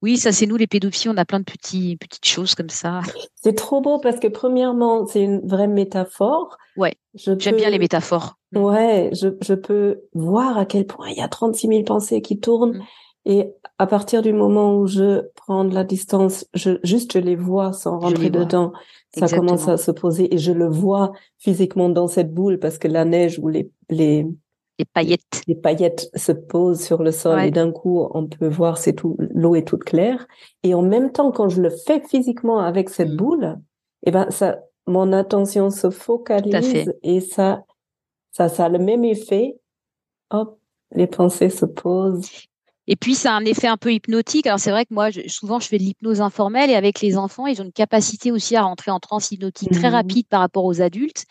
oui, 0.00 0.16
ça, 0.16 0.32
c'est 0.32 0.46
nous, 0.46 0.56
les 0.56 0.66
pédophiles, 0.66 1.10
on 1.10 1.16
a 1.18 1.26
plein 1.26 1.40
de 1.40 1.44
petits, 1.44 1.96
petites 1.96 2.24
choses 2.24 2.54
comme 2.54 2.70
ça. 2.70 3.02
C'est 3.36 3.54
trop 3.54 3.82
beau 3.82 3.98
parce 3.98 4.18
que, 4.20 4.26
premièrement, 4.26 5.06
c'est 5.06 5.22
une 5.22 5.46
vraie 5.46 5.68
métaphore. 5.68 6.56
Ouais. 6.78 6.94
J'aime 7.14 7.56
bien 7.56 7.70
les 7.70 7.78
métaphores. 7.78 8.38
Mm. 8.52 8.58
Ouais, 8.58 9.10
je, 9.12 9.28
je, 9.42 9.54
peux 9.54 10.00
voir 10.14 10.56
à 10.56 10.64
quel 10.64 10.86
point 10.86 11.10
il 11.10 11.18
y 11.18 11.22
a 11.22 11.28
36 11.28 11.68
000 11.68 11.82
pensées 11.84 12.22
qui 12.22 12.40
tournent. 12.40 12.78
Mm. 12.78 12.84
Et 13.26 13.50
à 13.78 13.86
partir 13.86 14.22
du 14.22 14.32
moment 14.32 14.76
où 14.76 14.86
je 14.86 15.22
prends 15.34 15.64
de 15.64 15.74
la 15.74 15.84
distance, 15.84 16.46
je, 16.52 16.78
juste 16.82 17.14
je 17.14 17.18
les 17.18 17.36
vois 17.36 17.72
sans 17.72 17.98
rentrer 17.98 18.28
dedans, 18.28 18.72
ça 19.16 19.28
commence 19.28 19.66
à 19.68 19.76
se 19.76 19.90
poser 19.90 20.34
et 20.34 20.38
je 20.38 20.52
le 20.52 20.68
vois 20.68 21.12
physiquement 21.38 21.88
dans 21.88 22.06
cette 22.06 22.34
boule 22.34 22.58
parce 22.58 22.78
que 22.78 22.88
la 22.88 23.04
neige 23.04 23.38
ou 23.38 23.48
les, 23.48 23.70
les, 23.88 24.26
les 24.78 24.84
paillettes, 24.84 25.42
les 25.46 25.54
paillettes 25.54 26.10
se 26.14 26.32
posent 26.32 26.82
sur 26.82 27.02
le 27.02 27.12
sol 27.12 27.40
et 27.40 27.50
d'un 27.50 27.72
coup 27.72 28.06
on 28.12 28.26
peut 28.26 28.48
voir 28.48 28.76
c'est 28.76 28.92
tout, 28.92 29.16
l'eau 29.18 29.54
est 29.54 29.66
toute 29.66 29.84
claire. 29.84 30.26
Et 30.62 30.74
en 30.74 30.82
même 30.82 31.10
temps, 31.10 31.32
quand 31.32 31.48
je 31.48 31.62
le 31.62 31.70
fais 31.70 32.00
physiquement 32.00 32.58
avec 32.58 32.90
cette 32.90 33.12
mmh. 33.12 33.16
boule, 33.16 33.56
eh 34.04 34.10
ben 34.10 34.30
ça, 34.30 34.58
mon 34.86 35.12
attention 35.12 35.70
se 35.70 35.88
focalise 35.90 36.92
et 37.02 37.20
ça, 37.20 37.64
ça, 38.32 38.48
ça 38.48 38.66
a 38.66 38.68
le 38.68 38.78
même 38.78 39.04
effet. 39.04 39.58
Hop, 40.30 40.58
les 40.92 41.06
pensées 41.06 41.50
se 41.50 41.64
posent. 41.64 42.28
Et 42.86 42.96
puis, 42.96 43.14
ça 43.14 43.32
a 43.32 43.36
un 43.36 43.44
effet 43.44 43.66
un 43.66 43.76
peu 43.76 43.92
hypnotique. 43.92 44.46
Alors, 44.46 44.60
c'est 44.60 44.70
vrai 44.70 44.84
que 44.84 44.92
moi, 44.92 45.08
souvent, 45.26 45.58
je 45.58 45.68
fais 45.68 45.78
de 45.78 45.82
l'hypnose 45.82 46.20
informelle 46.20 46.70
et 46.70 46.74
avec 46.74 47.00
les 47.00 47.16
enfants, 47.16 47.46
ils 47.46 47.60
ont 47.62 47.64
une 47.64 47.72
capacité 47.72 48.30
aussi 48.30 48.56
à 48.56 48.62
rentrer 48.62 48.90
en 48.90 49.00
transe 49.00 49.30
hypnotique 49.30 49.70
très 49.70 49.90
mmh. 49.90 49.94
rapide 49.94 50.26
par 50.28 50.40
rapport 50.40 50.64
aux 50.64 50.82
adultes. 50.82 51.24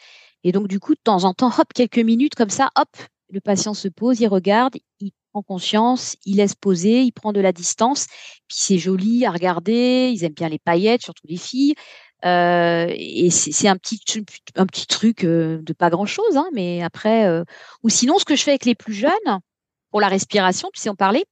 Et 0.44 0.52
donc, 0.52 0.68
du 0.68 0.80
coup, 0.80 0.94
de 0.94 1.02
temps 1.04 1.24
en 1.24 1.34
temps, 1.34 1.52
hop, 1.58 1.72
quelques 1.74 2.00
minutes 2.00 2.36
comme 2.36 2.50
ça, 2.50 2.70
hop, 2.76 2.90
le 3.30 3.40
patient 3.40 3.74
se 3.74 3.88
pose, 3.88 4.20
il 4.20 4.28
regarde, 4.28 4.76
il 5.00 5.12
prend 5.32 5.44
conscience, 5.44 6.16
il 6.26 6.38
laisse 6.38 6.56
poser, 6.56 7.02
il 7.02 7.12
prend 7.12 7.34
de 7.34 7.42
la 7.42 7.52
distance. 7.52 8.08
Puis, 8.48 8.58
c'est 8.60 8.78
joli 8.80 9.26
à 9.26 9.32
regarder. 9.32 10.12
Ils 10.14 10.24
aiment 10.24 10.34
bien 10.34 10.50
les 10.50 10.60
paillettes, 10.60 11.04
surtout 11.04 11.28
les 11.28 11.38
filles. 11.38 11.76
Euh, 12.26 12.88
et 12.96 13.30
c'est 13.30 13.68
un 13.68 13.76
petit 13.76 14.00
un 14.56 14.66
petit 14.66 14.88
truc 14.88 15.26
euh, 15.26 15.60
de 15.62 15.74
pas 15.74 15.90
grand 15.90 16.06
chose, 16.06 16.38
hein, 16.38 16.48
mais 16.54 16.82
après 16.82 17.26
euh, 17.26 17.44
ou 17.84 17.90
sinon 17.90 18.18
ce 18.18 18.24
que 18.24 18.38
je 18.38 18.44
fais 18.44 18.52
avec 18.52 18.64
les 18.64 18.76
plus 18.76 18.94
jeunes 18.94 19.12
pour 19.92 20.00
la 20.00 20.08
respiration, 20.08 20.70
tu 20.74 20.80
sais 20.80 20.88
en 20.88 20.96
parler, 20.96 21.26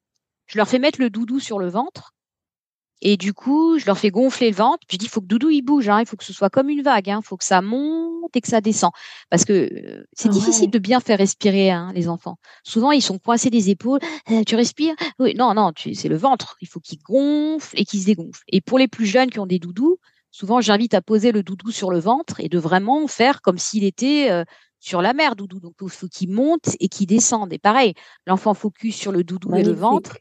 je 0.52 0.58
leur 0.58 0.68
fais 0.68 0.80
mettre 0.80 1.00
le 1.00 1.10
doudou 1.10 1.40
sur 1.40 1.60
le 1.60 1.70
ventre. 1.70 2.14
Et 3.02 3.16
du 3.18 3.34
coup, 3.34 3.80
je 3.80 3.86
leur 3.86 3.98
fais 3.98 4.12
gonfler 4.12 4.50
le 4.50 4.56
ventre. 4.56 4.86
je 4.92 4.98
dis, 4.98 5.06
il 5.06 5.10
faut 5.10 5.22
que 5.22 5.26
doudou 5.26 5.50
il 5.50 5.62
bouge. 5.62 5.88
Hein. 5.88 6.02
Il 6.02 6.06
faut 6.06 6.18
que 6.18 6.26
ce 6.26 6.34
soit 6.34 6.50
comme 6.50 6.70
une 6.70 6.84
vague. 6.84 7.08
Il 7.08 7.12
hein. 7.12 7.22
faut 7.24 7.38
que 7.38 7.46
ça 7.46 7.62
monte 7.62 8.36
et 8.36 8.42
que 8.42 8.50
ça 8.50 8.60
descend. 8.60 8.92
Parce 9.30 9.46
que 9.46 9.54
euh, 9.54 10.04
c'est 10.14 10.28
ah 10.28 10.32
difficile 10.32 10.70
de 10.70 10.78
bien 10.78 11.00
faire 11.00 11.18
respirer 11.18 11.72
hein, 11.72 11.92
les 11.96 12.10
enfants. 12.10 12.38
Souvent, 12.64 12.92
ils 12.92 13.02
sont 13.02 13.18
coincés 13.18 13.50
des 13.50 13.70
épaules. 13.70 14.02
Euh, 14.30 14.44
tu 14.46 14.56
respires? 14.56 14.94
Oui, 15.20 15.34
non, 15.36 15.54
non. 15.54 15.72
C'est 15.76 16.10
le 16.10 16.18
ventre. 16.18 16.58
Il 16.62 16.68
faut 16.68 16.82
qu'il 16.82 17.00
gonfle 17.00 17.80
et 17.80 17.86
qu'il 17.86 18.02
se 18.02 18.06
dégonfle. 18.06 18.44
Et 18.50 18.62
pour 18.62 18.78
les 18.78 18.90
plus 18.90 19.06
jeunes 19.06 19.32
qui 19.32 19.40
ont 19.40 19.48
des 19.48 19.58
doudous, 19.58 19.98
souvent, 20.30 20.60
j'invite 20.60 20.94
à 20.94 21.02
poser 21.02 21.32
le 21.32 21.44
doudou 21.44 21.72
sur 21.72 21.92
le 21.92 22.00
ventre 22.00 22.42
et 22.42 22.50
de 22.50 22.60
vraiment 22.60 23.08
faire 23.08 23.42
comme 23.42 23.58
s'il 23.58 23.84
était 23.84 24.30
euh, 24.30 24.44
sur 24.80 25.02
la 25.02 25.14
mer, 25.14 25.36
doudou. 25.36 25.60
Donc, 25.60 25.74
il 25.82 25.90
faut 25.90 26.08
qu'il 26.08 26.30
monte 26.30 26.76
et 26.80 26.88
qu'il 26.88 27.08
descende. 27.08 27.52
Et 27.52 27.58
pareil, 27.58 27.96
l'enfant 28.28 28.54
focus 28.54 28.96
sur 28.96 29.12
le 29.12 29.24
doudou 29.24 29.56
et 29.56 29.64
le 29.64 29.74
ventre. 29.74 30.18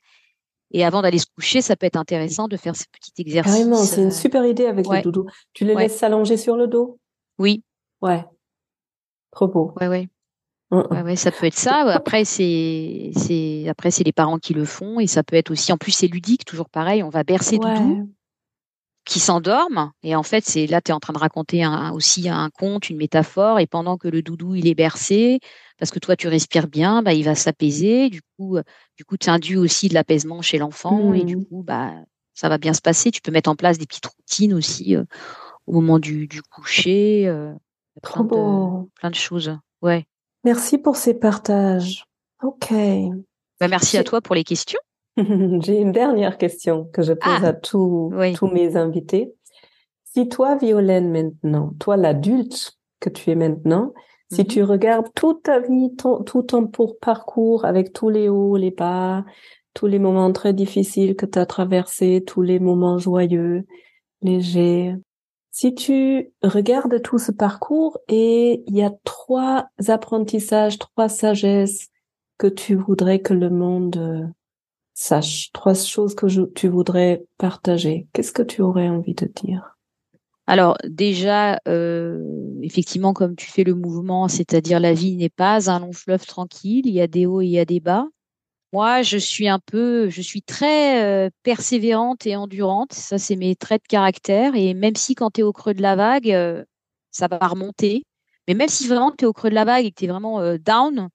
Et 0.72 0.84
avant 0.84 1.02
d'aller 1.02 1.18
se 1.18 1.26
coucher, 1.34 1.62
ça 1.62 1.76
peut 1.76 1.86
être 1.86 1.96
intéressant 1.96 2.48
de 2.48 2.56
faire 2.56 2.76
ce 2.76 2.84
petit 2.92 3.12
exercice. 3.20 3.52
Carrément, 3.52 3.76
c'est 3.76 4.02
une 4.02 4.08
euh, 4.08 4.10
super 4.10 4.44
idée 4.46 4.66
avec 4.66 4.86
le 4.88 5.02
doudou. 5.02 5.26
Tu 5.52 5.64
les 5.64 5.74
laisses 5.74 5.96
s'allonger 5.96 6.36
sur 6.36 6.56
le 6.56 6.68
dos? 6.68 6.98
Oui. 7.38 7.64
Ouais. 8.00 8.24
Trop 9.32 9.48
beau. 9.48 9.72
Ouais, 9.80 9.88
ouais. 9.88 10.08
Mmh, 10.70 10.82
mmh. 10.90 11.02
Ouais, 11.02 11.16
ça 11.16 11.32
peut 11.32 11.46
être 11.46 11.58
ça. 11.58 11.80
Après, 11.92 12.24
c'est, 12.24 13.10
c'est, 13.16 13.68
après, 13.68 13.90
c'est 13.90 14.04
les 14.04 14.12
parents 14.12 14.38
qui 14.38 14.54
le 14.54 14.64
font 14.64 15.00
et 15.00 15.06
ça 15.08 15.24
peut 15.24 15.36
être 15.36 15.50
aussi, 15.50 15.72
en 15.72 15.76
plus, 15.76 15.90
c'est 15.90 16.06
ludique, 16.06 16.44
toujours 16.44 16.68
pareil. 16.68 17.02
On 17.02 17.08
va 17.08 17.24
bercer 17.24 17.58
doudou. 17.58 18.08
Qui 19.04 19.20
s'endorment. 19.20 19.92
Et 20.02 20.14
en 20.14 20.22
fait, 20.22 20.44
c'est 20.44 20.66
là, 20.66 20.80
tu 20.80 20.90
es 20.90 20.94
en 20.94 21.00
train 21.00 21.12
de 21.12 21.18
raconter 21.18 21.66
aussi 21.92 22.28
un 22.28 22.50
conte, 22.50 22.90
une 22.90 22.96
métaphore. 22.96 23.58
Et 23.58 23.66
pendant 23.66 23.96
que 23.96 24.08
le 24.08 24.22
doudou, 24.22 24.54
il 24.54 24.66
est 24.66 24.74
bercé, 24.74 25.40
parce 25.78 25.90
que 25.90 25.98
toi, 25.98 26.16
tu 26.16 26.28
respires 26.28 26.68
bien, 26.68 27.02
bah, 27.02 27.12
il 27.12 27.24
va 27.24 27.34
s'apaiser. 27.34 28.10
Du 28.10 28.20
coup, 28.36 28.58
du 28.96 29.04
coup, 29.04 29.16
tu 29.16 29.30
induis 29.30 29.56
aussi 29.56 29.88
de 29.88 29.94
l'apaisement 29.94 30.42
chez 30.42 30.58
l'enfant. 30.58 31.14
Et 31.14 31.24
du 31.24 31.36
mmh. 31.36 31.46
coup, 31.46 31.62
bah, 31.62 31.92
ça 32.34 32.48
va 32.48 32.58
bien 32.58 32.74
se 32.74 32.82
passer. 32.82 33.10
Tu 33.10 33.20
peux 33.20 33.32
mettre 33.32 33.50
en 33.50 33.56
place 33.56 33.78
des 33.78 33.86
petites 33.86 34.06
routines 34.06 34.54
aussi 34.54 34.96
au 35.66 35.72
moment 35.72 35.98
du, 35.98 36.28
coucher. 36.50 37.32
Trop 38.02 38.24
beau. 38.24 38.90
plein 38.94 39.10
de 39.10 39.14
choses. 39.14 39.56
Ouais. 39.82 40.06
Merci 40.44 40.78
pour 40.78 40.96
ces 40.96 41.14
partages. 41.14 42.04
Ok. 42.42 42.72
Bah, 43.60 43.68
merci 43.68 43.98
à 43.98 44.04
toi 44.04 44.20
pour 44.20 44.34
les 44.34 44.44
questions. 44.44 44.80
J'ai 45.62 45.78
une 45.80 45.92
dernière 45.92 46.38
question 46.38 46.88
que 46.92 47.02
je 47.02 47.12
pose 47.12 47.42
ah, 47.42 47.48
à 47.48 47.52
tous, 47.52 48.12
tous 48.36 48.48
mes 48.48 48.76
invités. 48.76 49.32
Si 50.04 50.28
toi, 50.28 50.56
Violaine, 50.56 51.10
maintenant, 51.10 51.72
toi 51.78 51.96
l'adulte 51.96 52.78
que 52.98 53.10
tu 53.10 53.30
es 53.30 53.34
maintenant, 53.34 53.92
si 54.32 54.46
tu 54.46 54.60
mhm. 54.60 54.66
regardes 54.66 55.08
toute 55.14 55.44
ta 55.44 55.60
vie, 55.60 55.94
tout 55.96 56.42
ton 56.42 56.70
parcours 57.00 57.64
avec 57.64 57.92
tous 57.92 58.08
les 58.10 58.28
hauts, 58.28 58.56
les 58.56 58.70
bas, 58.70 59.24
tous 59.74 59.86
les 59.86 59.98
moments 59.98 60.32
très 60.32 60.52
difficiles 60.52 61.16
que 61.16 61.26
tu 61.26 61.38
as 61.38 61.46
traversés, 61.46 62.22
tous 62.26 62.42
les 62.42 62.58
moments 62.58 62.98
joyeux, 62.98 63.66
légers, 64.22 64.94
si 65.50 65.74
tu 65.74 66.32
regardes 66.42 67.02
tout 67.02 67.18
ce 67.18 67.32
parcours 67.32 67.98
et 68.08 68.62
il 68.66 68.76
y 68.76 68.82
a 68.82 68.92
trois 69.04 69.66
apprentissages, 69.88 70.78
trois 70.78 71.08
sagesses 71.08 71.88
que 72.38 72.46
tu 72.46 72.76
voudrais 72.76 73.18
que 73.18 73.34
le 73.34 73.50
monde 73.50 73.96
euh, 73.96 74.26
sache, 75.00 75.50
trois 75.52 75.74
choses 75.74 76.14
que 76.14 76.26
tu 76.52 76.68
voudrais 76.68 77.24
partager, 77.38 78.06
qu'est-ce 78.12 78.32
que 78.32 78.42
tu 78.42 78.60
aurais 78.60 78.88
envie 78.88 79.14
de 79.14 79.26
dire? 79.42 79.76
Alors 80.46 80.76
déjà, 80.84 81.58
euh, 81.68 82.22
effectivement, 82.60 83.14
comme 83.14 83.34
tu 83.34 83.50
fais 83.50 83.64
le 83.64 83.74
mouvement, 83.74 84.28
c'est-à-dire 84.28 84.78
la 84.78 84.92
vie 84.92 85.16
n'est 85.16 85.30
pas 85.30 85.70
un 85.70 85.80
long 85.80 85.92
fleuve 85.92 86.26
tranquille, 86.26 86.86
il 86.86 86.92
y 86.92 87.00
a 87.00 87.06
des 87.06 87.24
hauts 87.24 87.40
et 87.40 87.46
il 87.46 87.52
y 87.52 87.58
a 87.58 87.64
des 87.64 87.80
bas. 87.80 88.06
Moi, 88.72 89.02
je 89.02 89.16
suis 89.16 89.48
un 89.48 89.58
peu, 89.58 90.10
je 90.10 90.20
suis 90.20 90.42
très 90.42 91.02
euh, 91.02 91.30
persévérante 91.42 92.26
et 92.26 92.36
endurante. 92.36 92.92
Ça, 92.92 93.18
c'est 93.18 93.36
mes 93.36 93.56
traits 93.56 93.82
de 93.82 93.88
caractère. 93.88 94.54
Et 94.54 94.74
même 94.74 94.94
si 94.96 95.14
quand 95.14 95.30
tu 95.30 95.40
es 95.40 95.44
au 95.44 95.52
creux 95.52 95.74
de 95.74 95.82
la 95.82 95.96
vague, 95.96 96.30
euh, 96.30 96.64
ça 97.10 97.26
va 97.26 97.38
remonter. 97.38 98.04
Mais 98.46 98.54
même 98.54 98.68
si 98.68 98.86
vraiment 98.86 99.12
tu 99.12 99.24
es 99.24 99.26
au 99.26 99.32
creux 99.32 99.50
de 99.50 99.54
la 99.54 99.64
vague 99.64 99.86
et 99.86 99.90
que 99.90 99.96
tu 99.96 100.04
es 100.04 100.08
vraiment 100.08 100.56
down, 100.58 101.08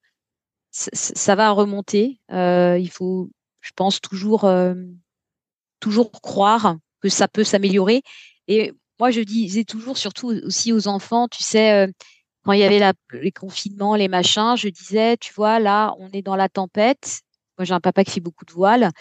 ça 0.71 1.35
va 1.35 1.51
remonter. 1.51 2.19
il 2.29 2.89
faut, 2.91 3.29
je 3.65 3.71
pense, 3.75 3.99
toujours, 3.99 4.41
croire 6.21 6.77
que 7.01 7.09
ça 7.09 7.27
peut 7.27 7.43
s'améliorer. 7.43 8.01
Et 8.47 8.71
moi, 8.99 9.11
je 9.11 9.21
disais 9.21 9.63
toujours, 9.63 9.97
surtout 9.97 10.29
aussi 10.45 10.71
aux 10.71 10.87
enfants, 10.87 11.27
tu 11.27 11.43
sais, 11.43 11.87
quand 12.43 12.53
il 12.53 12.59
y 12.59 12.63
avait 12.63 12.93
les 13.13 13.31
confinements, 13.31 13.95
les 13.95 14.07
machins, 14.07 14.55
je 14.55 14.69
disais, 14.69 15.17
tu 15.17 15.33
vois, 15.33 15.59
là, 15.59 15.93
on 15.99 16.09
est 16.11 16.21
dans 16.21 16.35
la 16.35 16.47
tempête 16.47 17.21
moi, 17.57 17.65
j'ai 17.65 17.73
un 17.73 17.79
papa 17.79 18.03
qui 18.03 18.11
fait 18.11 18.19
beaucoup 18.21 18.45
de 18.45 18.51
voile. 18.51 18.91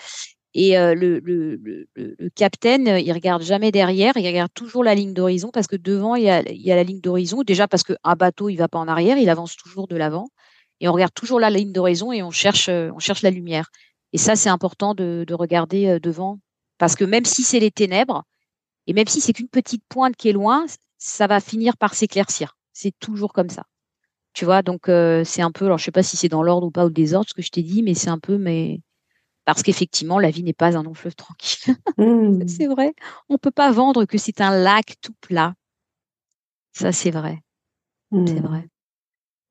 Et 0.54 0.78
euh, 0.78 0.94
le, 0.94 1.88
capitaine, 2.36 2.86
il 3.04 3.12
regarde 3.12 3.42
jamais 3.42 3.72
derrière, 3.72 4.12
il 4.16 4.26
regarde 4.26 4.52
toujours 4.54 4.84
la 4.84 4.94
ligne 4.94 5.12
d'horizon 5.12 5.50
parce 5.52 5.66
que 5.66 5.76
devant, 5.76 6.14
il 6.14 6.24
y 6.24 6.30
a, 6.30 6.42
la 6.42 6.84
ligne 6.84 7.00
d'horizon. 7.00 7.42
Déjà 7.42 7.66
parce 7.66 7.82
qu'un 7.82 8.14
bateau, 8.16 8.48
il 8.48 8.56
va 8.56 8.68
pas 8.68 8.78
en 8.78 8.86
arrière, 8.86 9.18
il 9.18 9.28
avance 9.28 9.56
toujours 9.56 9.88
de 9.88 9.96
l'avant. 9.96 10.28
Et 10.80 10.88
on 10.88 10.92
regarde 10.92 11.14
toujours 11.14 11.40
la 11.40 11.50
ligne 11.50 11.72
d'horizon 11.72 12.12
et 12.12 12.22
on 12.22 12.30
cherche, 12.30 12.68
on 12.68 12.98
cherche 12.98 13.22
la 13.22 13.30
lumière. 13.30 13.70
Et 14.14 14.18
ça, 14.18 14.36
c'est 14.36 14.48
important 14.48 14.94
de, 14.94 15.24
de, 15.26 15.34
regarder 15.34 15.88
euh, 15.88 15.98
devant 15.98 16.38
parce 16.78 16.94
que 16.94 17.04
même 17.04 17.24
si 17.24 17.42
c'est 17.42 17.58
les 17.60 17.72
ténèbres, 17.72 18.24
et 18.86 18.92
même 18.92 19.08
si 19.08 19.20
c'est 19.20 19.32
qu'une 19.32 19.48
petite 19.48 19.82
pointe 19.88 20.16
qui 20.16 20.28
est 20.28 20.32
loin, 20.32 20.66
ça 20.98 21.26
va 21.26 21.40
finir 21.40 21.76
par 21.76 21.94
s'éclaircir. 21.94 22.56
C'est 22.72 22.96
toujours 22.98 23.32
comme 23.32 23.50
ça. 23.50 23.64
Tu 24.32 24.44
vois, 24.44 24.62
donc 24.62 24.88
euh, 24.88 25.24
c'est 25.24 25.42
un 25.42 25.50
peu, 25.50 25.66
alors 25.66 25.78
je 25.78 25.84
sais 25.84 25.90
pas 25.90 26.02
si 26.02 26.16
c'est 26.16 26.28
dans 26.28 26.42
l'ordre 26.42 26.68
ou 26.68 26.70
pas 26.70 26.84
ou 26.84 26.88
le 26.88 26.94
désordre 26.94 27.28
ce 27.28 27.34
que 27.34 27.42
je 27.42 27.50
t'ai 27.50 27.62
dit, 27.62 27.82
mais 27.82 27.94
c'est 27.94 28.08
un 28.08 28.18
peu, 28.18 28.38
mais 28.38 28.80
parce 29.44 29.62
qu'effectivement 29.62 30.18
la 30.18 30.30
vie 30.30 30.42
n'est 30.42 30.52
pas 30.52 30.76
un 30.76 30.82
long 30.82 30.94
fleuve 30.94 31.16
tranquille. 31.16 31.74
Mmh. 31.96 32.48
c'est 32.48 32.66
vrai, 32.66 32.92
on 33.28 33.38
peut 33.38 33.52
pas 33.52 33.70
vendre 33.70 34.04
que 34.04 34.18
c'est 34.18 34.40
un 34.40 34.56
lac 34.56 34.96
tout 35.00 35.14
plat. 35.20 35.54
Ça 36.72 36.90
c'est 36.90 37.12
vrai, 37.12 37.38
c'est 38.10 38.40
mmh. 38.40 38.46
vrai. 38.46 38.68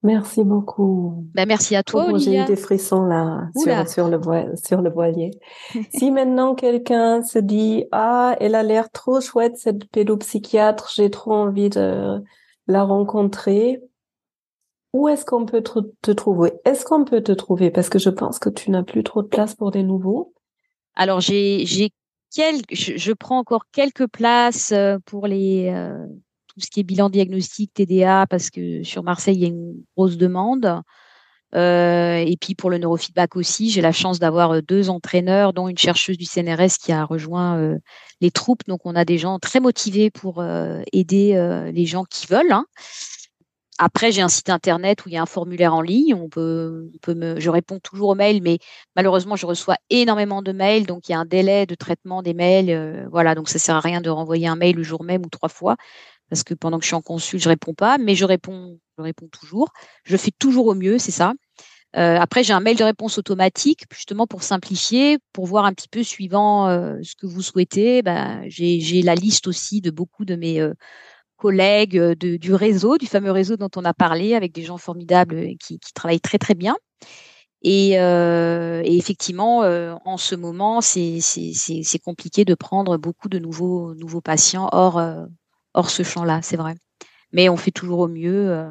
Merci 0.04 0.44
beaucoup. 0.44 1.26
Ben, 1.34 1.48
merci 1.48 1.78
à 1.78 1.84
toi, 1.84 2.08
Olivia. 2.10 2.46
J'ai 2.46 2.52
eu 2.52 2.56
des 2.56 2.62
frissons 2.62 3.06
là 3.06 3.48
sur, 3.56 3.88
sur, 3.88 4.08
le 4.10 4.20
sur 4.62 4.82
le 4.82 4.90
voilier. 4.90 5.32
si 5.94 6.12
maintenant 6.12 6.56
quelqu'un 6.56 7.24
se 7.24 7.40
dit 7.40 7.86
ah 7.94 8.36
elle 8.42 8.56
a 8.56 8.64
l'air 8.64 8.92
trop 8.92 9.22
chouette 9.22 9.58
cette 9.58 9.86
pédopsychiatre, 9.86 10.92
j'ai 10.94 11.10
trop 11.10 11.34
envie 11.34 11.70
de 11.70 12.22
la 12.68 12.84
rencontrer, 12.84 13.82
où 14.92 15.08
est-ce 15.08 15.26
qu'on 15.26 15.46
peut 15.46 15.64
te, 15.64 16.12
trouver? 16.12 16.54
Est-ce 16.66 16.84
qu'on 16.86 17.06
peut 17.06 17.24
te 17.24 17.32
trouver? 17.32 17.72
Parce 17.72 17.90
que 17.90 18.00
je 18.00 18.10
pense 18.10 18.40
que 18.40 18.50
tu 18.50 18.72
n'as 18.72 18.84
plus 18.84 19.04
trop 19.04 19.24
de 19.24 19.28
place 19.28 19.56
pour 19.56 19.72
des 19.72 19.84
nouveaux. 19.84 20.34
Alors 20.96 21.22
j'ai 21.22 21.66
j'ai 21.66 21.92
quelques, 22.30 22.74
je, 22.74 23.14
prends 23.14 23.40
encore 23.40 23.68
quelques 23.72 24.08
places 24.08 24.74
euh, 24.74 24.98
pour 25.06 25.28
les 25.28 25.72
euh, 25.74 26.06
tout 26.54 26.62
ce 26.62 26.70
qui 26.70 26.80
est 26.80 26.84
bilan 26.84 27.10
diagnostic 27.10 27.74
TDA 27.74 28.26
parce 28.28 28.50
que 28.50 28.84
sur 28.84 29.04
Marseille 29.04 29.36
il 29.36 29.42
y 29.42 29.46
a 29.46 29.50
une 29.50 29.84
grosse 29.96 30.18
demande. 30.18 30.82
Euh, 31.56 32.16
et 32.16 32.36
puis 32.36 32.56
pour 32.56 32.72
le 32.72 32.80
neurofeedback 32.80 33.36
aussi, 33.36 33.70
j'ai 33.70 33.82
la 33.82 33.92
chance 33.92 34.18
d'avoir 34.18 34.64
deux 34.64 34.90
entraîneurs, 34.90 35.54
dont 35.54 35.68
une 35.68 35.78
chercheuse 35.78 36.18
du 36.18 36.26
CNRS 36.26 36.78
qui 36.84 36.92
a 36.92 37.06
rejoint 37.06 37.78
les 38.22 38.32
troupes. 38.32 38.64
Donc 38.68 38.82
on 38.86 38.96
a 38.96 39.06
des 39.06 39.20
gens 39.20 39.38
très 39.38 39.60
motivés 39.60 40.10
pour 40.10 40.44
aider 40.92 41.70
les 41.72 41.86
gens 41.86 42.06
qui 42.06 42.26
veulent. 42.26 42.52
Hein. 42.52 42.66
Après, 43.80 44.12
j'ai 44.12 44.22
un 44.22 44.30
site 44.30 44.50
internet 44.50 45.04
où 45.06 45.10
il 45.10 45.14
y 45.14 45.18
a 45.18 45.22
un 45.22 45.26
formulaire 45.26 45.74
en 45.74 45.82
ligne. 45.82 46.14
On 46.14 46.30
peut, 46.30 46.92
je 47.08 47.50
réponds 47.50 47.80
toujours 47.80 48.10
aux 48.10 48.16
mails, 48.16 48.42
mais 48.44 48.60
malheureusement, 48.96 49.36
je 49.36 49.48
reçois 49.48 49.78
énormément 49.90 50.42
de 50.44 50.52
mails, 50.52 50.86
donc 50.86 51.10
il 51.10 51.14
y 51.14 51.16
a 51.16 51.20
un 51.20 51.26
délai 51.26 51.66
de 51.66 51.74
traitement 51.76 52.22
des 52.22 52.36
mails. 52.36 52.70
Euh, 52.70 53.08
voilà, 53.12 53.34
donc 53.34 53.50
ça 53.50 53.58
sert 53.58 53.76
à 53.76 53.80
rien 53.80 54.00
de 54.00 54.10
renvoyer 54.10 54.48
un 54.48 54.56
mail 54.56 54.76
le 54.76 54.84
jour 54.84 55.04
même 55.04 55.26
ou 55.26 55.30
trois 55.30 55.50
fois, 55.50 55.76
parce 56.34 56.44
que 56.44 56.56
pendant 56.56 56.80
que 56.80 56.84
je 56.84 56.88
suis 56.88 56.96
en 56.96 57.04
consul, 57.04 57.40
je 57.40 57.48
réponds 57.48 57.76
pas, 57.76 58.00
mais 58.00 58.16
je 58.16 58.26
réponds, 58.26 58.80
je 58.98 59.04
réponds 59.04 59.28
toujours. 59.28 59.72
Je 60.04 60.18
fais 60.18 60.32
toujours 60.32 60.66
au 60.66 60.74
mieux, 60.74 60.98
c'est 60.98 61.12
ça. 61.12 61.34
Euh, 61.96 62.18
après, 62.20 62.44
j'ai 62.44 62.54
un 62.54 62.60
mail 62.60 62.76
de 62.76 62.84
réponse 62.84 63.20
automatique, 63.20 63.84
justement 63.94 64.26
pour 64.26 64.42
simplifier, 64.42 65.20
pour 65.32 65.46
voir 65.46 65.66
un 65.66 65.74
petit 65.74 65.88
peu 65.88 66.02
suivant 66.02 66.68
euh, 66.70 66.98
ce 67.04 67.14
que 67.16 67.28
vous 67.28 67.44
souhaitez. 67.44 68.02
Ben, 68.02 68.42
j'ai 68.48 69.04
la 69.04 69.14
liste 69.14 69.46
aussi 69.46 69.80
de 69.80 69.92
beaucoup 69.92 70.26
de 70.26 70.36
mes 70.36 70.68
collègues 71.38 72.00
euh, 72.00 72.16
du 72.16 72.52
réseau, 72.56 72.98
du 72.98 73.06
fameux 73.06 73.30
réseau 73.30 73.56
dont 73.56 73.70
on 73.76 73.86
a 73.86 73.94
parlé, 73.94 74.34
avec 74.34 74.54
des 74.54 74.64
gens 74.64 74.80
formidables 74.80 75.56
qui, 75.60 75.78
travaillent 75.94 76.20
très 76.20 76.40
très 76.40 76.56
bien. 76.56 76.76
Et, 77.62 77.92
effectivement, 77.92 79.60
en 79.60 80.18
ce 80.18 80.34
moment, 80.34 80.82
c'est 80.82 81.20
compliqué 82.04 82.44
de 82.44 82.56
prendre 82.56 82.98
beaucoup 82.98 83.30
de 83.30 83.38
nouveaux, 83.38 83.94
nouveaux 83.94 84.20
patients 84.20 84.68
hors, 84.72 85.00
hors 85.74 85.90
ce 85.90 86.04
champ-là, 86.04 86.42
c'est 86.42 86.58
vrai. 86.58 86.76
Mais 87.32 87.50
on 87.50 87.58
fait 87.58 87.72
toujours 87.72 88.00
au 88.00 88.08
mieux. 88.08 88.66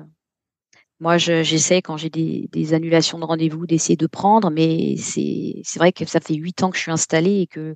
Moi, 1.01 1.19
j'essaie 1.19 1.83
quand 1.83 1.97
j'ai 1.97 2.11
des, 2.11 2.49
des, 2.53 2.75
annulations 2.75 3.19
de 3.19 3.25
rendez-vous 3.25 3.67
d'essayer 3.67 3.97
de 3.97 4.07
prendre, 4.07 4.51
mais 4.51 4.97
c'est 4.99 5.63
vrai 5.77 5.93
que 5.93 6.05
ça 6.05 6.21
fait 6.21 6.35
huit 6.35 6.63
ans 6.63 6.71
que 6.71 6.77
je 6.77 6.83
suis 6.83 6.93
installée 6.93 7.41
et 7.41 7.47
que 7.49 7.75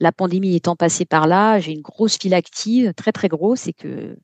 la 0.00 0.12
pandémie 0.12 0.54
étant 0.54 0.76
passée 0.76 1.04
par 1.04 1.26
là, 1.26 1.58
j'ai 1.58 1.72
une 1.72 1.82
grosse 1.82 2.18
file 2.18 2.34
active, 2.34 2.92
très 2.94 3.12
très 3.12 3.28
grosse, 3.28 3.66
et 3.66 3.72
que 3.72 4.18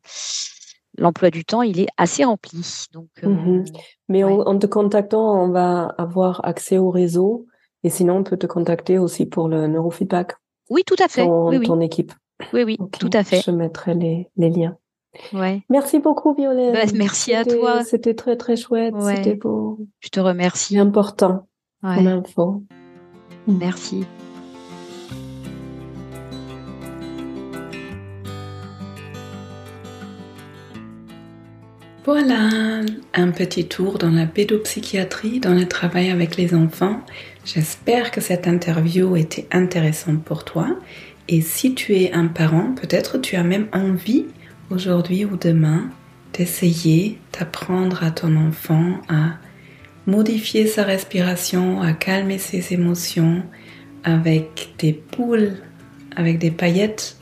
l'emploi 0.99 1.31
du 1.31 1.45
temps, 1.45 1.63
il 1.63 1.81
est 1.81 1.89
assez 1.97 2.25
rempli. 2.25 2.87
Donc, 2.93 3.09
euh, 3.25 3.29
mmh 3.29 3.65
Mais 4.09 4.25
en, 4.25 4.59
te 4.59 4.67
contactant, 4.67 5.43
on 5.43 5.49
va 5.49 5.95
avoir 5.99 6.45
accès 6.45 6.79
au 6.79 6.91
réseau, 6.91 7.47
et 7.85 7.91
sinon, 7.91 8.19
on 8.19 8.25
peut 8.25 8.37
te 8.37 8.47
contacter 8.47 8.99
aussi 8.99 9.27
pour 9.27 9.49
le 9.49 9.67
neurofeedback. 9.67 10.35
Oui, 10.71 10.83
tout 10.87 10.97
à 11.03 11.09
fait. 11.09 11.25
Ton, 11.25 11.49
oui, 11.49 11.67
ton 11.67 11.81
équipe. 11.81 12.13
Oui, 12.53 12.64
oui, 12.64 12.78
tout 12.99 13.11
à 13.12 13.24
fait. 13.24 13.43
Je 13.45 13.51
mettrai 13.51 13.95
les, 13.95 14.28
les 14.36 14.51
liens. 14.51 14.76
Ouais. 15.32 15.62
Merci 15.68 15.99
beaucoup, 15.99 16.34
Violette. 16.34 16.74
Bah, 16.74 16.93
merci 16.95 17.34
à 17.34 17.45
toi. 17.45 17.84
C'était 17.84 18.14
très, 18.14 18.36
très 18.36 18.57
chouette. 18.57 18.95
C'était 19.01 19.34
beau. 19.34 19.78
Je 20.01 20.09
te 20.09 20.20
remercie. 20.20 20.78
important. 20.78 21.47
Ouais. 21.82 22.07
info. 22.07 22.62
Merci. 23.47 24.05
Voilà, 32.05 32.80
un 33.14 33.30
petit 33.30 33.68
tour 33.68 33.97
dans 33.97 34.11
la 34.11 34.26
pédopsychiatrie, 34.26 35.38
dans 35.38 35.55
le 35.55 35.68
travail 35.68 36.11
avec 36.11 36.36
les 36.36 36.53
enfants. 36.53 37.01
J'espère 37.45 38.11
que 38.11 38.20
cette 38.20 38.49
interview 38.49 39.16
était 39.16 39.47
intéressante 39.53 40.24
pour 40.24 40.45
toi. 40.45 40.66
Et 41.29 41.41
si 41.41 41.75
tu 41.75 41.95
es 41.95 42.12
un 42.12 42.27
parent, 42.27 42.75
peut-être 42.75 43.18
tu 43.18 43.37
as 43.37 43.45
même 43.45 43.68
envie 43.73 44.27
aujourd'hui 44.70 45.25
ou 45.25 45.37
demain 45.37 45.91
d'essayer 46.33 47.18
d'apprendre 47.39 48.03
à 48.03 48.11
ton 48.11 48.37
enfant 48.37 49.01
à 49.09 49.37
modifier 50.07 50.66
sa 50.66 50.83
respiration, 50.83 51.81
à 51.81 51.93
calmer 51.93 52.39
ses 52.39 52.73
émotions 52.73 53.43
avec 54.05 54.75
des 54.79 54.93
poules, 54.93 55.53
avec 56.16 56.39
des 56.39 56.51
paillettes 56.51 57.16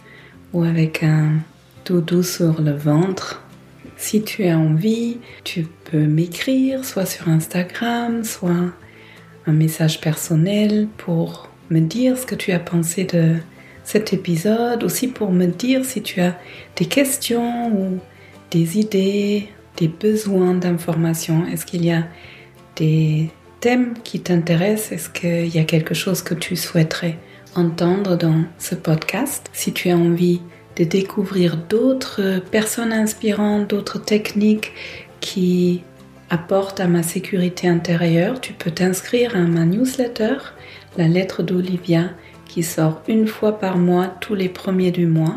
ou 0.52 0.62
avec 0.62 1.02
un 1.02 1.40
doudou 1.84 2.22
sur 2.22 2.62
le 2.62 2.72
ventre. 2.72 3.42
Si 3.96 4.22
tu 4.22 4.46
as 4.46 4.58
envie, 4.58 5.18
tu 5.44 5.66
peux 5.90 6.06
m'écrire 6.06 6.84
soit 6.84 7.04
sur 7.04 7.28
Instagram, 7.28 8.24
soit 8.24 8.72
un 9.46 9.52
message 9.52 10.00
personnel 10.00 10.88
pour 10.96 11.50
me 11.68 11.80
dire 11.80 12.16
ce 12.16 12.24
que 12.24 12.34
tu 12.34 12.52
as 12.52 12.58
pensé 12.58 13.04
de 13.04 13.36
cet 13.90 14.12
épisode, 14.12 14.84
aussi 14.84 15.08
pour 15.08 15.32
me 15.32 15.46
dire 15.46 15.84
si 15.84 16.00
tu 16.00 16.20
as 16.20 16.38
des 16.76 16.84
questions 16.84 17.68
ou 17.74 17.98
des 18.52 18.78
idées, 18.78 19.48
des 19.78 19.88
besoins 19.88 20.54
d'information. 20.54 21.44
Est-ce 21.48 21.66
qu'il 21.66 21.84
y 21.84 21.90
a 21.90 22.04
des 22.76 23.30
thèmes 23.58 23.94
qui 24.04 24.20
t'intéressent? 24.20 24.92
Est-ce 24.92 25.10
qu'il 25.10 25.52
y 25.52 25.58
a 25.58 25.64
quelque 25.64 25.94
chose 25.94 26.22
que 26.22 26.34
tu 26.34 26.54
souhaiterais 26.54 27.18
entendre 27.56 28.16
dans 28.16 28.44
ce 28.58 28.76
podcast? 28.76 29.50
Si 29.52 29.72
tu 29.72 29.90
as 29.90 29.96
envie 29.96 30.40
de 30.76 30.84
découvrir 30.84 31.56
d'autres 31.56 32.40
personnes 32.52 32.92
inspirantes, 32.92 33.70
d'autres 33.70 33.98
techniques 33.98 34.72
qui 35.18 35.82
apportent 36.30 36.78
à 36.78 36.86
ma 36.86 37.02
sécurité 37.02 37.66
intérieure, 37.66 38.40
tu 38.40 38.52
peux 38.52 38.70
t'inscrire 38.70 39.34
à 39.34 39.40
ma 39.40 39.64
newsletter, 39.64 40.36
la 40.96 41.08
lettre 41.08 41.42
d'Olivia, 41.42 42.10
qui 42.50 42.64
sort 42.64 43.00
une 43.06 43.28
fois 43.28 43.58
par 43.60 43.78
mois 43.78 44.08
tous 44.08 44.34
les 44.34 44.48
premiers 44.48 44.90
du 44.90 45.06
mois 45.06 45.36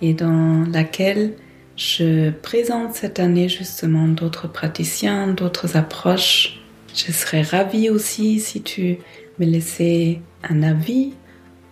et 0.00 0.14
dans 0.14 0.64
laquelle 0.72 1.32
je 1.76 2.30
présente 2.30 2.94
cette 2.94 3.18
année 3.18 3.48
justement 3.48 4.06
d'autres 4.06 4.48
praticiens, 4.48 5.26
d'autres 5.26 5.76
approches. 5.76 6.60
Je 6.94 7.10
serais 7.10 7.42
ravie 7.42 7.90
aussi 7.90 8.38
si 8.38 8.62
tu 8.62 8.98
me 9.40 9.44
laissais 9.44 10.20
un 10.48 10.62
avis 10.62 11.14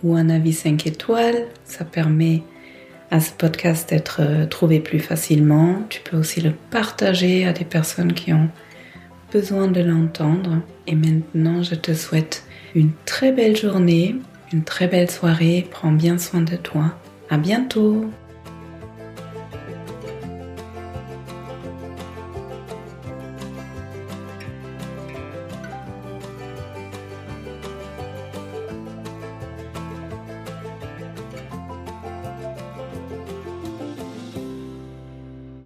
ou 0.03 0.17
un 0.17 0.29
avis 0.29 0.53
5 0.53 0.87
étoiles. 0.89 1.47
Ça 1.65 1.85
permet 1.85 2.43
à 3.13 3.21
ce 3.21 3.31
podcast 3.31 3.89
d'être 3.89 4.21
euh, 4.21 4.45
trouvé 4.45 4.81
plus 4.81 4.99
facilement. 4.99 5.83
Tu 5.89 6.01
peux 6.01 6.17
aussi 6.17 6.41
le 6.41 6.53
partager 6.71 7.47
à 7.47 7.53
des 7.53 7.65
personnes 7.65 8.13
qui 8.13 8.33
ont 8.33 8.49
besoin 9.33 9.69
de 9.69 9.81
l'entendre. 9.81 10.61
Et 10.89 10.97
maintenant, 10.97 11.63
je 11.63 11.77
te 11.77 11.95
souhaite 11.95 12.45
une 12.75 12.91
très 13.07 13.31
belle 13.31 13.57
journée, 13.57 14.17
une 14.55 14.63
très 14.63 14.87
belle 14.87 15.11
soirée. 15.11 15.67
Prends 15.71 15.93
bien 15.93 16.17
soin 16.17 16.41
de 16.41 16.57
toi. 16.57 16.95
À 17.29 17.37
bientôt! 17.37 18.09